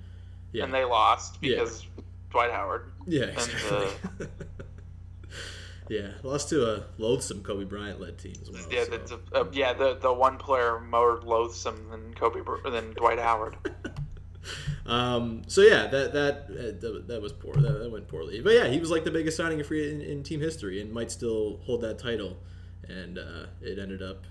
yeah, 0.51 0.63
and 0.63 0.73
they 0.73 0.83
lost 0.85 1.37
Yeah. 1.41 1.55
because 1.55 1.85
Dwight 2.29 2.51
Howard. 2.51 2.91
yeah, 3.07 3.23
and, 3.23 3.37
exactly. 3.37 3.87
yeah, 5.89 6.09
lost 6.23 6.49
to 6.49 6.75
a 6.75 6.83
loathsome 6.97 7.41
Kobe 7.43 7.65
Bryant 7.65 7.99
led 7.99 8.17
team 8.17 8.35
as 8.41 8.49
well. 8.49 8.61
Yeah, 8.69 8.83
so. 9.05 9.19
the, 9.31 9.39
uh, 9.39 9.45
yeah, 9.51 9.73
the 9.73 9.95
the 9.95 10.13
one 10.13 10.37
player 10.37 10.79
more 10.79 11.21
loathsome 11.21 11.89
than 11.89 12.13
Kobe 12.13 12.41
than 12.69 12.93
Dwight 12.93 13.19
Howard. 13.19 13.57
Um, 14.85 15.43
so 15.47 15.61
yeah, 15.61 15.87
that 15.87 16.11
that 16.13 16.35
uh, 16.49 16.63
that, 16.81 17.05
that 17.07 17.21
was 17.21 17.31
poor. 17.31 17.53
That, 17.53 17.79
that 17.79 17.89
went 17.91 18.07
poorly. 18.07 18.41
But 18.41 18.53
yeah, 18.53 18.67
he 18.67 18.79
was 18.79 18.91
like 18.91 19.05
the 19.05 19.11
biggest 19.11 19.37
signing 19.37 19.59
in 19.59 19.65
free 19.65 19.89
in, 19.89 20.01
in 20.01 20.23
team 20.23 20.41
history, 20.41 20.81
and 20.81 20.91
might 20.91 21.11
still 21.11 21.61
hold 21.63 21.81
that 21.81 21.99
title. 21.99 22.37
And 22.89 23.17
uh, 23.17 23.45
it 23.61 23.79
ended 23.79 24.01
up 24.01 24.25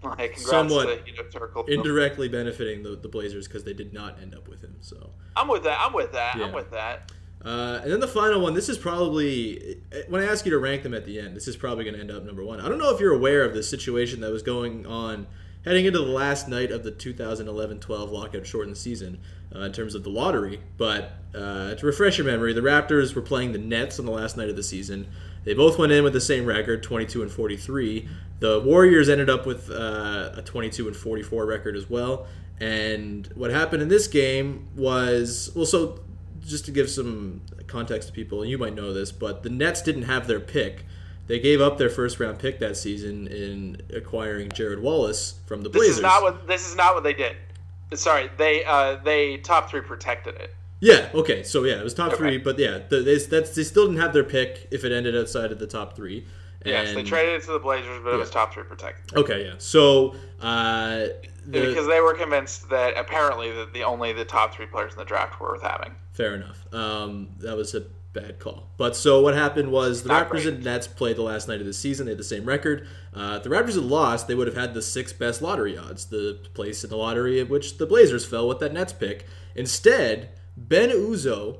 Like, 0.02 0.38
Somewhat 0.38 1.04
to 1.04 1.12
Hedo 1.12 1.30
Turkle. 1.30 1.64
indirectly 1.66 2.28
benefiting 2.28 2.82
the, 2.84 2.94
the 2.96 3.08
Blazers 3.08 3.48
because 3.48 3.64
they 3.64 3.72
did 3.72 3.92
not 3.92 4.20
end 4.22 4.34
up 4.34 4.48
with 4.48 4.62
him. 4.62 4.76
So, 4.80 5.10
I'm 5.34 5.48
with 5.48 5.64
that. 5.64 5.80
I'm 5.80 5.92
with 5.92 6.12
that. 6.12 6.36
Yeah. 6.36 6.44
I'm 6.46 6.52
with 6.52 6.70
that. 6.70 7.10
uh, 7.44 7.80
and 7.82 7.92
then 7.92 7.98
the 8.00 8.06
final 8.08 8.40
one. 8.40 8.54
This 8.54 8.68
is 8.68 8.78
probably 8.78 9.80
when 10.08 10.20
I 10.22 10.26
ask 10.26 10.44
you 10.44 10.52
to 10.52 10.58
rank 10.58 10.84
them 10.84 10.94
at 10.94 11.04
the 11.04 11.18
end. 11.18 11.34
This 11.36 11.48
is 11.48 11.56
probably 11.56 11.82
going 11.84 11.94
to 11.94 12.00
end 12.00 12.10
up 12.12 12.24
number 12.24 12.44
one. 12.44 12.60
I 12.60 12.68
don't 12.68 12.78
know 12.78 12.94
if 12.94 13.00
you're 13.00 13.12
aware 13.14 13.44
of 13.44 13.54
the 13.54 13.62
situation 13.62 14.20
that 14.20 14.30
was 14.30 14.42
going 14.42 14.86
on 14.86 15.26
heading 15.64 15.84
into 15.86 15.98
the 15.98 16.04
last 16.06 16.48
night 16.48 16.70
of 16.70 16.84
the 16.84 16.92
2011-12 16.92 18.10
lockout 18.12 18.46
shortened 18.46 18.76
season 18.76 19.18
uh, 19.54 19.60
in 19.60 19.72
terms 19.72 19.94
of 19.94 20.04
the 20.04 20.10
lottery. 20.10 20.60
But 20.76 21.12
uh, 21.34 21.74
to 21.74 21.86
refresh 21.86 22.18
your 22.18 22.26
memory, 22.26 22.52
the 22.52 22.60
Raptors 22.60 23.14
were 23.14 23.22
playing 23.22 23.52
the 23.52 23.58
Nets 23.58 23.98
on 23.98 24.06
the 24.06 24.12
last 24.12 24.36
night 24.36 24.48
of 24.48 24.56
the 24.56 24.62
season. 24.62 25.08
They 25.48 25.54
both 25.54 25.78
went 25.78 25.92
in 25.92 26.04
with 26.04 26.12
the 26.12 26.20
same 26.20 26.44
record, 26.44 26.82
22 26.82 27.22
and 27.22 27.32
43. 27.32 28.06
The 28.38 28.60
Warriors 28.60 29.08
ended 29.08 29.30
up 29.30 29.46
with 29.46 29.70
uh, 29.70 30.32
a 30.36 30.42
22 30.42 30.88
and 30.88 30.94
44 30.94 31.46
record 31.46 31.74
as 31.74 31.88
well. 31.88 32.26
And 32.60 33.26
what 33.28 33.50
happened 33.50 33.80
in 33.80 33.88
this 33.88 34.08
game 34.08 34.68
was 34.76 35.50
well, 35.54 35.64
so 35.64 36.00
just 36.46 36.66
to 36.66 36.70
give 36.70 36.90
some 36.90 37.40
context 37.66 38.08
to 38.08 38.14
people, 38.14 38.42
and 38.42 38.50
you 38.50 38.58
might 38.58 38.74
know 38.74 38.92
this, 38.92 39.10
but 39.10 39.42
the 39.42 39.48
Nets 39.48 39.80
didn't 39.80 40.02
have 40.02 40.26
their 40.26 40.38
pick. 40.38 40.84
They 41.28 41.38
gave 41.38 41.62
up 41.62 41.78
their 41.78 41.88
first 41.88 42.20
round 42.20 42.38
pick 42.38 42.58
that 42.58 42.76
season 42.76 43.26
in 43.26 43.80
acquiring 43.96 44.50
Gerald 44.50 44.82
Wallace 44.82 45.40
from 45.46 45.62
the 45.62 45.70
Blazers. 45.70 45.88
This 45.88 45.96
is 45.96 46.02
not 46.02 46.22
what 46.22 46.46
this 46.46 46.68
is 46.68 46.76
not 46.76 46.94
what 46.94 47.04
they 47.04 47.14
did. 47.14 47.36
Sorry, 47.94 48.28
they 48.36 48.66
uh 48.66 48.96
they 48.96 49.38
top 49.38 49.70
three 49.70 49.80
protected 49.80 50.34
it. 50.34 50.54
Yeah. 50.80 51.08
Okay. 51.14 51.42
So 51.42 51.64
yeah, 51.64 51.74
it 51.80 51.84
was 51.84 51.94
top 51.94 52.08
Okay. 52.12 52.16
three, 52.16 52.38
but 52.38 52.58
yeah, 52.58 52.78
the, 52.88 53.00
they, 53.00 53.18
that's 53.18 53.54
they 53.54 53.64
still 53.64 53.86
didn't 53.86 54.00
have 54.00 54.12
their 54.12 54.24
pick 54.24 54.68
if 54.70 54.84
it 54.84 54.92
ended 54.92 55.16
outside 55.16 55.50
of 55.52 55.58
the 55.58 55.66
top 55.66 55.96
three. 55.96 56.26
Yes, 56.64 56.92
they 56.94 57.02
traded 57.04 57.36
it 57.40 57.44
to 57.46 57.52
the 57.52 57.58
Blazers, 57.60 58.00
but 58.02 58.12
it 58.14 58.16
was 58.16 58.30
top 58.30 58.52
three 58.52 58.64
protected. 58.64 59.16
Okay. 59.16 59.44
Yeah. 59.46 59.54
So 59.58 60.14
uh, 60.40 61.06
the, 61.46 61.66
because 61.66 61.86
they 61.86 62.00
were 62.00 62.14
convinced 62.14 62.68
that 62.70 62.96
apparently 62.98 63.50
that 63.52 63.72
the 63.72 63.84
only 63.84 64.12
the 64.12 64.24
top 64.24 64.54
three 64.54 64.66
players 64.66 64.92
in 64.92 64.98
the 64.98 65.04
draft 65.04 65.40
were 65.40 65.50
worth 65.50 65.62
having. 65.62 65.94
Fair 66.12 66.34
enough. 66.34 66.66
Um, 66.74 67.30
that 67.38 67.56
was 67.56 67.74
a 67.74 67.84
bad 68.12 68.38
call. 68.40 68.68
But 68.76 68.96
so 68.96 69.20
what 69.20 69.34
happened 69.34 69.70
was 69.70 70.02
the 70.02 70.08
Not 70.08 70.26
Raptors 70.28 70.30
great. 70.42 70.46
and 70.48 70.64
Nets 70.64 70.88
played 70.88 71.16
the 71.16 71.22
last 71.22 71.46
night 71.46 71.60
of 71.60 71.66
the 71.66 71.72
season. 71.72 72.06
They 72.06 72.12
had 72.12 72.18
the 72.18 72.24
same 72.24 72.44
record. 72.44 72.88
Uh, 73.14 73.34
if 73.36 73.44
the 73.44 73.50
Raptors 73.50 73.74
had 73.74 73.84
lost, 73.84 74.26
they 74.26 74.34
would 74.34 74.48
have 74.48 74.56
had 74.56 74.74
the 74.74 74.82
sixth 74.82 75.18
best 75.18 75.40
lottery 75.40 75.78
odds, 75.78 76.06
the 76.06 76.40
place 76.54 76.82
in 76.82 76.90
the 76.90 76.96
lottery 76.96 77.40
at 77.40 77.48
which 77.48 77.78
the 77.78 77.86
Blazers 77.86 78.24
fell 78.26 78.48
with 78.48 78.58
that 78.58 78.72
Nets 78.72 78.92
pick. 78.92 79.26
Instead, 79.54 80.30
Ben 80.58 80.90
Uzoh 80.90 81.58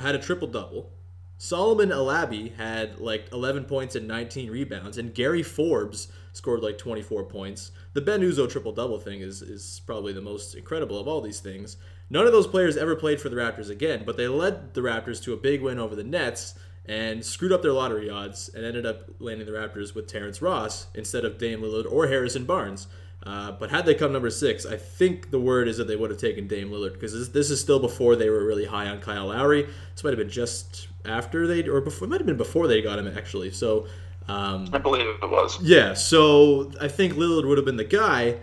had 0.00 0.14
a 0.14 0.18
triple 0.18 0.48
double. 0.48 0.90
Solomon 1.36 1.90
Alabi 1.90 2.56
had 2.56 2.98
like 2.98 3.30
11 3.30 3.64
points 3.64 3.94
and 3.94 4.08
19 4.08 4.50
rebounds, 4.50 4.96
and 4.96 5.14
Gary 5.14 5.42
Forbes 5.42 6.08
scored 6.32 6.62
like 6.62 6.78
24 6.78 7.24
points. 7.24 7.72
The 7.92 8.00
Ben 8.00 8.22
Uzoh 8.22 8.50
triple 8.50 8.72
double 8.72 8.98
thing 8.98 9.20
is, 9.20 9.42
is 9.42 9.82
probably 9.84 10.14
the 10.14 10.22
most 10.22 10.54
incredible 10.54 10.98
of 10.98 11.06
all 11.06 11.20
these 11.20 11.40
things. 11.40 11.76
None 12.08 12.26
of 12.26 12.32
those 12.32 12.46
players 12.46 12.78
ever 12.78 12.96
played 12.96 13.20
for 13.20 13.28
the 13.28 13.36
Raptors 13.36 13.68
again, 13.68 14.04
but 14.06 14.16
they 14.16 14.28
led 14.28 14.72
the 14.72 14.80
Raptors 14.80 15.22
to 15.24 15.34
a 15.34 15.36
big 15.36 15.60
win 15.60 15.78
over 15.78 15.94
the 15.94 16.02
Nets 16.02 16.54
and 16.86 17.22
screwed 17.22 17.52
up 17.52 17.60
their 17.60 17.74
lottery 17.74 18.08
odds 18.08 18.48
and 18.48 18.64
ended 18.64 18.86
up 18.86 19.10
landing 19.18 19.46
the 19.46 19.52
Raptors 19.52 19.94
with 19.94 20.06
Terrence 20.06 20.40
Ross 20.40 20.86
instead 20.94 21.26
of 21.26 21.36
Dame 21.36 21.60
Lillard 21.60 21.92
or 21.92 22.08
Harrison 22.08 22.46
Barnes. 22.46 22.88
Uh, 23.24 23.52
but 23.52 23.70
had 23.70 23.84
they 23.84 23.94
come 23.94 24.12
number 24.12 24.30
six, 24.30 24.64
I 24.64 24.76
think 24.76 25.30
the 25.30 25.40
word 25.40 25.68
is 25.68 25.76
that 25.78 25.88
they 25.88 25.96
would 25.96 26.10
have 26.10 26.20
taken 26.20 26.46
Dame 26.46 26.70
Lillard 26.70 26.94
because 26.94 27.12
this, 27.12 27.28
this 27.28 27.50
is 27.50 27.60
still 27.60 27.80
before 27.80 28.16
they 28.16 28.30
were 28.30 28.44
really 28.44 28.64
high 28.64 28.86
on 28.86 29.00
Kyle 29.00 29.26
Lowry. 29.26 29.64
This 29.92 30.04
might 30.04 30.10
have 30.10 30.18
been 30.18 30.30
just 30.30 30.88
after 31.04 31.46
they, 31.46 31.66
or 31.68 31.80
before, 31.80 32.06
it 32.06 32.10
might 32.10 32.20
have 32.20 32.26
been 32.26 32.36
before 32.36 32.68
they 32.68 32.80
got 32.80 32.98
him 32.98 33.08
actually. 33.08 33.50
So, 33.50 33.86
um, 34.28 34.68
I 34.72 34.78
believe 34.78 35.06
it 35.06 35.30
was. 35.30 35.60
yeah, 35.62 35.94
so 35.94 36.70
I 36.80 36.88
think 36.88 37.14
Lillard 37.14 37.46
would 37.48 37.58
have 37.58 37.64
been 37.64 37.76
the 37.76 37.84
guy. 37.84 38.38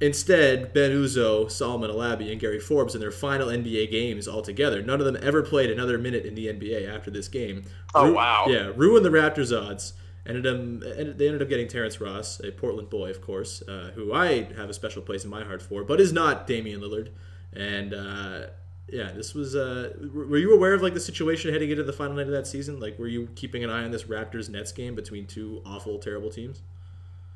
Instead, 0.00 0.72
Ben 0.72 0.92
Uzoh, 0.92 1.50
Solomon 1.50 1.90
Alabi, 1.90 2.30
and 2.30 2.40
Gary 2.40 2.60
Forbes 2.60 2.94
in 2.94 3.00
their 3.00 3.10
final 3.10 3.48
NBA 3.48 3.90
games 3.90 4.28
altogether. 4.28 4.80
None 4.80 5.00
of 5.00 5.06
them 5.06 5.18
ever 5.20 5.42
played 5.42 5.70
another 5.70 5.98
minute 5.98 6.24
in 6.24 6.36
the 6.36 6.46
NBA 6.46 6.88
after 6.88 7.10
this 7.10 7.26
game. 7.26 7.64
Oh, 7.96 8.12
wow. 8.12 8.46
Yeah, 8.48 8.70
ruined 8.76 9.04
the 9.04 9.10
Raptors' 9.10 9.52
odds. 9.52 9.94
Ended 10.26 10.46
up, 10.46 10.54
ended- 10.98 11.18
they 11.18 11.26
ended 11.26 11.40
up 11.42 11.48
getting 11.48 11.68
Terrence 11.68 12.00
Ross, 12.00 12.40
a 12.40 12.50
Portland 12.52 12.90
boy, 12.90 13.08
of 13.10 13.20
course, 13.22 13.62
uh, 13.66 13.92
who 13.94 14.12
I 14.12 14.52
have 14.56 14.68
a 14.68 14.74
special 14.74 15.00
place 15.02 15.24
in 15.24 15.30
my 15.30 15.42
heart 15.44 15.62
for, 15.62 15.84
but 15.84 16.00
is 16.00 16.12
not 16.12 16.46
Damian 16.46 16.80
Lillard. 16.80 17.10
And 17.54 17.94
uh, 17.94 18.46
yeah, 18.88 19.12
this 19.12 19.34
was. 19.34 19.56
Uh, 19.56 19.94
were 20.12 20.36
you 20.38 20.54
aware 20.54 20.74
of 20.74 20.82
like 20.82 20.92
the 20.94 21.00
situation 21.00 21.50
heading 21.52 21.70
into 21.70 21.82
the 21.82 21.92
final 21.92 22.14
night 22.16 22.26
of 22.26 22.32
that 22.32 22.46
season? 22.46 22.78
Like, 22.78 22.98
were 22.98 23.08
you 23.08 23.28
keeping 23.36 23.64
an 23.64 23.70
eye 23.70 23.84
on 23.84 23.90
this 23.90 24.04
Raptors 24.04 24.48
Nets 24.50 24.72
game 24.72 24.94
between 24.94 25.26
two 25.26 25.62
awful, 25.64 25.98
terrible 25.98 26.30
teams? 26.30 26.62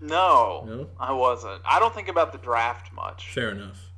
No, 0.00 0.64
No? 0.66 0.88
I 0.98 1.12
wasn't. 1.12 1.62
I 1.64 1.78
don't 1.78 1.94
think 1.94 2.08
about 2.08 2.32
the 2.32 2.38
draft 2.38 2.92
much. 2.92 3.30
Fair 3.30 3.50
enough. 3.50 3.90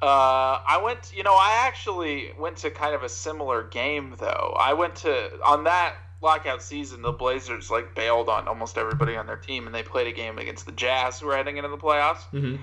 Uh, 0.00 0.60
I 0.66 0.80
went. 0.82 1.12
You 1.14 1.24
know, 1.24 1.34
I 1.34 1.64
actually 1.66 2.32
went 2.38 2.56
to 2.58 2.70
kind 2.70 2.94
of 2.94 3.02
a 3.02 3.08
similar 3.08 3.64
game 3.64 4.14
though. 4.18 4.56
I 4.58 4.72
went 4.72 4.94
to 4.96 5.30
on 5.44 5.64
that 5.64 5.94
lockout 6.22 6.62
season. 6.62 7.02
The 7.02 7.12
Blazers 7.12 7.70
like 7.70 7.94
bailed 7.94 8.28
on 8.28 8.48
almost 8.48 8.76
everybody 8.78 9.16
on 9.16 9.26
their 9.26 9.36
team, 9.36 9.66
and 9.66 9.74
they 9.74 9.82
played 9.82 10.06
a 10.06 10.12
game 10.12 10.38
against 10.38 10.66
the 10.66 10.72
Jazz, 10.72 11.20
who 11.20 11.26
were 11.26 11.36
heading 11.36 11.56
into 11.56 11.68
the 11.68 11.78
playoffs. 11.78 12.24
hmm 12.30 12.56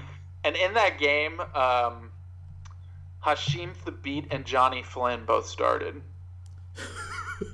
And 0.44 0.56
in 0.56 0.74
that 0.76 0.98
game, 1.00 1.40
um, 1.40 2.12
Hasheem 3.26 3.76
Thabeet 3.86 4.28
and 4.32 4.46
Johnny 4.46 4.84
Flynn 4.84 5.26
both 5.26 5.48
started 5.48 6.02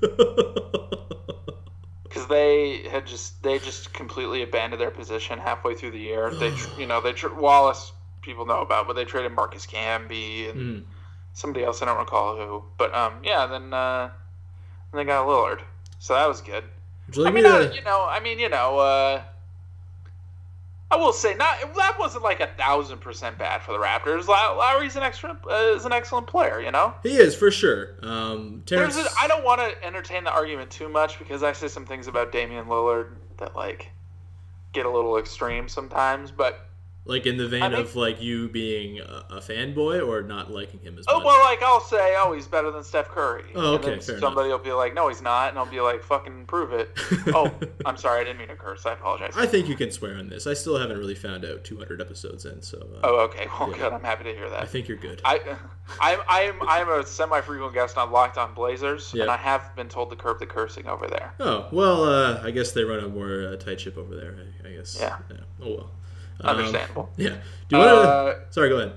because 2.02 2.26
they 2.28 2.86
had 2.90 3.06
just 3.06 3.42
they 3.42 3.58
just 3.58 3.92
completely 3.92 4.42
abandoned 4.42 4.80
their 4.80 4.90
position 4.90 5.38
halfway 5.38 5.74
through 5.74 5.90
the 5.92 5.98
year. 5.98 6.30
They, 6.38 6.54
you 6.76 6.86
know, 6.86 7.00
they 7.00 7.12
tr- 7.12 7.34
Wallace 7.34 7.92
people 8.22 8.46
know 8.46 8.60
about, 8.60 8.86
but 8.86 8.94
they 8.94 9.04
traded 9.04 9.32
Marcus 9.32 9.66
Camby 9.66 10.50
and 10.50 10.58
Mhm. 10.58 10.84
somebody 11.32 11.64
else 11.64 11.82
I 11.82 11.86
don't 11.86 11.98
recall 11.98 12.36
who. 12.36 12.64
But 12.78 12.94
um, 12.94 13.14
yeah, 13.24 13.46
then 13.46 13.72
uh, 13.74 14.10
then 14.92 14.98
they 14.98 15.04
got 15.04 15.26
Lillard, 15.26 15.60
so 16.04 16.12
that 16.12 16.28
was 16.28 16.42
good. 16.42 16.64
You 17.14 17.26
I 17.26 17.30
mean, 17.30 17.44
me 17.44 17.50
to? 17.50 17.74
you 17.74 17.80
know, 17.80 18.06
I 18.06 18.20
mean, 18.20 18.38
you 18.38 18.50
know, 18.50 18.78
uh, 18.78 19.22
I 20.90 20.96
will 20.96 21.14
say 21.14 21.32
not 21.32 21.56
that 21.76 21.98
wasn't 21.98 22.22
like 22.22 22.40
a 22.40 22.48
thousand 22.58 22.98
percent 22.98 23.38
bad 23.38 23.62
for 23.62 23.72
the 23.72 23.78
Raptors. 23.78 24.26
Low- 24.26 24.58
Lowry's 24.58 24.96
an 24.96 25.02
excellent 25.02 25.38
uh, 25.50 25.72
is 25.74 25.86
an 25.86 25.94
excellent 25.94 26.26
player, 26.26 26.60
you 26.60 26.70
know. 26.70 26.92
He 27.02 27.16
is 27.16 27.34
for 27.34 27.50
sure. 27.50 27.94
Um, 28.02 28.62
Terrence. 28.66 28.96
There's 28.96 29.06
a, 29.06 29.10
I 29.18 29.28
don't 29.28 29.44
want 29.44 29.62
to 29.62 29.82
entertain 29.82 30.24
the 30.24 30.30
argument 30.30 30.70
too 30.70 30.90
much 30.90 31.18
because 31.18 31.42
I 31.42 31.52
say 31.52 31.68
some 31.68 31.86
things 31.86 32.06
about 32.06 32.32
Damian 32.32 32.66
Lillard 32.66 33.14
that 33.38 33.56
like 33.56 33.90
get 34.74 34.84
a 34.84 34.90
little 34.90 35.16
extreme 35.16 35.70
sometimes, 35.70 36.30
but 36.30 36.68
Like 37.06 37.26
in 37.26 37.36
the 37.36 37.46
vein 37.46 37.62
I 37.62 37.68
think- 37.68 37.80
of 37.80 37.96
like 37.96 38.22
you 38.22 38.48
being 38.48 38.98
a, 38.98 39.26
a 39.28 39.36
fanboy 39.40 40.06
or 40.06 40.22
not 40.22 40.50
liking 40.50 40.80
him 40.80 40.98
as 40.98 41.04
much. 41.06 41.14
oh 41.14 41.22
well, 41.22 41.38
like 41.44 41.62
I'll 41.62 41.82
say, 41.82 42.14
oh, 42.16 42.32
he's 42.32 42.46
better 42.46 42.70
than 42.70 42.82
Steph 42.82 43.08
Curry. 43.08 43.44
Oh, 43.54 43.74
And 43.74 43.84
then 43.84 43.92
okay, 43.98 44.18
somebody 44.18 44.48
will 44.48 44.56
be 44.58 44.72
like, 44.72 44.94
no, 44.94 45.08
he's 45.08 45.20
not, 45.20 45.50
and 45.50 45.58
I'll 45.58 45.66
be 45.66 45.82
like, 45.82 46.02
fucking 46.02 46.46
prove 46.46 46.72
it. 46.72 46.88
oh, 47.34 47.52
I'm 47.84 47.98
sorry, 47.98 48.22
I 48.22 48.24
didn't 48.24 48.38
mean 48.38 48.48
to 48.48 48.56
curse. 48.56 48.86
I 48.86 48.94
apologize. 48.94 49.34
I 49.36 49.44
think 49.44 49.68
you 49.68 49.76
can 49.76 49.90
swear 49.90 50.16
on 50.16 50.30
this. 50.30 50.46
I 50.46 50.54
still 50.54 50.78
haven't 50.78 50.96
really 50.96 51.14
found 51.14 51.44
out 51.44 51.62
200 51.62 52.00
episodes 52.00 52.46
in, 52.46 52.62
so 52.62 52.78
uh, 52.78 53.00
oh, 53.04 53.20
okay, 53.24 53.48
well, 53.60 53.70
Yeah. 53.72 53.76
good. 53.76 53.92
I'm 53.92 54.02
happy 54.02 54.24
to 54.24 54.32
hear 54.32 54.48
that. 54.48 54.62
I 54.62 54.64
think 54.64 54.88
you're 54.88 54.96
good. 54.96 55.20
I, 55.26 55.40
I'm, 56.00 56.20
I'm, 56.26 56.62
I'm 56.66 56.88
a 56.88 57.06
semi-frequent 57.06 57.74
guest 57.74 57.98
on 57.98 58.12
Locked 58.12 58.38
On 58.38 58.54
Blazers, 58.54 59.12
Yeah. 59.14 59.24
and 59.24 59.30
I 59.30 59.36
have 59.36 59.76
been 59.76 59.90
told 59.90 60.08
to 60.08 60.16
curb 60.16 60.38
the 60.38 60.46
cursing 60.46 60.86
over 60.86 61.06
there. 61.06 61.34
oh 61.40 61.68
well, 61.70 62.04
uh, 62.04 62.40
I 62.42 62.50
guess 62.50 62.72
they 62.72 62.82
run 62.82 63.00
a 63.04 63.08
more 63.08 63.48
uh, 63.48 63.56
tight 63.56 63.78
ship 63.80 63.98
over 63.98 64.16
there. 64.16 64.34
I, 64.64 64.68
I 64.68 64.72
guess. 64.72 64.96
Yeah. 64.98 65.18
Oh 65.60 65.74
well. 65.76 65.90
Um, 66.40 66.56
Understandable. 66.56 67.10
Yeah. 67.16 67.36
Do 67.68 67.76
you 67.76 67.78
want 67.78 67.90
to? 67.90 68.08
Uh, 68.08 68.40
Sorry, 68.50 68.68
go 68.68 68.78
ahead. 68.78 68.92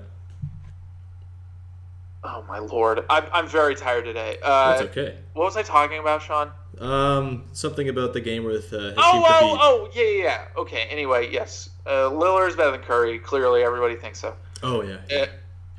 oh 2.24 2.44
my 2.48 2.58
lord, 2.58 3.04
I'm, 3.08 3.24
I'm 3.32 3.46
very 3.48 3.74
tired 3.74 4.04
today. 4.04 4.36
Uh, 4.42 4.70
That's 4.70 4.82
okay. 4.90 5.16
What 5.34 5.44
was 5.44 5.56
I 5.56 5.62
talking 5.62 5.98
about, 5.98 6.22
Sean? 6.22 6.50
Um, 6.80 7.44
something 7.52 7.88
about 7.88 8.12
the 8.12 8.20
game 8.20 8.44
with 8.44 8.72
uh, 8.72 8.92
Oh, 8.96 9.24
oh, 9.26 9.58
oh, 9.60 9.90
yeah, 9.94 10.02
yeah, 10.04 10.22
yeah. 10.22 10.44
Okay. 10.56 10.86
Anyway, 10.90 11.30
yes, 11.32 11.70
uh, 11.86 12.10
is 12.46 12.56
better 12.56 12.70
than 12.70 12.80
Curry. 12.82 13.18
Clearly, 13.18 13.62
everybody 13.62 13.96
thinks 13.96 14.20
so. 14.20 14.34
Oh 14.62 14.82
yeah. 14.82 14.98
Uh, 15.22 15.26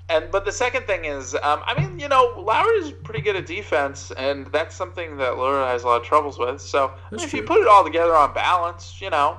and 0.10 0.32
but 0.32 0.44
the 0.44 0.52
second 0.52 0.88
thing 0.88 1.06
is, 1.06 1.36
um, 1.36 1.62
I 1.66 1.80
mean, 1.80 2.00
you 2.00 2.08
know, 2.08 2.34
Lowry's 2.38 2.92
pretty 2.92 3.22
good 3.22 3.36
at 3.36 3.46
defense, 3.46 4.12
and 4.18 4.48
that's 4.48 4.76
something 4.76 5.18
that 5.18 5.34
Lillard 5.34 5.68
has 5.68 5.84
a 5.84 5.88
lot 5.88 6.02
of 6.02 6.08
troubles 6.08 6.40
with. 6.40 6.60
So 6.60 6.92
I 7.12 7.16
mean, 7.16 7.24
if 7.24 7.34
you 7.34 7.44
put 7.44 7.62
it 7.62 7.68
all 7.68 7.84
together 7.84 8.16
on 8.16 8.34
balance, 8.34 9.00
you 9.00 9.10
know, 9.12 9.38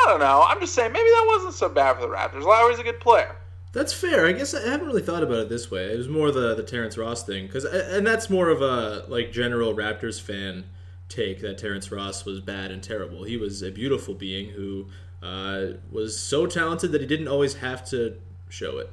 I 0.00 0.04
don't 0.08 0.20
know. 0.20 0.44
I'm 0.46 0.60
just 0.60 0.74
saying 0.74 0.92
maybe 0.92 1.08
that 1.08 1.24
wasn't 1.26 1.54
so 1.54 1.68
bad 1.68 1.96
for 1.96 2.02
the 2.02 2.08
Raptors. 2.08 2.44
Lowry's 2.44 2.78
a 2.78 2.82
good 2.82 3.00
player. 3.00 3.36
That's 3.72 3.92
fair. 3.92 4.26
I 4.26 4.32
guess 4.32 4.54
I 4.54 4.68
haven't 4.68 4.86
really 4.86 5.02
thought 5.02 5.22
about 5.22 5.38
it 5.38 5.48
this 5.48 5.70
way. 5.70 5.92
It 5.92 5.96
was 5.96 6.08
more 6.08 6.30
the 6.30 6.54
the 6.54 6.62
Terrence 6.62 6.98
Ross 6.98 7.22
thing, 7.22 7.46
because 7.46 7.64
and 7.64 8.06
that's 8.06 8.28
more 8.28 8.48
of 8.48 8.62
a 8.62 9.04
like 9.08 9.30
general 9.30 9.74
Raptors 9.74 10.20
fan 10.20 10.64
take 11.08 11.40
that 11.40 11.58
Terrence 11.58 11.92
Ross 11.92 12.24
was 12.24 12.40
bad 12.40 12.70
and 12.70 12.82
terrible. 12.82 13.24
He 13.24 13.36
was 13.36 13.62
a 13.62 13.70
beautiful 13.70 14.14
being 14.14 14.50
who 14.50 14.86
uh, 15.22 15.66
was 15.90 16.18
so 16.18 16.46
talented 16.46 16.92
that 16.92 17.00
he 17.00 17.06
didn't 17.06 17.28
always 17.28 17.54
have 17.54 17.84
to 17.90 18.16
show 18.48 18.78
it. 18.78 18.90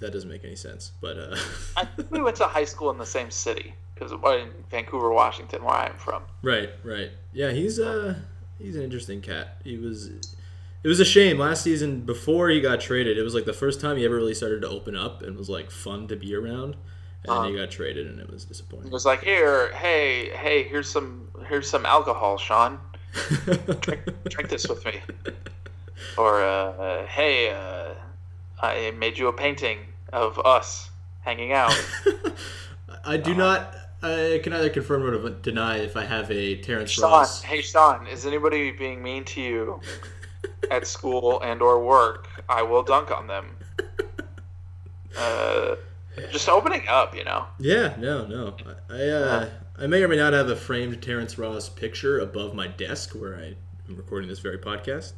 That 0.00 0.12
doesn't 0.12 0.28
make 0.28 0.44
any 0.44 0.56
sense, 0.56 0.92
but 1.00 1.16
uh, 1.18 1.36
I 1.76 1.84
think 1.84 2.10
we 2.10 2.20
went 2.20 2.36
to 2.36 2.44
high 2.44 2.64
school 2.64 2.90
in 2.90 2.98
the 2.98 3.06
same 3.06 3.30
city 3.30 3.74
because 3.94 4.12
in 4.12 4.50
Vancouver, 4.70 5.12
Washington, 5.12 5.62
where 5.62 5.74
I'm 5.74 5.96
from. 5.96 6.24
right, 6.42 6.70
right, 6.82 7.10
yeah, 7.32 7.52
he's 7.52 7.78
uh 7.78 8.16
he's 8.58 8.76
an 8.76 8.82
interesting 8.82 9.20
cat. 9.20 9.60
He 9.64 9.76
was. 9.76 10.10
It 10.84 10.86
was 10.86 11.00
a 11.00 11.04
shame 11.04 11.38
last 11.38 11.62
season 11.62 12.02
before 12.02 12.50
he 12.50 12.60
got 12.60 12.80
traded. 12.80 13.18
It 13.18 13.22
was 13.22 13.34
like 13.34 13.44
the 13.44 13.52
first 13.52 13.80
time 13.80 13.96
he 13.96 14.04
ever 14.04 14.14
really 14.14 14.34
started 14.34 14.62
to 14.62 14.68
open 14.68 14.94
up 14.94 15.22
and 15.22 15.36
was 15.36 15.48
like 15.48 15.72
fun 15.72 16.06
to 16.08 16.16
be 16.16 16.34
around. 16.34 16.76
And 17.24 17.44
then 17.44 17.52
he 17.52 17.58
got 17.58 17.70
traded, 17.70 18.06
and 18.06 18.20
it 18.20 18.30
was 18.30 18.44
disappointing. 18.44 18.86
It 18.86 18.92
was 18.92 19.04
like, 19.04 19.22
here, 19.22 19.72
hey, 19.74 20.30
hey, 20.30 20.62
here's 20.62 20.88
some, 20.88 21.28
here's 21.48 21.68
some 21.68 21.84
alcohol, 21.84 22.38
Sean. 22.38 22.78
drink, 23.80 24.02
drink 24.28 24.48
this 24.48 24.68
with 24.68 24.84
me. 24.84 25.00
Or, 26.16 26.42
uh, 26.42 27.06
hey, 27.06 27.50
uh, 27.50 27.94
I 28.60 28.92
made 28.92 29.18
you 29.18 29.28
a 29.28 29.32
painting 29.32 29.78
of 30.12 30.38
us 30.38 30.90
hanging 31.20 31.52
out. 31.52 31.74
I 33.04 33.16
do 33.16 33.34
not. 33.34 33.74
I 34.02 34.40
can 34.42 34.52
either 34.52 34.70
confirm 34.70 35.02
or 35.02 35.30
deny 35.30 35.78
if 35.78 35.96
I 35.96 36.04
have 36.04 36.30
a 36.30 36.56
Terrence 36.56 36.90
Sean, 36.90 37.10
Ross. 37.10 37.42
hey, 37.42 37.62
Sean, 37.62 38.06
is 38.06 38.26
anybody 38.26 38.70
being 38.70 39.02
mean 39.02 39.24
to 39.24 39.40
you 39.40 39.80
at 40.70 40.86
school 40.86 41.40
and 41.40 41.60
or 41.60 41.84
work? 41.84 42.28
I 42.48 42.62
will 42.62 42.82
dunk 42.82 43.10
on 43.10 43.26
them. 43.26 43.56
Uh, 45.16 45.74
just 46.30 46.48
opening 46.48 46.86
up, 46.86 47.16
you 47.16 47.24
know. 47.24 47.46
Yeah, 47.58 47.94
no, 47.98 48.24
no. 48.26 48.54
I 48.88 48.94
I, 48.94 49.08
uh, 49.08 49.48
I 49.78 49.86
may 49.88 50.02
or 50.02 50.06
may 50.06 50.16
not 50.16 50.32
have 50.32 50.48
a 50.48 50.54
framed 50.54 51.02
Terrence 51.02 51.38
Ross 51.38 51.68
picture 51.68 52.20
above 52.20 52.54
my 52.54 52.68
desk 52.68 53.14
where 53.14 53.34
I 53.36 53.54
am 53.88 53.96
recording 53.96 54.28
this 54.28 54.38
very 54.38 54.58
podcast. 54.58 55.14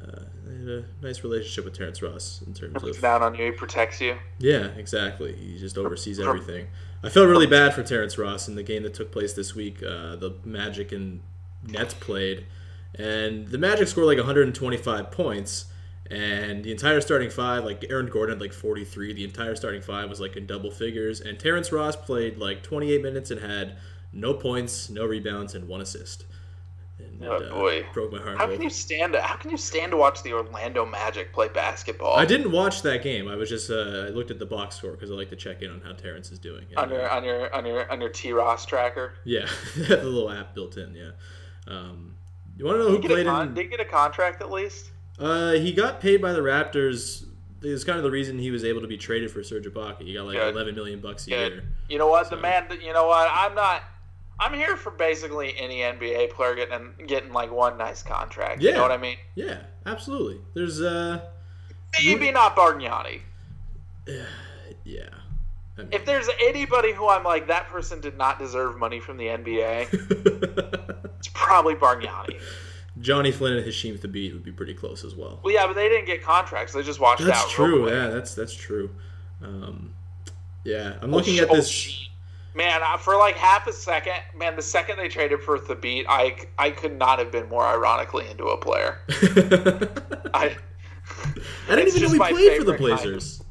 Uh, 0.00 0.20
I 0.48 0.52
had 0.58 0.68
a 0.68 0.84
nice 1.00 1.24
relationship 1.24 1.64
with 1.64 1.76
Terrence 1.76 2.02
Ross 2.02 2.42
in 2.46 2.54
terms 2.54 2.82
of 2.82 3.00
down 3.00 3.22
on 3.22 3.34
you, 3.34 3.46
he 3.46 3.50
protects 3.50 4.00
you. 4.00 4.16
Yeah, 4.38 4.66
exactly. 4.76 5.34
He 5.34 5.58
just 5.58 5.76
oversees 5.76 6.20
everything. 6.20 6.68
I 7.04 7.08
felt 7.08 7.28
really 7.28 7.48
bad 7.48 7.74
for 7.74 7.82
Terrence 7.82 8.16
Ross 8.16 8.46
in 8.46 8.54
the 8.54 8.62
game 8.62 8.84
that 8.84 8.94
took 8.94 9.10
place 9.10 9.32
this 9.32 9.56
week. 9.56 9.82
Uh, 9.82 10.14
the 10.14 10.36
Magic 10.44 10.92
and 10.92 11.20
Nets 11.66 11.94
played, 11.94 12.46
and 12.94 13.48
the 13.48 13.58
Magic 13.58 13.88
scored 13.88 14.06
like 14.06 14.18
125 14.18 15.10
points, 15.10 15.64
and 16.08 16.62
the 16.62 16.70
entire 16.70 17.00
starting 17.00 17.28
five, 17.28 17.64
like 17.64 17.84
Aaron 17.90 18.06
Gordon 18.06 18.36
had 18.36 18.40
like 18.40 18.52
43. 18.52 19.14
The 19.14 19.24
entire 19.24 19.56
starting 19.56 19.82
five 19.82 20.08
was 20.08 20.20
like 20.20 20.36
in 20.36 20.46
double 20.46 20.70
figures, 20.70 21.20
and 21.20 21.40
Terrence 21.40 21.72
Ross 21.72 21.96
played 21.96 22.38
like 22.38 22.62
28 22.62 23.02
minutes 23.02 23.32
and 23.32 23.40
had 23.40 23.78
no 24.12 24.34
points, 24.34 24.88
no 24.88 25.04
rebounds, 25.04 25.56
and 25.56 25.66
one 25.66 25.80
assist. 25.80 26.24
And 27.04 27.24
Oh, 27.24 27.32
uh, 27.36 27.50
boy. 27.50 27.86
broke 27.92 28.12
my 28.12 28.18
heart. 28.18 28.36
How 28.38 28.46
can 28.46 28.60
you 28.62 28.70
stand? 28.70 29.14
How 29.14 29.36
can 29.36 29.50
you 29.50 29.56
stand 29.56 29.90
to 29.92 29.96
watch 29.96 30.22
the 30.22 30.32
Orlando 30.32 30.84
Magic 30.84 31.32
play 31.32 31.48
basketball? 31.48 32.16
I 32.16 32.24
didn't 32.24 32.50
watch 32.52 32.82
that 32.82 33.02
game. 33.02 33.28
I 33.28 33.36
was 33.36 33.48
just 33.48 33.70
uh, 33.70 33.74
I 33.74 34.08
looked 34.08 34.30
at 34.30 34.38
the 34.38 34.46
box 34.46 34.76
score 34.76 34.92
because 34.92 35.10
I 35.10 35.14
like 35.14 35.30
to 35.30 35.36
check 35.36 35.62
in 35.62 35.70
on 35.70 35.80
how 35.80 35.92
Terrence 35.92 36.30
is 36.32 36.38
doing. 36.38 36.64
And, 36.70 36.78
on 36.78 36.90
your 36.90 37.08
on 37.10 37.24
your 37.24 37.54
on 37.54 37.66
your 37.66 37.90
on 37.92 38.00
your 38.00 38.10
T 38.10 38.32
Ross 38.32 38.66
tracker. 38.66 39.14
Yeah, 39.24 39.46
the 39.76 39.96
little 40.02 40.30
app 40.30 40.54
built 40.54 40.76
in. 40.76 40.94
Yeah. 40.94 41.10
Um, 41.66 42.16
you 42.56 42.64
want 42.64 42.78
to 42.78 42.84
know 42.84 42.90
who 42.90 42.98
played 43.00 43.26
con- 43.26 43.48
in? 43.48 43.54
did 43.54 43.62
he 43.64 43.68
get 43.68 43.80
a 43.80 43.84
contract 43.84 44.42
at 44.42 44.50
least? 44.50 44.90
Uh, 45.18 45.52
he 45.52 45.72
got 45.72 46.00
paid 46.00 46.20
by 46.20 46.32
the 46.32 46.40
Raptors. 46.40 47.26
It's 47.64 47.84
kind 47.84 47.96
of 47.96 48.02
the 48.02 48.10
reason 48.10 48.38
he 48.40 48.50
was 48.50 48.64
able 48.64 48.80
to 48.80 48.88
be 48.88 48.96
traded 48.96 49.30
for 49.30 49.44
Serge 49.44 49.66
Ibaka. 49.66 50.02
He 50.02 50.14
got 50.14 50.26
like 50.26 50.36
Good. 50.36 50.52
11 50.52 50.74
million 50.74 51.00
bucks 51.00 51.28
a 51.28 51.30
Good. 51.30 51.52
year. 51.52 51.64
You 51.88 51.98
know 51.98 52.08
what? 52.08 52.28
The 52.28 52.36
man. 52.36 52.66
You 52.82 52.92
know 52.92 53.06
what? 53.06 53.30
I'm 53.32 53.54
not. 53.54 53.84
I'm 54.40 54.54
here 54.54 54.76
for 54.76 54.90
basically 54.90 55.54
any 55.56 55.78
NBA 55.80 56.30
player 56.30 56.54
getting 56.54 56.92
getting 57.06 57.32
like 57.32 57.50
one 57.52 57.78
nice 57.78 58.02
contract. 58.02 58.60
You 58.62 58.70
Yeah. 58.70 58.76
know 58.76 58.82
what 58.82 58.90
I 58.92 58.96
mean? 58.96 59.16
Yeah, 59.34 59.58
absolutely. 59.86 60.40
There's 60.54 60.80
uh, 60.80 61.20
Maybe 62.02 62.30
not 62.32 62.56
Bargnani. 62.56 63.20
yeah. 64.84 65.06
I 65.78 65.82
mean, 65.82 65.88
If 65.92 66.04
there's 66.04 66.28
anybody 66.42 66.92
who 66.92 67.08
I'm 67.08 67.24
like 67.24 67.46
that 67.48 67.68
person 67.68 68.00
did 68.00 68.16
not 68.18 68.38
deserve 68.38 68.78
money 68.78 69.00
from 69.00 69.16
the 69.16 69.26
NBA, 69.26 69.88
it's 71.18 71.28
probably 71.28 71.74
Bargnani. 71.74 72.40
Johnny 73.00 73.30
Flynn 73.32 73.54
and 73.56 73.64
Hasheem 73.66 73.98
Thabeet 73.98 74.32
would 74.34 74.44
be 74.44 74.52
pretty 74.52 74.74
close 74.74 75.02
as 75.02 75.14
well. 75.16 75.40
Well, 75.42 75.54
yeah, 75.54 75.66
but 75.66 75.74
they 75.74 75.88
didn't 75.88 76.04
get 76.06 76.22
contracts. 76.22 76.74
They 76.74 76.82
just 76.82 77.00
watched 77.00 77.24
That's 77.24 77.38
out. 77.38 77.58
real 77.58 77.68
true. 77.68 77.90
Yeah, 77.90 78.08
that's 78.08 78.34
that's 78.34 78.54
true. 78.54 78.90
Um, 79.42 79.94
yeah, 80.64 80.98
I'm 81.00 81.12
Oh, 81.12 81.16
looking 81.16 81.38
at 81.38 81.48
oh, 81.50 81.54
this. 81.56 81.68
sh- 81.70 82.08
Man, 82.54 82.80
for 82.98 83.16
like 83.16 83.36
half 83.36 83.66
a 83.66 83.72
second, 83.72 84.14
man, 84.36 84.56
the 84.56 84.62
second 84.62 84.98
they 84.98 85.08
traded 85.08 85.40
for 85.40 85.58
Thabeet, 85.58 86.04
I 86.08 86.36
I 86.58 86.70
could 86.70 86.98
not 86.98 87.18
have 87.18 87.32
been 87.32 87.48
more 87.48 87.64
ironically 87.64 88.28
into 88.28 88.44
a 88.46 88.56
player. 88.58 88.98
I 90.34 90.56
I 91.68 91.74
didn't 91.76 91.88
even 91.96 92.02
know 92.02 92.08
he 92.10 92.18
played 92.18 92.58
for 92.58 92.64
the 92.64 92.72
favorite 92.72 92.78
kind 92.78 92.92
of- 92.92 93.02
Blazers. 93.04 93.42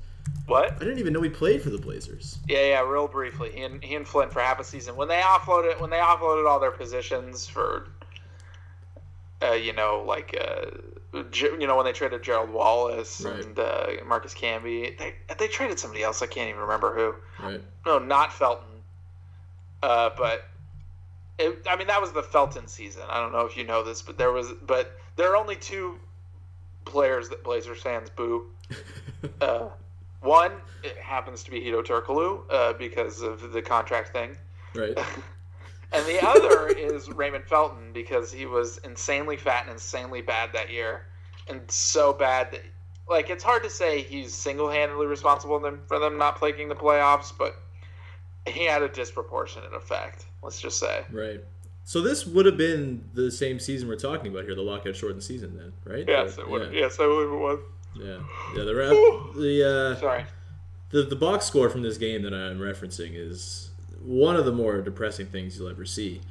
what? 0.46 0.74
I 0.76 0.80
didn't 0.80 1.00
even 1.00 1.14
know 1.14 1.22
he 1.22 1.30
played 1.30 1.62
for 1.64 1.70
the 1.72 1.80
Blazers. 1.80 2.38
Yeah, 2.48 2.64
yeah, 2.64 2.82
real 2.88 3.08
briefly. 3.08 3.52
He 3.54 3.62
and 3.64 3.84
he 3.84 3.96
and 3.96 4.08
Flynn 4.08 4.30
for 4.30 4.40
half 4.42 4.60
a 4.60 4.64
season. 4.64 4.96
When 4.96 5.08
they 5.08 5.20
offloaded 5.20 5.82
when 5.82 5.90
they 5.90 5.98
offloaded 5.98 6.48
all 6.48 6.60
their 6.60 6.72
positions 6.72 7.48
for 7.48 7.88
uh, 9.42 9.54
you 9.54 9.74
know, 9.74 10.04
like 10.08 10.38
uh, 10.40 10.66
you 11.34 11.66
know, 11.66 11.76
when 11.76 11.86
they 11.86 11.92
traded 11.92 12.22
Gerald 12.22 12.52
Wallace 12.52 13.22
Right. 13.22 13.44
and 13.44 13.58
uh, 13.58 13.88
Marcus 14.06 14.36
Camby, 14.36 14.96
they 15.00 15.16
they 15.40 15.48
traded 15.48 15.80
somebody 15.80 16.04
else. 16.04 16.22
I 16.22 16.28
can't 16.28 16.50
even 16.50 16.62
remember 16.62 16.94
who. 16.96 17.44
Right. 17.44 17.62
No, 17.86 17.98
not 17.98 18.32
Felton. 18.32 18.68
Uh, 19.84 20.10
but 20.17 20.46
it, 21.39 21.65
I 21.70 21.76
mean, 21.76 21.88
that 21.88 22.02
was 22.02 22.12
the 22.12 22.24
Felton 22.24 22.67
season. 22.67 23.04
I 23.10 23.20
don't 23.20 23.32
know 23.32 23.46
if 23.46 23.58
you 23.58 23.63
know 23.63 23.84
this, 23.84 24.02
but 24.02 24.17
there 24.17 24.32
was, 24.32 24.52
but 24.65 25.00
there 25.15 25.32
are 25.32 25.36
only 25.36 25.56
two 25.56 26.00
players 26.86 27.30
that 27.30 27.44
Blazers 27.44 27.82
fans 27.82 28.10
boo. 28.10 28.46
Uh, 29.39 29.70
one 30.22 30.52
it 30.84 30.98
happens 30.98 31.44
to 31.44 31.52
be 31.52 31.62
Hedo 31.62 31.84
Turkoglu 31.84 32.41
uh, 32.50 32.74
because 32.74 33.22
of 33.22 33.52
the 33.52 33.62
contract 33.62 34.12
thing, 34.12 34.36
Right. 34.74 34.98
and 35.91 36.06
the 36.06 36.26
other 36.26 36.67
is 36.67 37.10
Raymond 37.10 37.46
Felton 37.46 37.91
because 37.94 38.32
he 38.32 38.46
was 38.46 38.78
insanely 38.80 39.38
fat 39.38 39.63
and 39.63 39.74
insanely 39.74 40.22
bad 40.22 40.54
that 40.54 40.72
year, 40.72 41.06
and 41.48 41.70
so 41.70 42.13
bad 42.13 42.52
that 42.52 42.62
like 43.10 43.30
it's 43.30 43.44
hard 43.44 43.63
to 43.63 43.70
say 43.70 44.02
he's 44.02 44.34
single-handedly 44.34 45.06
responsible 45.06 45.60
for 45.88 46.00
them 46.00 46.17
not 46.17 46.41
making 46.41 46.70
the 46.70 46.76
playoffs, 46.76 47.32
but 47.38 47.60
he 48.47 48.65
had 48.65 48.82
a 48.82 48.89
disproportionate 48.89 49.73
effect. 49.73 50.25
Let's 50.43 50.60
just 50.62 50.80
say. 50.80 51.04
Right. 51.12 51.43
So 51.84 52.01
this 52.01 52.25
would 52.27 52.45
have 52.45 52.58
been 52.58 53.04
the 53.13 53.32
same 53.32 53.60
season 53.60 53.88
we're 53.88 53.95
talking 53.95 54.32
about 54.32 54.45
here, 54.45 54.56
the 54.56 54.62
lockout 54.62 54.95
shortened 54.95 55.23
season, 55.23 55.58
then, 55.58 55.73
right? 55.84 56.06
Yes, 56.08 56.38
Or- 56.38 56.41
it 56.41 56.49
would. 56.49 56.73
Yeah. 56.73 56.80
Yes, 56.82 56.95
I 56.99 57.06
believe 57.06 57.30
it 57.30 57.36
was. 57.38 57.60
Yeah. 57.95 58.17
Yeah. 58.56 58.63
The 58.63 58.75
rap, 58.75 58.89
the 59.36 59.95
uh, 59.97 59.99
Sorry. 59.99 60.25
the 60.91 61.04
the 61.04 61.15
box 61.15 61.45
score 61.45 61.69
from 61.69 61.82
this 61.82 61.97
game 61.97 62.21
that 62.21 62.34
I'm 62.34 62.60
referencing 62.60 63.12
is 63.15 63.71
one 64.01 64.36
of 64.36 64.45
the 64.45 64.51
more 64.54 64.82
depressing 64.82 65.25
things 65.27 65.58
you'll 65.58 65.69
ever 65.69 65.86
see. 65.86 66.21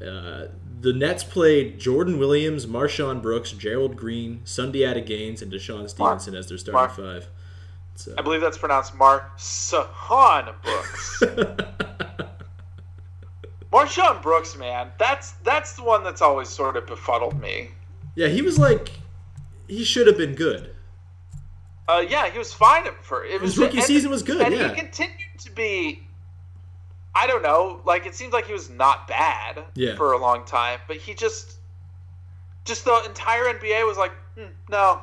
Uh, 0.00 0.46
the 0.80 0.92
Nets 0.94 1.24
played 1.24 1.78
Jordan 1.80 2.18
Williams, 2.18 2.64
MarShon 2.66 3.20
Brooks, 3.20 3.52
Gerald 3.52 3.96
Green, 3.96 4.40
Sundiata 4.44 5.04
Gaines, 5.04 5.42
and 5.42 5.52
DeShawn 5.52 5.90
Stevenson 5.90 6.34
as 6.34 6.46
their 6.48 6.56
starting 6.56 6.74
Mark. 6.74 6.92
five. 6.96 7.28
It's, 8.00 8.08
uh, 8.08 8.14
I 8.18 8.22
believe 8.22 8.40
that's 8.40 8.56
pronounced 8.58 8.94
Mar 8.94 9.30
Sahan 9.36 10.54
Brooks. 10.62 11.22
MarShon 13.72 14.20
Brooks, 14.22 14.56
man, 14.56 14.90
that's 14.98 15.32
that's 15.44 15.74
the 15.74 15.84
one 15.84 16.02
that's 16.02 16.22
always 16.22 16.48
sort 16.48 16.76
of 16.76 16.86
befuddled 16.86 17.40
me. 17.40 17.70
yeah, 18.16 18.26
he 18.28 18.42
was 18.42 18.58
like, 18.58 18.90
he 19.68 19.84
should 19.84 20.06
have 20.08 20.16
been 20.18 20.34
good. 20.34 20.74
Uh, 21.88 22.04
yeah, 22.08 22.28
he 22.30 22.38
was 22.38 22.52
fine 22.52 22.86
at 22.86 23.02
first. 23.04 23.32
It 23.32 23.40
was 23.40 23.52
His 23.54 23.58
rookie 23.58 23.78
and- 23.78 23.86
season 23.86 24.10
was 24.10 24.22
good, 24.22 24.40
and 24.40 24.54
yeah. 24.54 24.68
he 24.70 24.80
continued 24.80 25.38
to 25.40 25.50
be. 25.52 26.02
I 27.14 27.26
don't 27.26 27.42
know. 27.42 27.80
Like 27.84 28.06
it 28.06 28.14
seems 28.14 28.32
like 28.32 28.46
he 28.46 28.52
was 28.52 28.70
not 28.70 29.06
bad 29.08 29.64
Yeah. 29.74 29.96
for 29.96 30.12
a 30.12 30.18
long 30.18 30.44
time, 30.44 30.78
but 30.88 30.96
he 30.96 31.12
just, 31.14 31.54
just 32.64 32.84
the 32.84 33.02
entire 33.04 33.44
NBA 33.44 33.84
was 33.86 33.98
like, 33.98 34.12
hmm, 34.36 34.44
no, 34.68 35.00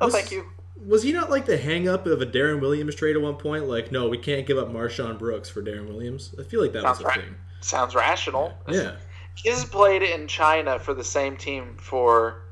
no, 0.00 0.06
Was- 0.06 0.14
thank 0.14 0.30
you. 0.30 0.44
Was 0.86 1.02
he 1.02 1.12
not 1.12 1.30
like 1.30 1.46
the 1.46 1.56
hang 1.58 1.88
up 1.88 2.06
of 2.06 2.22
a 2.22 2.26
Deron 2.26 2.60
Williams 2.60 2.94
trade 2.94 3.16
at 3.16 3.22
one 3.22 3.34
point? 3.34 3.64
Like, 3.64 3.90
no, 3.90 4.08
we 4.08 4.18
can't 4.18 4.46
give 4.46 4.58
up 4.58 4.68
MarShon 4.68 5.18
Brooks 5.18 5.48
for 5.48 5.62
Deron 5.62 5.88
Williams. 5.88 6.34
I 6.38 6.44
feel 6.44 6.62
like 6.62 6.72
that 6.72 6.82
Sounds 6.82 6.98
was 6.98 7.04
a 7.04 7.08
right. 7.08 7.20
thing. 7.20 7.34
Sounds 7.60 7.94
rational. 7.94 8.52
Yeah. 8.68 8.96
He's 9.34 9.64
played 9.64 10.02
in 10.02 10.26
China 10.28 10.78
for 10.78 10.94
the 10.94 11.04
same 11.04 11.36
team 11.36 11.76
for 11.78 12.42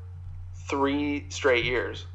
three 0.69 1.25
straight 1.29 1.65
years. 1.65 2.05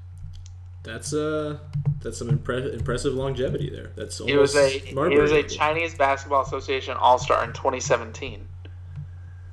That's 0.82 1.12
uh 1.12 1.58
that's 2.00 2.18
some 2.18 2.28
impre- 2.36 2.72
impressive 2.74 3.14
longevity 3.14 3.70
there. 3.70 3.92
That's 3.96 4.20
almost 4.20 4.32
He 4.32 4.36
was 4.36 4.56
a 4.56 4.92
Marbury 4.94 5.20
was 5.20 5.32
a. 5.32 5.42
Chinese 5.42 5.94
Basketball 5.94 6.42
Association 6.42 6.96
All 6.96 7.18
Star 7.18 7.44
in 7.44 7.52
2017. 7.52 8.46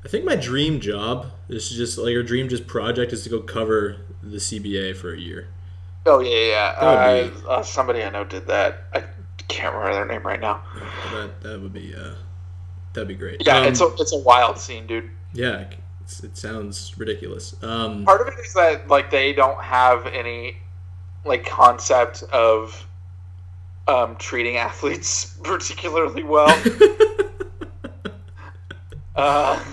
I 0.03 0.07
think 0.07 0.25
my 0.25 0.35
dream 0.35 0.79
job 0.79 1.27
is 1.49 1.69
just 1.69 1.97
like 1.97 2.11
your 2.11 2.23
dream 2.23 2.49
just 2.49 2.65
project 2.65 3.13
is 3.13 3.23
to 3.23 3.29
go 3.29 3.41
cover 3.41 3.97
the 4.23 4.37
CBA 4.37 4.95
for 4.95 5.13
a 5.13 5.19
year. 5.19 5.49
Oh 6.05 6.19
yeah, 6.19 6.49
yeah. 6.49 6.75
Uh, 6.79 7.29
uh, 7.47 7.63
somebody 7.63 8.03
I 8.03 8.09
know 8.09 8.23
did 8.23 8.47
that. 8.47 8.83
I 8.93 9.03
can't 9.47 9.75
remember 9.75 9.93
their 9.93 10.05
name 10.05 10.25
right 10.25 10.39
now. 10.39 10.63
That 11.11 11.41
that 11.41 11.61
would 11.61 11.73
be 11.73 11.93
uh 11.95 12.15
that'd 12.93 13.07
be 13.07 13.15
great. 13.15 13.45
Yeah, 13.45 13.59
Um, 13.59 13.67
it's 13.67 13.81
a 13.81 13.87
it's 13.99 14.13
a 14.13 14.17
wild 14.19 14.57
scene, 14.57 14.87
dude. 14.87 15.09
yeah, 15.33 15.65
it 16.23 16.37
sounds 16.37 16.97
ridiculous. 16.97 17.55
Um, 17.63 18.05
Part 18.05 18.21
of 18.21 18.27
it 18.27 18.39
is 18.39 18.53
that 18.53 18.87
like 18.87 19.11
they 19.11 19.33
don't 19.33 19.61
have 19.61 20.05
any 20.07 20.57
like 21.25 21.45
concept 21.45 22.23
of 22.31 22.85
um, 23.87 24.15
treating 24.17 24.57
athletes 24.57 25.37
particularly 25.43 26.23
well. 26.23 26.49
uh, 29.15 29.63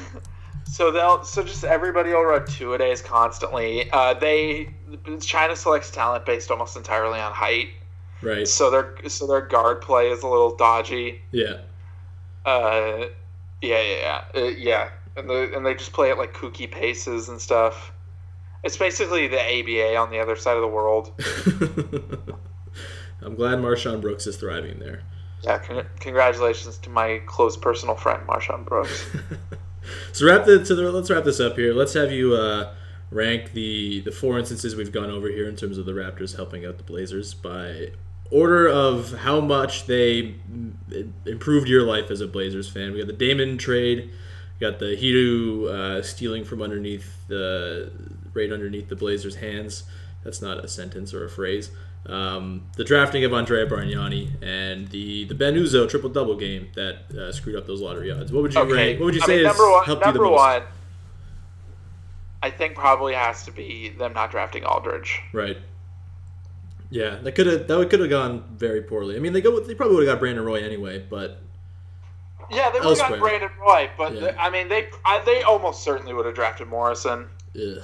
so 0.64 0.90
they'll 0.90 1.22
so 1.24 1.44
just 1.44 1.64
everybody 1.64 2.10
will 2.10 2.24
run 2.24 2.46
two 2.46 2.74
a 2.74 2.78
days 2.78 3.00
constantly. 3.00 3.90
Uh, 3.90 4.14
they 4.14 4.74
China 5.20 5.56
selects 5.56 5.90
talent 5.90 6.24
based 6.26 6.50
almost 6.50 6.76
entirely 6.76 7.20
on 7.20 7.32
height. 7.32 7.68
right. 8.22 8.46
So 8.46 8.70
their 8.70 8.96
so 9.08 9.26
their 9.26 9.40
guard 9.40 9.80
play 9.82 10.10
is 10.10 10.22
a 10.22 10.28
little 10.28 10.56
dodgy. 10.56 11.22
Yeah. 11.32 11.58
Uh, 12.44 13.06
yeah, 13.62 13.82
yeah, 13.82 14.22
yeah, 14.34 14.40
uh, 14.40 14.44
yeah. 14.44 14.90
And 15.16 15.28
the 15.28 15.52
and 15.54 15.64
they 15.64 15.74
just 15.74 15.92
play 15.92 16.10
at 16.10 16.18
like 16.18 16.34
kooky 16.34 16.70
paces 16.70 17.28
and 17.28 17.40
stuff. 17.40 17.92
It's 18.62 18.76
basically 18.76 19.28
the 19.28 19.40
ABA 19.40 19.96
on 19.96 20.10
the 20.10 20.18
other 20.18 20.36
side 20.36 20.56
of 20.56 20.62
the 20.62 20.68
world. 20.68 21.12
I'm 23.22 23.34
glad 23.34 23.58
MarShon 23.58 24.00
Brooks 24.00 24.26
is 24.26 24.36
thriving 24.36 24.78
there. 24.78 25.02
Yeah, 25.42 25.58
con- 25.58 25.86
congratulations 26.00 26.78
to 26.78 26.90
my 26.90 27.20
close 27.26 27.56
personal 27.56 27.94
friend 27.94 28.26
MarShon 28.26 28.64
Brooks. 28.64 29.06
So 30.12 30.26
wrap 30.26 30.46
the, 30.46 30.64
so 30.66 30.74
the, 30.74 30.90
let's 30.90 31.10
wrap 31.10 31.22
this 31.22 31.38
up 31.38 31.56
here. 31.56 31.72
Let's 31.72 31.92
have 31.94 32.10
you 32.10 32.34
uh, 32.34 32.74
rank 33.10 33.52
the 33.52 34.00
the 34.00 34.10
four 34.12 34.38
instances 34.38 34.74
we've 34.76 34.92
gone 34.92 35.10
over 35.10 35.28
here 35.28 35.48
in 35.48 35.56
terms 35.56 35.78
of 35.78 35.86
the 35.86 35.92
Raptors 35.92 36.36
helping 36.36 36.66
out 36.66 36.76
the 36.78 36.84
Blazers 36.84 37.34
by 37.34 37.90
order 38.30 38.68
of 38.68 39.12
how 39.18 39.40
much 39.40 39.86
they 39.86 40.34
improved 41.24 41.68
your 41.68 41.82
life 41.84 42.10
as 42.10 42.20
a 42.20 42.26
Blazers 42.26 42.68
fan. 42.68 42.92
We 42.92 42.98
got 42.98 43.06
the 43.06 43.12
Damon 43.12 43.56
trade, 43.58 44.10
we 44.58 44.60
got 44.70 44.78
the 44.80 44.96
Hedo 44.96 45.68
uh, 45.68 46.02
stealing 46.02 46.44
from 46.44 46.62
underneath 46.62 47.26
the 47.28 47.90
right 48.34 48.52
underneath 48.52 48.88
the 48.88 48.96
Blazers' 48.96 49.36
hands. 49.36 49.84
That's 50.24 50.42
not 50.42 50.64
a 50.64 50.68
sentence 50.68 51.14
or 51.14 51.24
a 51.24 51.30
phrase. 51.30 51.70
Um, 52.06 52.62
the 52.76 52.84
drafting 52.84 53.24
of 53.24 53.32
Andrea 53.32 53.66
Bargnani 53.66 54.30
and 54.42 54.88
the 54.88 55.24
the 55.24 55.34
Ben 55.34 55.54
Uzoh 55.54 55.88
triple 55.88 56.10
double 56.10 56.36
game 56.36 56.68
that 56.74 56.98
uh, 57.16 57.32
screwed 57.32 57.56
up 57.56 57.66
those 57.66 57.80
lottery 57.80 58.12
odds. 58.12 58.32
What 58.32 58.42
would 58.42 58.54
you 58.54 58.60
Okay, 58.60 58.72
rank? 58.72 59.00
What 59.00 59.06
would 59.06 59.14
you 59.16 59.22
I 59.22 59.26
say 59.26 59.36
mean, 59.38 59.46
has 59.46 59.56
number 59.56 59.72
one, 59.72 59.84
helped 59.84 60.06
you 60.06 60.12
the 60.12 60.18
most? 60.20 60.32
one, 60.32 60.62
I 62.46 62.50
think 62.50 62.76
probably 62.76 63.12
has 63.14 63.44
to 63.46 63.50
be 63.50 63.88
them 63.88 64.12
not 64.12 64.30
drafting 64.30 64.64
Aldridge. 64.64 65.20
Right. 65.32 65.58
Yeah, 66.90 67.16
that 67.16 67.32
could 67.32 67.48
have 67.48 67.66
that 67.66 67.90
could 67.90 67.98
have 67.98 68.10
gone 68.10 68.44
very 68.56 68.82
poorly. 68.82 69.16
I 69.16 69.18
mean, 69.18 69.32
they 69.32 69.40
go 69.40 69.58
they 69.58 69.74
probably 69.74 69.96
would 69.96 70.06
have 70.06 70.14
got 70.14 70.20
Brandon 70.20 70.44
Roy 70.44 70.62
anyway, 70.62 71.04
but 71.10 71.40
Yeah, 72.48 72.70
they 72.70 72.78
would 72.78 72.96
have 72.96 73.10
got 73.10 73.18
Brandon 73.18 73.50
Roy, 73.60 73.90
but 73.98 74.14
Yeah. 74.14 74.20
the- 74.20 74.40
I 74.40 74.50
mean, 74.50 74.68
they 74.68 74.88
I, 75.04 75.18
they 75.26 75.42
almost 75.42 75.82
certainly 75.82 76.14
would 76.14 76.26
have 76.26 76.36
drafted 76.36 76.68
Morrison. 76.68 77.28
ugh, 77.56 77.82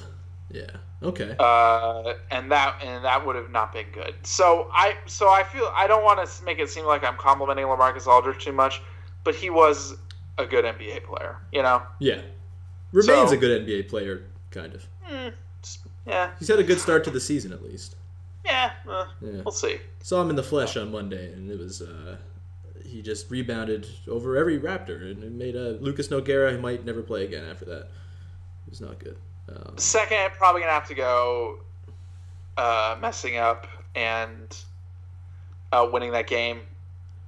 yeah, 0.52 0.70
okay, 1.02 1.34
uh, 1.40 2.14
and 2.30 2.52
that 2.52 2.76
and 2.84 3.04
that 3.04 3.26
would 3.26 3.34
have 3.34 3.50
not 3.50 3.72
been 3.72 3.90
good. 3.92 4.14
So 4.22 4.70
I 4.72 4.94
so 5.06 5.28
I 5.28 5.42
feel 5.42 5.68
I 5.74 5.88
don't 5.88 6.04
want 6.04 6.24
to 6.24 6.44
make 6.44 6.60
it 6.60 6.70
seem 6.70 6.84
like 6.84 7.02
I'm 7.02 7.16
complimenting 7.16 7.64
LaMarcus 7.66 8.06
Aldridge 8.06 8.44
too 8.44 8.52
much, 8.52 8.80
but 9.24 9.34
he 9.34 9.50
was 9.50 9.96
a 10.38 10.46
good 10.46 10.64
NBA 10.64 11.00
player. 11.02 11.38
You 11.50 11.62
know, 11.64 11.82
yeah, 11.98 12.20
remains 12.92 13.30
So- 13.30 13.34
a 13.34 13.38
good 13.38 13.66
NBA 13.66 13.88
player, 13.88 14.22
kind 14.52 14.74
of. 14.74 14.86
Just- 15.62 15.80
yeah, 16.06 16.32
He's 16.38 16.48
had 16.48 16.58
a 16.58 16.64
good 16.64 16.80
start 16.80 17.04
to 17.04 17.10
the 17.10 17.20
season 17.20 17.52
at 17.52 17.62
least. 17.62 17.94
yeah, 18.44 18.72
uh, 18.88 19.06
Yeah. 19.20 19.42
we'll 19.44 19.52
see. 19.52 19.78
Saw 20.02 20.20
him 20.22 20.30
in 20.30 20.36
the 20.36 20.42
flesh 20.42 20.76
on 20.76 20.90
Monday, 20.90 21.32
and 21.32 21.48
it 21.50 21.58
was 21.58 21.80
uh, 21.82 22.16
he 22.84 23.00
just 23.02 23.30
rebounded 23.30 23.86
over 24.08 24.36
every 24.36 24.58
Raptor, 24.58 25.10
and 25.10 25.22
it 25.22 25.30
made 25.32 25.54
a 25.54 25.72
Lucas 25.80 26.08
Nogueira 26.08 26.50
who 26.52 26.58
might 26.60 26.84
never 26.84 27.02
play 27.02 27.24
again 27.24 27.44
after 27.44 27.64
that. 27.66 27.82
It 28.66 28.70
was 28.70 28.80
not 28.80 28.98
good. 28.98 29.16
Um, 29.48 29.76
Second, 29.78 30.32
probably 30.36 30.60
gonna 30.62 30.72
have 30.72 30.88
to 30.88 30.94
go 30.94 31.60
uh, 32.56 32.96
messing 33.00 33.36
up 33.36 33.66
and 33.94 34.56
uh, 35.70 35.88
winning 35.92 36.10
that 36.12 36.26
game, 36.26 36.60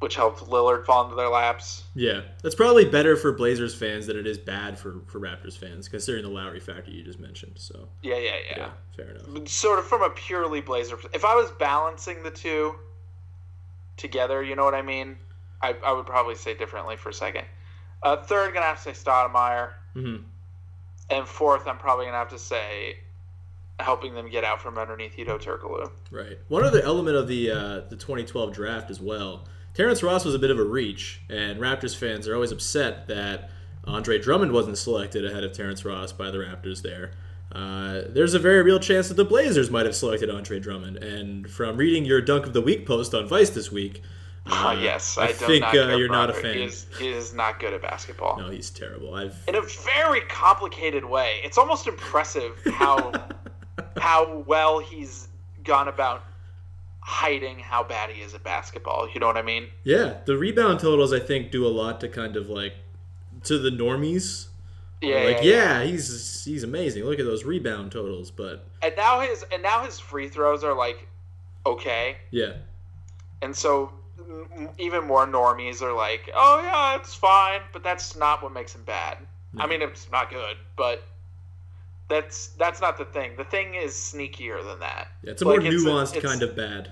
which 0.05 0.17
helped 0.17 0.41
Lillard 0.41 0.85
fall 0.85 1.05
into 1.05 1.17
their 1.17 1.29
laps. 1.31 1.85
yeah, 1.95 2.21
that's 2.43 2.55
probably 2.55 2.85
better 2.85 3.17
for 3.17 3.33
Blazers 3.33 3.75
fans 3.75 4.07
than 4.07 4.19
it 4.19 4.27
is 4.27 4.37
bad 4.37 4.79
for, 4.79 5.01
for 5.07 5.19
Raptors 5.19 5.57
fans, 5.57 5.89
considering 5.89 6.23
the 6.23 6.31
Lowry 6.31 6.61
factor 6.61 6.91
you 6.91 7.03
just 7.03 7.19
mentioned. 7.19 7.55
So 7.57 7.89
Yeah, 8.03 8.17
yeah, 8.19 8.31
yeah. 8.51 8.57
yeah, 8.59 8.71
fair 8.95 9.11
enough. 9.11 9.49
sort 9.49 9.79
of 9.79 9.87
from 9.87 10.03
a 10.03 10.11
purely 10.11 10.61
Blazer. 10.61 10.99
If 11.15 11.25
I 11.25 11.35
was 11.35 11.51
balancing 11.53 12.23
the 12.23 12.31
two 12.31 12.75
together, 13.97 14.43
you 14.43 14.55
know 14.57 14.65
what 14.65 14.75
I 14.75 14.83
mean? 14.83 15.17
I, 15.63 15.75
I 15.85 15.93
would 15.93 16.07
probably 16.07 16.35
say 16.35 16.55
differently 16.55 16.97
for 16.97 17.09
a 17.09 17.15
second. 17.15 17.47
Uh, 18.03 18.17
third, 18.23 18.53
gonna 18.53 18.67
have 18.67 18.83
to 18.85 18.95
say 18.95 19.11
Stoudemire, 19.11 19.71
hmm 19.95 20.17
and 21.11 21.27
fourth, 21.27 21.67
I'm 21.67 21.79
probably 21.79 22.05
gonna 22.07 22.19
have 22.19 22.29
to 22.31 22.39
say 22.39 22.99
helping 23.81 24.15
them 24.15 24.31
get 24.31 24.45
out 24.45 24.61
from 24.63 24.79
underneath 24.79 25.17
Hedo 25.17 25.39
Turkoglu. 25.43 25.91
Right. 26.11 26.39
One 26.49 26.63
other 26.65 26.81
element 26.83 27.17
of 27.17 27.27
the 27.29 27.51
uh, 27.51 27.81
the 27.89 27.97
2012 27.97 28.53
draft 28.53 28.91
as 28.91 29.01
well. 29.01 29.47
Terrence 29.75 30.03
Ross 30.03 30.25
was 30.25 30.35
a 30.35 30.39
bit 30.39 30.51
of 30.51 30.59
a 30.59 30.65
reach, 30.65 31.21
and 31.29 31.59
Raptors 31.61 31.97
fans 31.97 32.29
are 32.29 32.35
always 32.35 32.53
upset 32.53 33.09
that 33.09 33.51
Andre 33.85 34.19
Drummond 34.19 34.53
wasn't 34.53 34.79
selected 34.79 35.25
ahead 35.27 35.43
of 35.45 35.53
Terrence 35.53 35.85
Ross 35.85 36.13
by 36.13 36.31
the 36.31 36.39
Raptors. 36.39 36.83
There, 36.83 37.11
uh, 37.53 38.03
there's 38.09 38.35
a 38.35 38.39
very 38.39 38.63
real 38.63 38.79
chance 38.79 39.09
that 39.09 39.15
the 39.15 39.25
Blazers 39.25 39.71
might 39.71 39.85
have 39.85 39.97
selected 39.97 40.31
Andre 40.31 40.61
Drummond. 40.61 40.99
And 40.99 41.51
from 41.51 41.77
reading 41.77 42.05
your 42.05 42.21
Dunk 42.21 42.47
of 42.47 42.53
the 42.53 42.61
Week 42.61 42.87
post 42.87 43.15
on 43.15 43.27
Vice 43.27 43.51
this 43.51 43.71
week, 43.73 44.03
Uh, 44.47 44.69
uh, 44.69 44.73
yes, 44.81 45.19
I 45.19 45.25
I, 45.25 45.33
think 45.33 45.63
not 45.63 45.77
uh, 45.77 45.97
you're 45.97 46.09
not 46.09 46.31
a 46.31 46.35
fan. 46.35 46.55
He 46.55 46.63
is, 46.65 46.87
he 46.99 47.09
is 47.09 47.35
not 47.35 47.59
good 47.59 47.73
at 47.73 47.83
basketball. 47.83 48.39
No, 48.39 48.51
he's 48.51 48.71
terrible. 48.71 49.15
I've 49.15 49.37
in 49.49 49.57
a 49.57 49.63
very 49.63 50.21
complicated 50.23 51.05
way. 51.05 51.41
It's 51.43 51.59
almost 51.59 51.87
impressive 51.89 52.53
how 52.75 53.13
how 53.97 54.45
well 54.47 54.79
he's 54.79 55.29
gone 55.65 55.89
about 55.89 56.25
hiding 57.07 57.59
how 57.59 57.85
bad 57.85 58.09
he 58.09 58.23
is 58.23 58.33
at 58.33 58.43
basketball. 58.43 59.07
You 59.13 59.21
know 59.21 59.27
what 59.27 59.37
I 59.37 59.43
mean? 59.43 59.69
yeah, 59.85 60.19
the 60.25 60.39
rebound 60.39 60.81
totals 60.81 61.13
I 61.13 61.21
think 61.21 61.51
do 61.51 61.67
a 61.67 61.69
lot 61.69 62.01
to 62.01 62.09
kind 62.09 62.35
of 62.35 62.49
like 62.49 62.73
to 63.45 63.59
the 63.59 63.71
normies. 63.71 64.47
Yeah, 65.03 65.17
like 65.25 65.43
yeah, 65.43 65.83
yeah, 65.83 65.85
he's 65.85 66.45
he's 66.45 66.65
amazing. 66.65 67.05
Look 67.05 67.19
at 67.19 67.27
those 67.27 67.45
rebound 67.45 67.93
totals, 67.93 68.31
but 68.31 68.65
And 68.81 68.95
now 68.97 69.21
his 69.21 69.45
and 69.53 69.63
now 69.63 69.85
his 69.85 70.01
free 70.01 70.29
throws 70.29 70.65
are 70.65 70.75
like 70.75 71.07
okay, 71.67 72.17
yeah, 72.31 72.55
and 73.43 73.55
so 73.55 73.93
even 74.79 75.05
more 75.07 75.27
normies 75.27 75.83
are 75.83 75.93
like, 75.93 76.31
oh 76.35 76.61
yeah, 76.63 76.97
it's 76.97 77.15
fine, 77.15 77.61
but 77.75 77.85
that's 77.85 78.17
not 78.17 78.43
what 78.43 78.53
makes 78.53 78.75
him 78.75 78.85
bad. 78.85 79.19
I 79.59 79.67
mean, 79.67 79.83
it's 79.83 80.11
not 80.11 80.31
good, 80.31 80.57
but. 80.77 81.03
That's 82.09 82.49
that's 82.59 82.81
not 82.81 82.99
the 82.99 83.05
thing. 83.07 83.33
The 83.37 83.45
thing 83.45 83.75
is 83.75 83.93
sneakier 83.95 84.65
than 84.65 84.79
that. 84.81 85.09
yeah 85.23 85.31
it's 85.33 85.43
a 85.43 85.45
more 85.47 85.61
it's 85.61 85.83
a- 85.83 85.87
nuanced 85.87 86.17
it's- 86.17 86.23
kind 86.31 86.43
of 86.43 86.55
bad. 86.57 86.91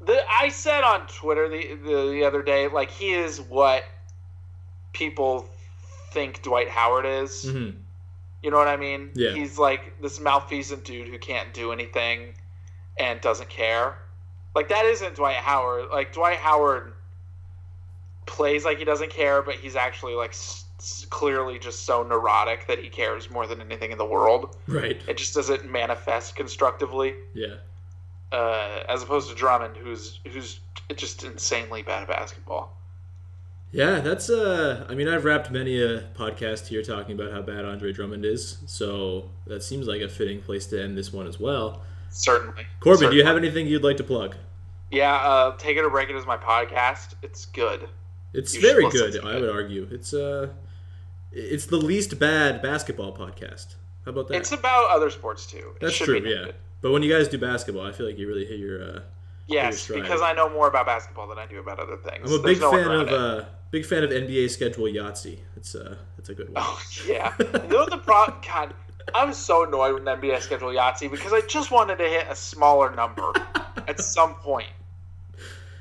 The 0.00 0.20
I 0.30 0.48
said 0.50 0.84
on 0.84 1.06
Twitter 1.08 1.48
the, 1.48 1.74
the 1.74 2.10
the 2.12 2.24
other 2.24 2.42
day, 2.42 2.68
like 2.68 2.90
he 2.90 3.12
is 3.14 3.40
what 3.40 3.84
people 4.92 5.48
think 6.12 6.42
Dwight 6.42 6.68
Howard 6.68 7.04
is. 7.04 7.42
hmm 7.50 7.70
You 8.42 8.50
know 8.52 8.56
what 8.56 8.68
I 8.68 8.76
mean? 8.76 9.10
Yeah. 9.14 9.32
He's 9.34 9.58
like 9.58 10.00
this 10.00 10.20
malfeasant 10.20 10.84
dude 10.84 11.08
who 11.08 11.18
can't 11.18 11.52
do 11.52 11.72
anything 11.72 12.34
and 12.98 13.20
doesn't 13.20 13.48
care. 13.48 13.98
Like 14.54 14.68
that 14.68 14.84
isn't 14.84 15.16
Dwight 15.16 15.36
Howard. 15.36 15.88
Like 15.90 16.12
Dwight 16.12 16.38
Howard 16.38 16.92
plays 18.26 18.64
like 18.64 18.78
he 18.78 18.84
doesn't 18.84 19.10
care, 19.10 19.42
but 19.42 19.54
he's 19.56 19.74
actually 19.76 20.14
like 20.14 20.30
s- 20.30 20.64
s- 20.64 20.64
clearly 21.10 21.58
just 21.58 21.84
so 21.84 22.02
neurotic 22.02 22.66
that 22.68 22.78
he 22.78 22.88
cares 22.88 23.30
more 23.30 23.46
than 23.46 23.60
anything 23.60 23.90
in 23.92 23.98
the 23.98 24.04
world. 24.06 24.56
Right. 24.66 25.00
It 25.08 25.16
just 25.16 25.34
doesn't 25.34 25.70
manifest 25.70 26.36
constructively 26.36 27.14
Yeah. 27.34 27.56
uh, 28.32 28.84
as 28.88 29.02
opposed 29.02 29.28
to 29.30 29.34
Drummond, 29.34 29.76
who's 29.76 30.20
who's 30.30 30.60
just 30.96 31.24
insanely 31.24 31.82
bad 31.82 32.02
at 32.02 32.08
basketball. 32.08 32.74
Yeah, 33.72 34.00
that's 34.00 34.30
uh 34.30 34.86
I 34.88 34.94
mean 34.94 35.08
I've 35.08 35.24
wrapped 35.24 35.50
many 35.50 35.82
a 35.82 36.00
podcast 36.14 36.68
here 36.68 36.82
talking 36.82 37.18
about 37.20 37.32
how 37.32 37.42
bad 37.42 37.64
Andre 37.66 37.92
Drummond 37.92 38.24
is, 38.24 38.58
so 38.66 39.28
that 39.46 39.62
seems 39.62 39.86
like 39.86 40.00
a 40.00 40.08
fitting 40.08 40.40
place 40.40 40.64
to 40.68 40.82
end 40.82 40.96
this 40.96 41.12
one 41.12 41.26
as 41.26 41.38
well. 41.38 41.82
Certainly, 42.10 42.66
Corbin, 42.80 43.10
do 43.10 43.16
you 43.16 43.24
have 43.24 43.36
anything 43.36 43.66
you'd 43.66 43.84
like 43.84 43.98
to 43.98 44.04
plug? 44.04 44.36
Yeah, 44.90 45.14
uh, 45.16 45.56
take 45.58 45.76
it 45.76 45.84
or 45.84 45.90
break 45.90 46.08
it 46.08 46.16
is 46.16 46.24
my 46.24 46.38
podcast. 46.38 47.14
It's 47.22 47.44
good. 47.44 47.86
It's 48.32 48.54
You 48.54 48.62
very 48.62 48.88
good, 48.88 49.22
I 49.22 49.38
would 49.38 49.50
argue. 49.50 49.86
It's 49.90 50.14
uh 50.14 50.48
it's 51.40 51.66
the 51.66 51.76
least 51.76 52.18
bad 52.18 52.62
basketball 52.62 53.16
podcast. 53.16 53.74
How 54.04 54.10
about 54.12 54.28
that? 54.28 54.36
It's 54.36 54.52
about 54.52 54.90
other 54.90 55.10
sports 55.10 55.46
too. 55.46 55.72
It 55.76 55.80
That's 55.80 55.96
true, 55.96 56.18
yeah. 56.24 56.52
But 56.80 56.92
when 56.92 57.02
you 57.02 57.12
guys 57.12 57.28
do 57.28 57.38
basketball, 57.38 57.84
I 57.86 57.92
feel 57.92 58.06
like 58.06 58.18
you 58.18 58.28
really 58.28 58.44
hit 58.46 58.58
your 58.58 58.82
uh 58.82 59.00
Yes, 59.46 59.78
stride. 59.80 60.02
because 60.02 60.20
I 60.20 60.34
know 60.34 60.50
more 60.50 60.68
about 60.68 60.84
basketball 60.84 61.26
than 61.28 61.38
I 61.38 61.46
do 61.46 61.58
about 61.58 61.78
other 61.80 61.96
things. 61.96 62.30
I'm 62.30 62.38
a 62.38 62.42
There's 62.42 62.58
big 62.58 62.60
no 62.60 62.70
fan 62.70 62.90
of 62.90 63.08
uh 63.08 63.44
big 63.70 63.86
fan 63.86 64.04
of 64.04 64.10
NBA 64.10 64.50
schedule 64.50 64.84
Yahtzee. 64.86 65.38
It's 65.56 65.74
uh 65.74 65.96
it's 66.18 66.28
a 66.28 66.34
good 66.34 66.48
one. 66.52 66.62
Oh 66.64 66.80
yeah. 67.06 67.34
you 67.38 67.68
know 67.68 67.86
the 67.86 67.98
problem? 67.98 68.38
God, 68.46 68.74
I'm 69.14 69.32
so 69.32 69.64
annoyed 69.66 69.94
with 69.94 70.04
NBA 70.04 70.40
schedule 70.42 70.68
Yahtzee 70.68 71.10
because 71.10 71.32
I 71.32 71.40
just 71.42 71.70
wanted 71.70 71.96
to 71.98 72.04
hit 72.04 72.26
a 72.28 72.36
smaller 72.36 72.94
number 72.94 73.32
at 73.88 74.00
some 74.00 74.34
point, 74.34 74.68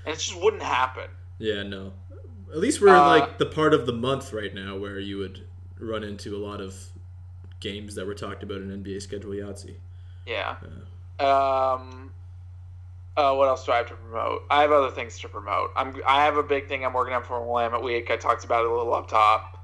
and 0.06 0.14
it 0.14 0.20
just 0.20 0.40
wouldn't 0.42 0.64
happen. 0.64 1.10
Yeah, 1.40 1.64
no. 1.64 1.94
At 2.52 2.60
least 2.60 2.80
we're 2.82 2.88
in 2.90 2.96
Uh, 2.96 3.08
like 3.08 3.38
the 3.38 3.46
part 3.46 3.74
of 3.74 3.86
the 3.86 3.94
month 3.94 4.32
right 4.32 4.54
now 4.54 4.78
where 4.78 5.00
you 5.00 5.18
would 5.18 5.46
run 5.80 6.04
into 6.04 6.36
a 6.36 6.40
lot 6.40 6.62
of 6.62 6.76
games 7.60 7.96
that 7.96 8.06
were 8.06 8.14
talked 8.14 8.44
about 8.44 8.58
in 8.62 8.84
NBA 8.84 9.02
schedule 9.02 9.32
Yahtzee. 9.32 9.76
Yeah. 10.26 10.56
Um. 11.20 12.12
Uh, 13.16 13.34
what 13.34 13.48
else 13.48 13.66
do 13.66 13.72
I 13.72 13.78
have 13.78 13.88
to 13.88 13.96
promote? 13.96 14.44
I 14.52 14.62
have 14.62 14.72
other 14.72 14.92
things 14.92 15.18
to 15.20 15.28
promote. 15.28 15.72
I'm. 15.76 15.96
I 16.06 16.24
have 16.26 16.38
a 16.38 16.44
big 16.44 16.68
thing 16.68 16.86
I'm 16.86 16.94
working 16.94 17.16
on 17.16 17.24
for 17.24 17.44
Willamette 17.44 17.82
Week. 17.82 18.12
I 18.12 18.18
talked 18.18 18.46
about 18.46 18.64
it 18.66 18.72
a 18.72 18.76
little 18.76 18.94
up 18.94 19.08
top. 19.08 19.58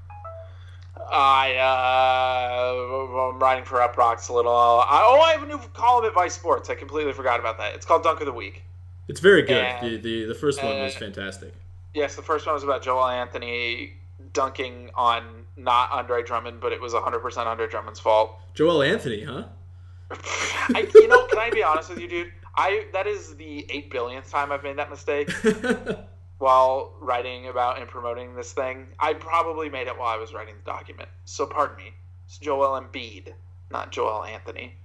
I 1.12 1.56
uh, 1.58 3.30
I'm 3.30 3.40
writing 3.40 3.66
for 3.66 3.78
Uproxx 3.80 4.30
a 4.30 4.34
little. 4.34 4.52
I, 4.52 5.04
oh, 5.06 5.22
I 5.22 5.32
have 5.34 5.44
a 5.44 5.46
new 5.46 5.60
column 5.74 6.06
at 6.06 6.14
Vice 6.14 6.34
Sports. 6.34 6.70
I 6.70 6.76
completely 6.76 7.14
forgot 7.14 7.40
about 7.40 7.58
that. 7.58 7.76
It's 7.76 7.86
called 7.86 8.04
Dunk 8.04 8.20
of 8.22 8.26
the 8.26 8.34
Week. 8.34 8.64
It's 9.08 9.20
very 9.20 9.42
good. 9.42 9.64
And- 9.64 9.86
the, 9.86 9.98
the 9.98 10.26
the 10.26 10.36
first 10.36 10.64
one 10.64 10.80
was 10.80 10.96
uh, 10.96 11.00
fantastic. 11.00 11.54
Yes, 11.94 12.16
the 12.16 12.24
first 12.24 12.46
one 12.48 12.56
was 12.56 12.64
about 12.64 12.82
Joel 12.82 13.06
Anthony 13.06 13.94
dunking 14.32 14.90
on 14.96 15.43
not 15.56 15.92
Andre 15.92 16.24
Drummond, 16.24 16.60
but 16.62 16.72
it 16.72 16.82
was 16.82 16.94
100% 16.94 17.38
Andre 17.46 17.68
Drummond's 17.68 18.00
fault. 18.00 18.38
Joel 18.54 18.84
Anthony, 18.84 19.24
huh? 19.24 19.46
I, 20.12 20.88
you 20.94 21.08
know, 21.08 21.26
can 21.28 21.40
I 21.40 21.50
be 21.50 21.64
honest 21.64 21.90
with 21.90 22.00
you, 22.00 22.08
dude? 22.08 22.32
I 22.56 22.86
that 22.94 23.08
is 23.08 23.36
the 23.36 23.66
eight 23.70 23.90
billionth 23.90 24.30
time 24.30 24.52
I've 24.52 24.62
made 24.62 24.78
that 24.78 24.92
mistake 24.92 25.32
while 26.38 26.94
writing 27.02 27.48
about 27.48 27.80
and 27.80 27.90
promoting 27.90 28.36
this 28.36 28.54
thing. 28.54 28.88
I 29.00 29.14
probably 29.14 29.70
made 29.70 29.88
it 29.88 29.98
while 29.98 30.10
I 30.10 30.18
was 30.18 30.34
writing 30.34 30.56
the 30.64 30.72
document, 30.72 31.10
so 31.26 31.48
pardon 31.48 31.78
me. 31.78 31.94
It's 32.26 32.38
Joel 32.38 32.80
Embiid, 32.80 33.34
not 33.72 33.92
Joel 33.92 34.24
Anthony. 34.24 34.76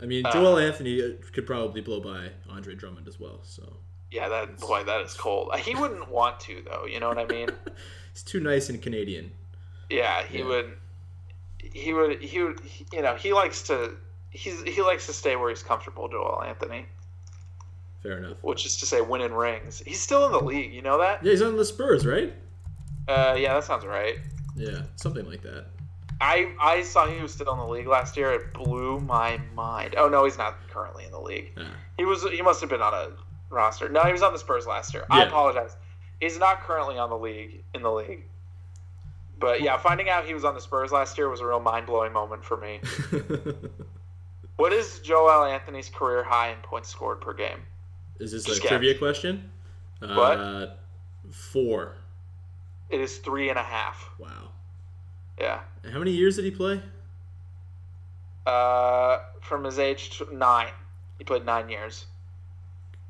I 0.00 0.06
mean, 0.06 0.24
Uh, 0.26 0.32
Joel 0.32 0.58
Anthony 0.58 1.02
uh, 1.02 1.08
could 1.32 1.46
probably 1.46 1.80
blow 1.80 2.00
by 2.00 2.30
Andre 2.48 2.74
Drummond 2.74 3.06
as 3.06 3.20
well. 3.20 3.40
So 3.42 3.76
Yeah, 4.10 4.28
that 4.28 4.58
boy, 4.58 4.84
that 4.84 5.00
is 5.02 5.14
cold. 5.14 5.54
He 5.56 5.74
wouldn't 5.74 6.08
want 6.10 6.40
to, 6.40 6.62
though. 6.68 6.86
You 6.86 7.00
know 7.00 7.08
what 7.08 7.18
I 7.18 7.26
mean? 7.26 7.48
he's 8.12 8.22
too 8.22 8.40
nice 8.40 8.68
and 8.70 8.80
Canadian. 8.80 9.30
Yeah, 9.90 10.22
he 10.24 10.38
Yeah. 10.38 10.44
would. 10.46 10.78
He 11.62 11.92
would. 11.92 12.20
He 12.22 12.42
would. 12.42 12.60
You 12.92 13.02
know, 13.02 13.14
he 13.14 13.32
likes 13.32 13.62
to. 13.64 13.92
He's 14.30 14.62
he 14.62 14.82
likes 14.82 15.06
to 15.06 15.12
stay 15.12 15.36
where 15.36 15.50
he's 15.50 15.62
comfortable, 15.62 16.08
Joel 16.08 16.42
Anthony. 16.42 16.86
Fair 18.02 18.18
enough. 18.18 18.36
Which 18.42 18.66
is 18.66 18.76
to 18.78 18.86
say, 18.86 19.00
winning 19.00 19.32
rings. 19.32 19.82
He's 19.86 20.00
still 20.00 20.26
in 20.26 20.32
the 20.32 20.40
league. 20.40 20.72
You 20.74 20.82
know 20.82 20.98
that? 20.98 21.24
Yeah, 21.24 21.30
he's 21.30 21.40
on 21.42 21.56
the 21.56 21.64
Spurs, 21.64 22.04
right? 22.06 22.32
Uh, 23.08 23.34
yeah, 23.38 23.54
that 23.54 23.64
sounds 23.64 23.84
right. 23.86 24.16
Yeah, 24.56 24.82
something 24.96 25.26
like 25.28 25.42
that. 25.42 25.66
I 26.20 26.52
I 26.60 26.82
saw 26.82 27.06
he 27.06 27.20
was 27.20 27.32
still 27.32 27.50
in 27.52 27.58
the 27.58 27.66
league 27.66 27.86
last 27.86 28.16
year. 28.16 28.32
It 28.32 28.52
blew 28.54 29.00
my 29.00 29.40
mind. 29.54 29.94
Oh 29.96 30.08
no, 30.08 30.24
he's 30.24 30.38
not 30.38 30.54
currently 30.68 31.04
in 31.04 31.10
the 31.12 31.20
league. 31.20 31.52
Ah. 31.56 31.62
He 31.98 32.04
was. 32.04 32.22
He 32.30 32.42
must 32.42 32.60
have 32.60 32.70
been 32.70 32.82
on 32.82 32.94
a 32.94 33.10
roster. 33.50 33.88
No, 33.88 34.02
he 34.02 34.12
was 34.12 34.22
on 34.22 34.32
the 34.32 34.38
Spurs 34.38 34.66
last 34.66 34.92
year. 34.94 35.04
I 35.10 35.24
apologize. 35.24 35.76
He's 36.20 36.38
not 36.38 36.60
currently 36.62 36.98
on 36.98 37.10
the 37.10 37.18
league 37.18 37.64
in 37.74 37.82
the 37.82 37.90
league. 37.90 38.24
But 39.38 39.62
yeah, 39.62 39.76
finding 39.76 40.08
out 40.08 40.24
he 40.26 40.34
was 40.34 40.44
on 40.44 40.54
the 40.54 40.60
Spurs 40.60 40.92
last 40.92 41.18
year 41.18 41.28
was 41.28 41.40
a 41.40 41.46
real 41.46 41.60
mind 41.60 41.86
blowing 41.86 42.12
moment 42.12 42.44
for 42.44 42.56
me. 42.56 42.80
What 44.56 44.72
is 44.72 45.00
Joel 45.00 45.44
Anthony's 45.44 45.88
career 45.88 46.22
high 46.22 46.50
in 46.50 46.58
points 46.58 46.88
scored 46.88 47.20
per 47.20 47.34
game? 47.34 47.60
Is 48.20 48.30
this 48.30 48.44
Just 48.44 48.58
a 48.58 48.62
guess. 48.62 48.68
trivia 48.68 48.96
question? 48.96 49.50
What? 49.98 50.38
Uh, 50.38 50.66
four. 51.30 51.96
It 52.88 53.00
is 53.00 53.18
three 53.18 53.48
and 53.48 53.58
a 53.58 53.62
half. 53.62 54.10
Wow. 54.18 54.50
Yeah. 55.40 55.60
And 55.82 55.92
how 55.92 55.98
many 55.98 56.12
years 56.12 56.36
did 56.36 56.44
he 56.44 56.52
play? 56.52 56.80
Uh, 58.46 59.20
from 59.40 59.64
his 59.64 59.78
age 59.78 60.18
to 60.18 60.32
nine, 60.36 60.72
he 61.18 61.24
played 61.24 61.44
nine 61.44 61.68
years. 61.68 62.06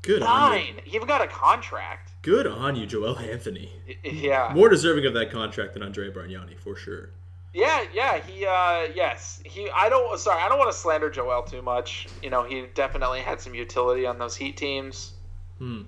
Good. 0.01 0.21
Nine. 0.21 0.81
He 0.83 0.95
even 0.95 1.07
got 1.07 1.21
a 1.21 1.27
contract. 1.27 2.11
Good 2.25 2.47
on 2.47 2.75
you, 2.75 2.87
Joel 2.87 3.19
Anthony. 3.19 3.69
Yeah. 4.03 4.51
More 4.51 4.67
deserving 4.67 5.05
of 5.05 5.13
that 5.13 5.29
contract 5.29 5.73
than 5.73 5.83
Andre 5.83 6.09
Bargnani, 6.09 6.57
for 6.57 6.75
sure. 6.75 7.11
Yeah, 7.53 7.85
yeah, 7.93 8.17
he 8.17 8.43
uh 8.47 8.87
yes. 8.95 9.43
He 9.45 9.69
I 9.69 9.89
don't 9.89 10.19
sorry, 10.19 10.41
I 10.41 10.49
don't 10.49 10.57
want 10.57 10.71
to 10.71 10.77
slander 10.77 11.11
Joel 11.11 11.43
too 11.43 11.61
much. 11.61 12.07
You 12.23 12.31
know, 12.31 12.41
he 12.41 12.65
definitely 12.73 13.19
had 13.19 13.39
some 13.39 13.53
utility 13.53 14.07
on 14.07 14.17
those 14.17 14.35
Heat 14.35 14.57
teams. 14.57 15.13
Hmm. 15.59 15.83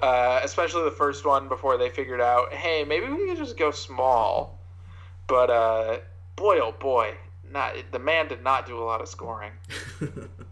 Uh, 0.00 0.38
especially 0.44 0.84
the 0.84 0.92
first 0.92 1.26
one 1.26 1.48
before 1.48 1.76
they 1.76 1.90
figured 1.90 2.20
out, 2.20 2.52
hey, 2.52 2.84
maybe 2.84 3.08
we 3.08 3.26
can 3.26 3.36
just 3.36 3.56
go 3.56 3.72
small. 3.72 4.60
But 5.26 5.50
uh 5.50 5.98
boy 6.36 6.60
oh 6.60 6.76
boy, 6.78 7.16
not 7.50 7.74
the 7.90 7.98
man 7.98 8.28
did 8.28 8.44
not 8.44 8.66
do 8.66 8.78
a 8.78 8.84
lot 8.84 9.00
of 9.00 9.08
scoring. 9.08 9.50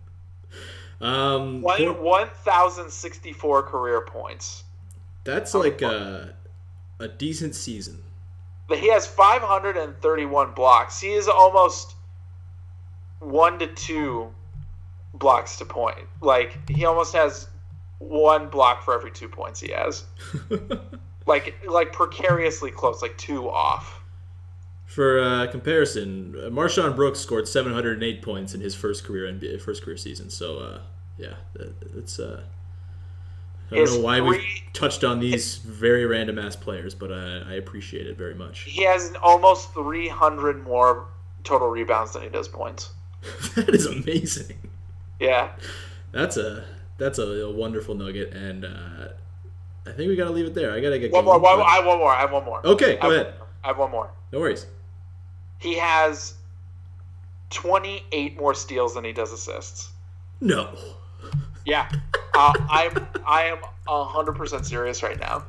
um, 1.01 1.63
One 1.63 2.03
one 2.03 2.29
thousand 2.43 2.91
sixty 2.91 3.33
four 3.33 3.63
career 3.63 4.01
points. 4.01 4.65
That's 5.25 5.55
like 5.55 5.83
uh, 5.83 6.27
a 6.99 7.09
decent 7.09 7.55
season. 7.55 8.03
But 8.69 8.79
he 8.79 8.91
has 8.91 9.07
531 9.07 10.53
blocks. 10.53 11.01
He 11.01 11.13
is 11.13 11.29
almost 11.29 11.95
one 13.19 13.59
to 13.59 13.67
two 13.67 14.33
blocks 15.15 15.57
to 15.59 15.65
point. 15.65 16.07
Like 16.21 16.71
he 16.71 16.85
almost 16.85 17.15
has 17.15 17.49
one 17.99 18.49
block 18.49 18.85
for 18.85 18.95
every 18.95 19.11
two 19.11 19.29
points 19.29 19.61
he 19.61 19.73
has. 19.73 20.05
like 21.27 21.55
like 21.67 21.93
precariously 21.93 22.71
close, 22.71 23.03
like 23.03 23.17
two 23.19 23.49
off. 23.49 24.01
For 24.87 25.21
uh, 25.21 25.47
comparison, 25.49 26.35
uh, 26.37 26.49
MarShon 26.49 26.97
Brooks 26.97 27.21
scored 27.21 27.47
708 27.47 28.23
points 28.23 28.55
in 28.55 28.61
his 28.61 28.75
first 28.75 29.05
career 29.05 29.33
NBA 29.33 29.61
first 29.61 29.85
career 29.85 29.97
season. 29.97 30.31
So 30.31 30.59
uh, 30.59 30.81
yeah, 31.19 31.35
it's. 31.97 32.19
Uh, 32.19 32.43
I 33.73 33.77
don't 33.77 33.95
know 33.95 34.01
why 34.01 34.21
we 34.21 34.63
touched 34.73 35.05
on 35.05 35.21
these 35.21 35.59
very 35.59 36.05
random 36.07 36.39
ass 36.39 36.57
players, 36.57 36.95
but 36.95 37.13
I, 37.13 37.43
I 37.49 37.53
appreciate 37.55 38.07
it 38.07 38.17
very 38.17 38.35
much. 38.35 38.63
He 38.63 38.83
has 38.85 39.15
almost 39.23 39.73
300 39.75 40.63
more 40.65 41.07
total 41.45 41.69
rebounds 41.69 42.13
than 42.13 42.23
he 42.23 42.29
does 42.29 42.49
points. 42.49 42.91
that 43.55 43.69
is 43.69 43.87
amazing. 43.87 44.57
Yeah. 45.21 45.53
That's 46.13 46.37
a 46.37 46.65
that's 46.99 47.19
a, 47.19 47.23
a 47.45 47.51
wonderful 47.51 47.95
nugget, 47.95 48.33
and 48.35 48.65
uh, 48.65 49.09
I 49.87 49.93
think 49.93 50.09
we 50.09 50.17
gotta 50.17 50.31
leave 50.31 50.47
it 50.47 50.55
there. 50.55 50.73
I 50.73 50.81
gotta 50.81 50.99
get 50.99 51.13
One 51.13 51.25
more. 51.25 51.39
One, 51.39 51.59
but- 51.59 51.65
I 51.65 51.77
have 51.77 51.87
one 51.87 51.99
more. 51.99 52.11
I 52.13 52.21
have 52.21 52.33
one 52.33 52.45
more. 52.45 52.67
Okay, 52.67 52.99
I 52.99 53.03
go 53.03 53.11
have- 53.11 53.27
ahead. 53.27 53.35
I 53.63 53.67
have 53.69 53.79
one 53.79 53.91
more. 53.91 54.11
No 54.33 54.41
worries. 54.41 54.67
He 55.59 55.75
has 55.77 56.35
28 57.51 58.39
more 58.39 58.55
steals 58.55 58.95
than 58.95 59.05
he 59.05 59.13
does 59.13 59.33
assists. 59.33 59.91
No. 60.41 60.75
Yeah. 61.67 61.91
Uh, 62.41 62.53
I'm 62.71 63.07
I 63.27 63.43
am 63.45 63.59
100% 63.87 64.65
serious 64.65 65.03
right 65.03 65.21
now. 65.21 65.43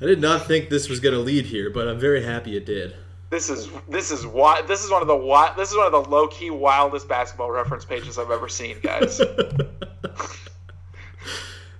I 0.00 0.06
did 0.06 0.20
not 0.20 0.46
think 0.46 0.70
this 0.70 0.88
was 0.88 0.98
gonna 0.98 1.18
lead 1.18 1.44
here, 1.44 1.68
but 1.70 1.86
I'm 1.88 1.98
very 1.98 2.22
happy 2.24 2.56
it 2.56 2.64
did. 2.64 2.96
This 3.28 3.50
is 3.50 3.68
this 3.88 4.10
is 4.10 4.26
why 4.26 4.62
this 4.62 4.82
is 4.82 4.90
one 4.90 5.02
of 5.02 5.08
the 5.08 5.52
this 5.56 5.70
is 5.70 5.76
one 5.76 5.86
of 5.86 5.92
the 5.92 6.10
low 6.10 6.26
key 6.28 6.50
wildest 6.50 7.06
basketball 7.08 7.50
reference 7.50 7.84
pages 7.84 8.18
I've 8.18 8.30
ever 8.30 8.48
seen, 8.48 8.78
guys. 8.82 9.20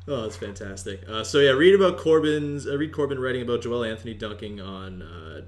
Oh, 0.09 0.23
that's 0.23 0.37
fantastic. 0.37 1.09
Uh, 1.09 1.23
so 1.23 1.39
yeah, 1.39 1.51
read 1.53 1.77
about 1.77 1.97
Corbin's. 1.97 2.67
Uh, 2.67 2.77
read 2.77 2.93
Corbin 2.93 3.21
writing 3.21 3.43
about 3.43 3.63
Joel 3.63 3.85
Anthony 3.85 4.15
dunking 4.15 4.61
on 4.61 5.01
uh, 5.01 5.43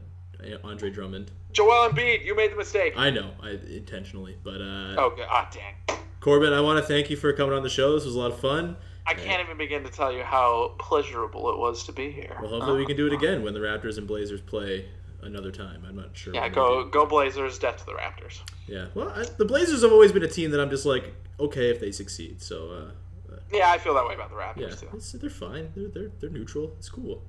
Andre 0.62 0.90
Drummond. 0.90 1.32
Joel 1.53 1.90
Embiid, 1.90 2.24
you 2.24 2.36
made 2.36 2.53
the 2.53 2.57
mistake. 2.57 2.95
I 2.97 3.11
know, 3.11 3.32
I 3.42 3.59
intentionally, 3.68 4.36
but 4.45 4.61
uh, 4.61 4.95
Oh, 4.97 5.12
God. 5.16 5.26
ah, 5.28 5.51
dang. 5.53 5.99
Corbin, 6.25 6.55
I 6.55 6.62
want 6.62 6.79
to 6.79 6.87
thank 6.87 7.11
you 7.11 7.18
for 7.18 7.31
coming 7.35 7.55
on 7.55 7.62
the 7.62 7.68
show. 7.68 7.93
This 7.93 8.07
was 8.07 8.14
a 8.14 8.18
lot 8.18 8.31
of 8.31 8.41
fun. 8.41 8.79
I 9.07 9.12
can't 9.12 9.43
even 9.43 9.59
begin 9.59 9.85
to 9.85 9.91
tell 9.91 10.11
you 10.11 10.22
how 10.22 10.75
pleasurable 10.79 11.51
it 11.51 11.59
was 11.59 11.85
to 11.85 11.93
be 11.93 12.11
here. 12.11 12.39
Well, 12.41 12.49
hopefully 12.49 12.79
we 12.79 12.87
can 12.87 12.97
do 12.97 13.07
it 13.07 13.12
again 13.12 13.43
when 13.43 13.53
the 13.53 13.61
Raptors 13.61 13.99
and 13.99 14.07
Blazers 14.07 14.41
play 14.41 14.89
another 15.20 15.53
time. 15.53 15.85
I'm 15.87 15.97
not 15.97 16.16
sure. 16.16 16.33
Yeah, 16.33 16.49
go 16.49 16.87
go 16.87 17.05
Blazers, 17.05 17.59
death 17.59 17.77
to 17.77 17.85
the 17.85 17.93
Raptors. 17.93 18.41
Yeah. 18.66 18.87
Well, 18.95 19.11
I, 19.11 19.27
the 19.37 19.45
Blazers 19.45 19.83
have 19.83 19.93
always 19.93 20.12
been 20.12 20.22
a 20.22 20.29
team 20.29 20.51
that 20.53 20.61
I'm 20.61 20.70
just 20.70 20.87
like 20.87 21.12
okay 21.39 21.68
if 21.68 21.79
they 21.79 21.93
succeed. 21.93 22.41
So 22.41 22.70
uh, 23.31 23.35
Yeah, 23.53 23.70
I 23.70 23.77
feel 23.77 23.93
that 23.93 24.07
way 24.07 24.14
about 24.14 24.31
the 24.31 24.37
Raptors 24.37 24.81
yeah, 24.83 25.11
too. 25.11 25.18
they're 25.18 25.29
fine. 25.29 25.72
They're, 25.77 25.89
they're 25.89 26.11
they're 26.20 26.31
neutral. 26.31 26.72
It's 26.79 26.89
cool. 26.89 27.22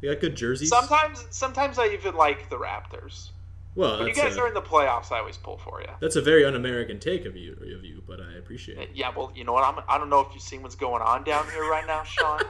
They 0.00 0.08
got 0.08 0.18
good 0.18 0.34
jerseys. 0.34 0.70
Sometimes 0.70 1.26
sometimes 1.28 1.78
I 1.78 1.88
even 1.88 2.14
like 2.14 2.48
the 2.48 2.56
Raptors. 2.56 3.32
Well, 3.74 3.98
When 3.98 4.08
you 4.08 4.14
guys 4.14 4.36
a, 4.36 4.40
are 4.40 4.48
in 4.48 4.54
the 4.54 4.62
playoffs, 4.62 5.12
I 5.12 5.18
always 5.18 5.36
pull 5.36 5.58
for 5.58 5.80
you. 5.80 5.88
that's 6.00 6.16
a 6.16 6.22
very 6.22 6.44
un-American 6.44 6.98
take 6.98 7.24
of 7.24 7.36
you 7.36 7.52
of 7.52 7.84
you, 7.84 8.02
but 8.06 8.20
I 8.20 8.38
appreciate 8.38 8.78
it. 8.78 8.90
Yeah, 8.94 9.12
well, 9.16 9.32
you 9.34 9.44
know 9.44 9.52
what? 9.52 9.64
I'm, 9.64 9.82
I 9.88 9.98
don't 9.98 10.10
know 10.10 10.20
if 10.20 10.34
you've 10.34 10.42
seen 10.42 10.62
what's 10.62 10.74
going 10.74 11.02
on 11.02 11.24
down 11.24 11.48
here 11.50 11.68
right 11.70 11.86
now, 11.86 12.02
Sean. 12.02 12.40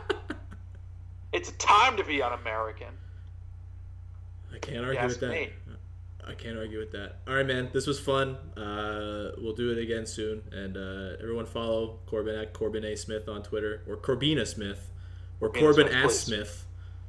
it's 1.33 1.51
a 1.51 1.55
time 1.55 1.97
to 1.97 2.05
be 2.05 2.23
un-American. 2.23 2.95
I 4.53 4.59
can't 4.59 4.85
argue 4.85 5.07
with 5.07 5.21
that. 5.21 5.31
me. 5.31 5.51
I 6.27 6.35
can't 6.35 6.57
argue 6.57 6.79
with 6.79 6.93
that. 6.93 7.17
All 7.27 7.35
right, 7.35 7.47
man. 7.47 7.71
This 7.73 7.87
was 7.87 7.99
fun. 7.99 8.37
Uh, 8.57 9.33
we'll 9.39 9.55
do 9.55 9.73
it 9.73 9.79
again 9.79 10.07
soon. 10.07 10.43
And 10.53 10.77
uh, 10.77 11.17
everyone 11.21 11.47
follow 11.47 11.99
Corbin 12.07 12.37
at 12.37 12.53
Corbin 12.53 12.85
A 12.85 12.97
Smith 12.97 13.29
on 13.29 13.43
Twitter 13.43 13.83
or 13.89 13.97
Corbina 13.97 14.47
Smith 14.47 14.91
or 15.41 15.51
Corbina 15.51 15.61
Corbin 15.61 15.89
Smith, 15.89 16.05
S. 16.05 16.21
Smith. 16.21 16.67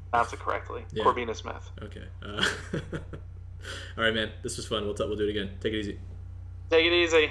Pronounce 0.09 0.33
it 0.33 0.39
correctly. 0.39 0.85
Yeah. 0.91 1.03
Corbina 1.03 1.35
Smith. 1.35 1.69
Okay. 1.83 2.05
Uh, 2.23 2.45
all 3.97 4.03
right, 4.03 4.13
man. 4.13 4.31
This 4.43 4.57
was 4.57 4.65
fun. 4.67 4.85
We'll 4.85 4.93
t- 4.93 5.03
we'll 5.05 5.15
do 5.15 5.27
it 5.27 5.29
again. 5.29 5.51
Take 5.59 5.73
it 5.73 5.79
easy. 5.79 5.99
Take 6.69 6.85
it 6.85 6.93
easy. 6.93 7.29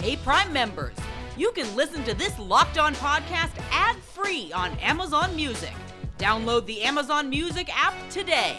Hey, 0.00 0.16
Prime 0.16 0.52
members, 0.52 0.94
you 1.36 1.50
can 1.52 1.74
listen 1.74 2.04
to 2.04 2.14
this 2.14 2.38
Locked 2.38 2.78
On 2.78 2.94
podcast 2.94 3.52
ad 3.72 3.96
free 3.96 4.52
on 4.52 4.72
Amazon 4.78 5.34
Music. 5.34 5.72
Download 6.18 6.64
the 6.66 6.82
Amazon 6.82 7.28
Music 7.28 7.68
app 7.76 7.94
today. 8.10 8.58